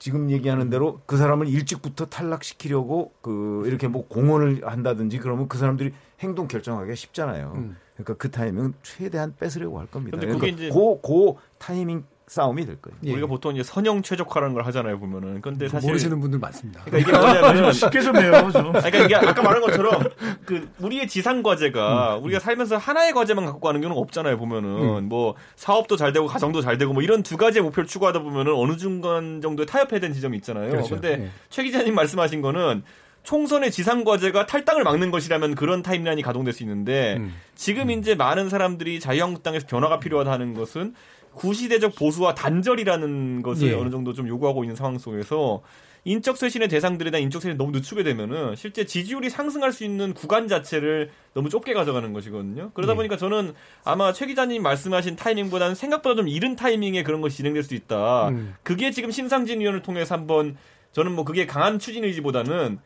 [0.00, 5.92] 지금 얘기하는 대로 그 사람을 일찍부터 탈락시키려고 그 이렇게 뭐 공헌을 한다든지 그러면 그 사람들이
[6.18, 7.52] 행동 결정하기가 쉽잖아요.
[7.54, 7.76] 음.
[7.94, 10.16] 그러니까 그 타이밍은 최대한 뺏으려고 할 겁니다.
[10.16, 12.96] 근데 그게 그러니까 이제 고, 고 타이밍 싸움이 될 거예요.
[13.04, 13.12] 예.
[13.12, 15.42] 우리가 보통 이제 선형 최적화라는 걸 하잖아요, 보면은.
[15.42, 16.82] 근데 사실 모르시는 분들 많습니다.
[16.84, 18.72] 그러니까 이게 뭐냐면 쉽게 좀 해요, 좀.
[18.72, 20.02] 그러니까 이게 아까 말한 것처럼
[20.46, 22.24] 그 우리의 지상 과제가 음.
[22.24, 24.98] 우리가 살면서 하나의 과제만 갖고 가는 경우는 없잖아요, 보면은.
[24.98, 25.08] 음.
[25.08, 28.78] 뭐 사업도 잘 되고 가정도 잘 되고 뭐 이런 두 가지의 목표를 추구하다 보면은 어느
[28.78, 30.70] 중간 정도에 타협해야 되는 지점이 있잖아요.
[30.70, 30.94] 그렇죠.
[30.94, 31.30] 근데 예.
[31.50, 32.82] 최 기자님 말씀하신 거는
[33.24, 37.34] 총선의 지상 과제가 탈당을 막는 것이라면 그런 타임라인이 가동될 수 있는데 음.
[37.54, 40.94] 지금 이제 많은 사람들이 자유한국당에서 변화가 필요하다는 것은
[41.32, 43.74] 구시대적 보수와 단절이라는 것을 예.
[43.74, 45.62] 어느 정도 좀 요구하고 있는 상황 속에서
[46.04, 50.46] 인적 쇄신의 대상들에 대한 인적 쇄신이 너무 늦추게 되면은 실제 지지율이 상승할 수 있는 구간
[50.46, 52.72] 자체를 너무 좁게 가져가는 것이거든요.
[52.74, 52.96] 그러다 예.
[52.96, 53.54] 보니까 저는
[53.84, 58.28] 아마 최 기자님 말씀하신 타이밍보다는 생각보다 좀 이른 타이밍에 그런 것이 진행될 수 있다.
[58.28, 58.54] 음.
[58.62, 60.58] 그게 지금 신상진 의원을 통해서 한번
[60.92, 62.78] 저는 뭐 그게 강한 추진 의지보다는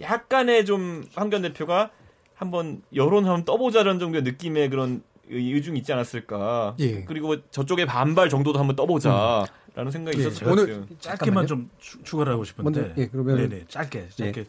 [0.00, 1.90] 약간의 좀 황교안 대표가
[2.34, 6.76] 한번 여론 한번 떠보자는 정도의 느낌의 그런 의중이 있지 않았을까.
[6.80, 7.04] 예.
[7.04, 9.46] 그리고 저쪽의 반발 정도도 한번 떠보자라는
[9.78, 9.90] 음.
[9.90, 10.20] 생각이 예.
[10.28, 10.52] 있었어요.
[10.52, 11.70] 오늘 짧게만 좀
[12.04, 12.80] 추가를 하고 싶은데.
[12.80, 14.40] 먼저, 예, 그러면 네네 짧게 짧게.
[14.42, 14.46] 예.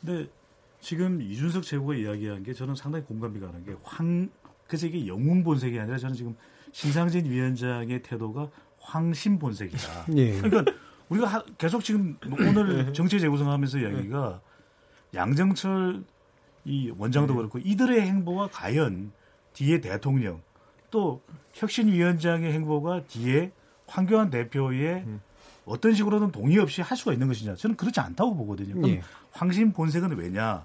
[0.00, 0.28] 근데
[0.80, 4.30] 지금 이준석 최고가 이야기한 게 저는 상당히 공감이 가는 게 황
[4.68, 6.36] 그래서 이게 영웅 본색이 아니라 저는 지금
[6.72, 8.48] 신상진 위원장의 태도가
[8.80, 10.06] 황신 본색이다.
[10.16, 10.40] 예.
[10.40, 10.72] 그러니까
[11.08, 14.40] 우리가 하, 계속 지금 오늘 정치 재구성하면서 이야기가
[15.16, 16.04] 양정철
[16.64, 17.36] 이 원장도 네.
[17.36, 19.12] 그렇고 이들의 행보가 과연
[19.52, 20.42] 뒤에 대통령
[20.90, 21.22] 또
[21.54, 23.52] 혁신위원장의 행보가 뒤에
[23.86, 25.20] 황교안 대표의 음.
[25.64, 28.74] 어떤 식으로든 동의 없이 할 수가 있는 것이냐 저는 그렇지 않다고 보거든요.
[28.74, 29.02] 그럼 예.
[29.32, 30.64] 황신 본색은 왜냐?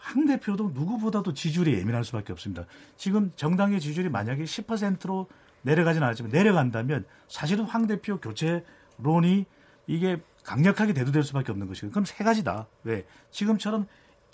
[0.00, 2.66] 황 대표도 누구보다도 지지율이 예민할 수밖에 없습니다.
[2.96, 5.28] 지금 정당의 지지율이 만약에 10%로
[5.62, 9.46] 내려가지는 않았지만 내려간다면 사실은 황 대표 교체론이
[9.86, 12.66] 이게 강력하게 대두될 수밖에 없는 것이고 그럼 세 가지다.
[12.84, 13.04] 왜?
[13.30, 13.86] 지금처럼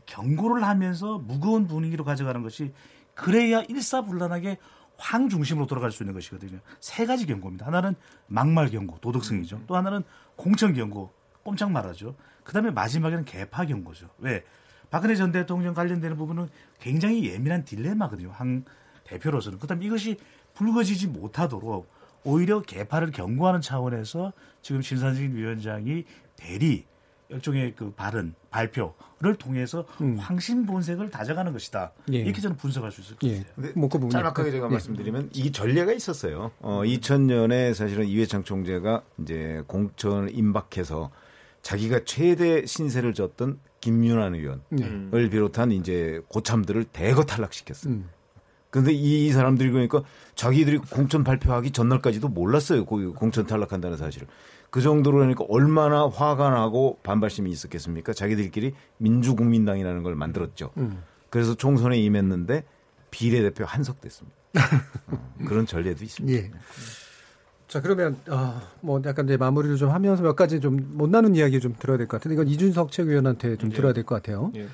[0.06, 2.72] 경고를 하면서 무거운 분위기로 가져가는 것이
[3.14, 4.58] 그래야 일사불란하게
[4.96, 6.58] 황 중심으로 돌아갈 수 있는 것이거든요.
[6.78, 7.66] 세 가지 경고입니다.
[7.66, 7.94] 하나는
[8.26, 9.62] 막말 경고, 도덕성이죠.
[9.66, 10.02] 또 하나는
[10.36, 11.11] 공천 경고,
[11.42, 12.14] 꼼짝 말하죠.
[12.44, 14.11] 그 다음에 마지막에는 개파 경고죠.
[14.18, 14.44] 왜?
[14.90, 16.48] 박근혜 전 대통령 관련되는 부분은
[16.80, 18.30] 굉장히 예민한 딜레마거든요.
[18.32, 18.64] 황
[19.04, 19.58] 대표로서는.
[19.58, 20.18] 그 다음에 이것이
[20.54, 21.88] 불거지지 못하도록
[22.25, 26.05] 오히려 개파를 경고하는 차원에서 지금 신산진 위원장이
[26.37, 26.85] 대리
[27.31, 30.16] 일종의 그 발언, 발표를 통해서 음.
[30.18, 31.93] 황신 본색을 다져가는 것이다.
[32.12, 32.18] 예.
[32.18, 33.68] 이렇게 저는 분석할 수 있을 것 같아요.
[33.68, 33.73] 예.
[33.79, 34.71] 뭐 그 짤막하게 제가 예.
[34.71, 36.51] 말씀드리면 이 전례가 있었어요.
[36.61, 41.11] 어, 2000년에 사실은 이회창 총재가 이제 공천 임박해서
[41.62, 45.11] 자기가 최대 신세를 졌던 김윤환 의원을 음.
[45.31, 47.95] 비롯한 이제 고참들을 대거 탈락시켰어요.
[47.95, 48.09] 음.
[48.71, 50.03] 근데 이 사람들이 그러니까
[50.37, 52.85] 자기들이 공천 발표하기 전날까지도 몰랐어요.
[52.85, 54.29] 공천 탈락한다는 사실을.
[54.71, 58.12] 그 정도로 그러니까 얼마나 화가 나고 반발심이 있었겠습니까?
[58.12, 60.71] 자기들끼리 민주국민당이라는 걸 만들었죠.
[60.77, 61.03] 음.
[61.29, 62.64] 그래서 총선에 임했는데
[63.11, 64.37] 비례대표 한석됐습니다.
[65.11, 66.39] 어, 그런 전례도 있습니다.
[66.39, 66.51] 예.
[67.66, 71.61] 자 그러면 어, 뭐 약간 이제 마무리를 좀 하면서 몇 가지 좀 못 나눈 이야기
[71.61, 73.75] 좀 들어야 될 것 같은데 이건 이준석 최고위원한테 좀 예.
[73.75, 74.53] 들어야 될 것 같아요.
[74.57, 74.66] 예.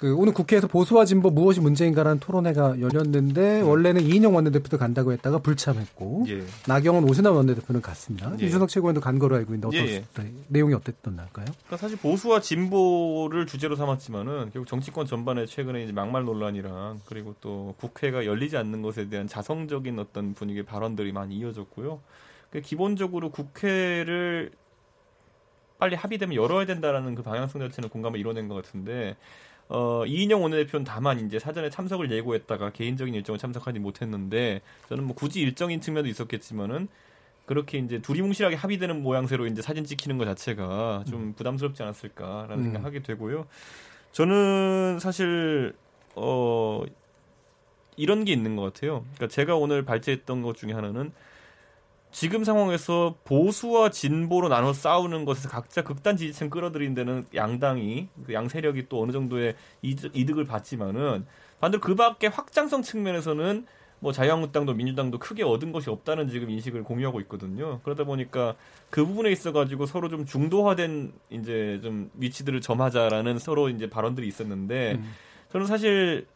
[0.00, 3.68] 그 오늘 국회에서 보수와 진보 무엇이 문제인가라는 토론회가 열렸는데 음.
[3.68, 6.42] 원래는 이인영 원내대표도 간다고 했다가 불참했고 예.
[6.66, 8.34] 나경원 오세남 원내대표는 갔습니다.
[8.40, 8.46] 예.
[8.46, 9.96] 이준석 최고위원도 간 거로 알고 있는데 어떻, 예.
[9.96, 10.32] 예.
[10.48, 11.28] 내용이 어땠던가요?
[11.34, 17.74] 그러니까 사실 보수와 진보를 주제로 삼았지만은 결국 정치권 전반에 최근에 이제 막말 논란이랑 그리고 또
[17.76, 22.00] 국회가 열리지 않는 것에 대한 자성적인 어떤 분위기의 발언들이 많이 이어졌고요.
[22.48, 24.52] 그러니까 기본적으로 국회를
[25.78, 29.18] 빨리 합의되면 열어야 된다라는 그 방향성 자체는 공감을 이뤄낸 것 같은데
[29.72, 35.40] 어, 이인영 원내대표는 다만 이제 사전에 참석을 예고했다가 개인적인 일정을 참석하지 못했는데 저는 뭐 굳이
[35.40, 36.88] 일정인 측면도 있었겠지만은
[37.46, 41.32] 그렇게 이제 두리뭉실하게 합의되는 모양새로 이제 사진 찍히는 것 자체가 좀 음.
[41.34, 42.64] 부담스럽지 않았을까라는 음.
[42.64, 43.46] 생각하게 되고요.
[44.10, 45.72] 저는 사실
[46.16, 46.82] 어
[47.96, 49.04] 이런 게 있는 것 같아요.
[49.14, 51.12] 그러니까 제가 오늘 발제했던 것 중에 하나는
[52.12, 58.86] 지금 상황에서 보수와 진보로 나눠 싸우는 것에서 각자 극단 지지층 끌어들인 데는 양당이 그양 세력이
[58.88, 61.26] 또 어느 정도의 이득을 받지만은
[61.60, 63.66] 반대로 그 밖에 확장성 측면에서는
[64.00, 67.80] 뭐 자유한국당도 민주당도 크게 얻은 것이 없다는 지금 인식을 공유하고 있거든요.
[67.84, 68.54] 그러다 보니까
[68.88, 74.94] 그 부분에 있어 가지고 서로 좀 중도화된 이제 좀 위치들을 점하자라는 서로 이제 발언들이 있었는데
[74.94, 75.12] 음.
[75.52, 76.26] 저는 사실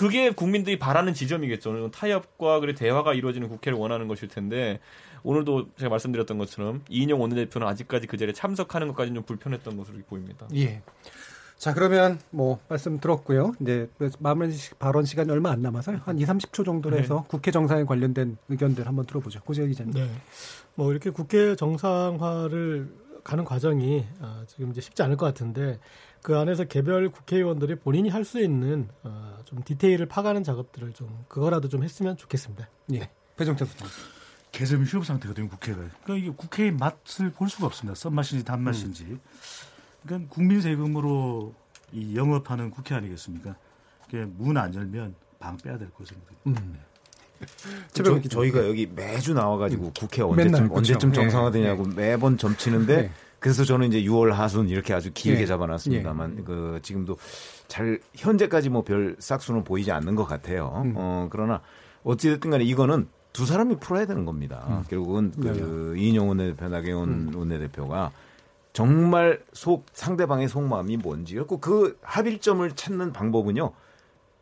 [0.00, 1.90] 그게 국민들이 바라는 지점이겠죠.
[1.90, 4.80] 타협과 그리고 대화가 이루어지는 국회를 원하는 것일 텐데
[5.24, 10.48] 오늘도 제가 말씀드렸던 것처럼 이인영 원내대표는 아직까지 그 자리에 참석하는 것까지는 좀 불편했던 것으로 보입니다.
[10.54, 10.80] 예.
[11.58, 13.52] 자 그러면 뭐 말씀 들었고요.
[13.60, 13.90] 이제
[14.20, 17.28] 마무리 발언 시간이 얼마 안 남아서 한 2, 30초 정도로 해서 네.
[17.28, 19.42] 국회 정상에 관련된 의견들 한번 들어보죠.
[19.42, 19.92] 고재 기자님.
[19.92, 20.10] 네.
[20.76, 22.88] 뭐 이렇게 국회 정상화를
[23.24, 25.78] 가는 과정이 아, 지금 이제 쉽지 않을 것 같은데
[26.22, 31.68] 그 안에서 개별 국회의원들이 본인이 할 수 있는 어, 좀 디테일을 파가는 작업들을 좀 그거라도
[31.68, 32.68] 좀 했으면 좋겠습니다.
[32.92, 32.98] 예.
[33.00, 33.10] 네.
[33.36, 33.88] 배정태 부장.
[34.52, 35.78] 개점 휴업 상태거든요, 국회가.
[36.04, 37.94] 그러니까 이게 국회의 맛을 볼 수가 없습니다.
[37.94, 39.04] 썬맛인지 단맛인지.
[39.04, 39.20] 음.
[40.04, 41.54] 그러니까 국민 세금으로
[41.92, 43.56] 이 영업하는 국회 아니겠습니까?
[44.36, 46.32] 문안 열면 방 빼야 될 것입니다.
[46.48, 46.78] 음.
[47.92, 49.92] 저, 저희가 여기 매주 나와가지고 음.
[49.98, 51.20] 국회 언제쯤 맨날, 언제쯤 그렇죠.
[51.22, 51.94] 정상화되냐고 네.
[52.10, 53.10] 매번 점치는데 네.
[53.38, 55.46] 그래서 저는 이제 6월 하순 이렇게 아주 길게 예.
[55.46, 56.42] 잡아놨습니다만 예.
[56.42, 57.16] 그 지금도
[57.68, 60.82] 잘 현재까지 뭐 별 싹수는 보이지 않는 것 같아요.
[60.84, 60.94] 음.
[60.96, 61.60] 어 그러나
[62.04, 64.64] 어찌됐든 간에 이거는 두 사람이 풀어야 되는 겁니다.
[64.68, 64.84] 음.
[64.88, 66.02] 결국은 그 네.
[66.02, 67.32] 이인영 원내대표, 나경원 음.
[67.34, 68.10] 원내대표가
[68.72, 73.72] 정말 속 상대방의 속마음이 뭔지였고 그 합일점을 찾는 방법은요.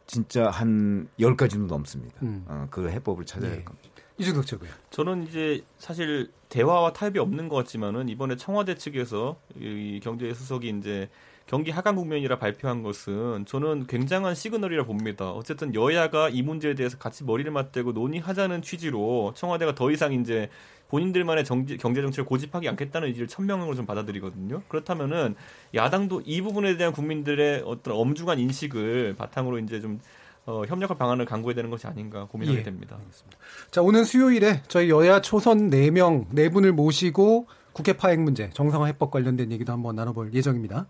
[0.09, 2.17] 진짜 한 10가지도 넘습니다.
[2.23, 2.45] 음.
[2.49, 3.65] 어, 그 해법을 찾아야 될 네.
[3.65, 3.89] 겁니다.
[4.17, 4.71] 이준석 최고요.
[4.91, 11.09] 저는 이제 사실 대화와 타협이 없는 것 같지만은 이번에 청와대 측에서 이 경제 수석이 이제
[11.47, 15.31] 경기 하강 국면이라 발표한 것은 저는 굉장한 시그널이라 봅니다.
[15.31, 20.51] 어쨌든 여야가 이 문제에 대해서 같이 머리를 맞대고 논의하자는 취지로 청와대가 더 이상 이제
[20.89, 24.63] 본인들만의 정지, 경제 정책을 고집하지 않겠다는 의지를 천명으로 좀 받아들이거든요.
[24.69, 25.35] 그렇다면은
[25.75, 30.01] 야당도 이 부분에 대한 국민들의 어떤 엄중한 인식을 바탕으로 이제 좀
[30.47, 32.63] 어, 협력할 방안을 강구해야 되는 것이 아닌가 고민하게 예.
[32.63, 32.97] 됩니다.
[32.99, 33.39] 알겠습니다.
[33.71, 39.53] 자, 오늘 수요일에 저희 여야 초선 4명, 4분을 모시고 국회 파행 문제, 정상화 해법 관련된
[39.53, 40.87] 얘기도 한번 나눠볼 예정입니다.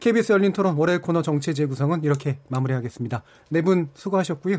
[0.00, 3.22] KBS 열린 토론 월요일 코너 정치 재구성은 이렇게 마무리하겠습니다.
[3.50, 4.58] 네 분 수고하셨고요.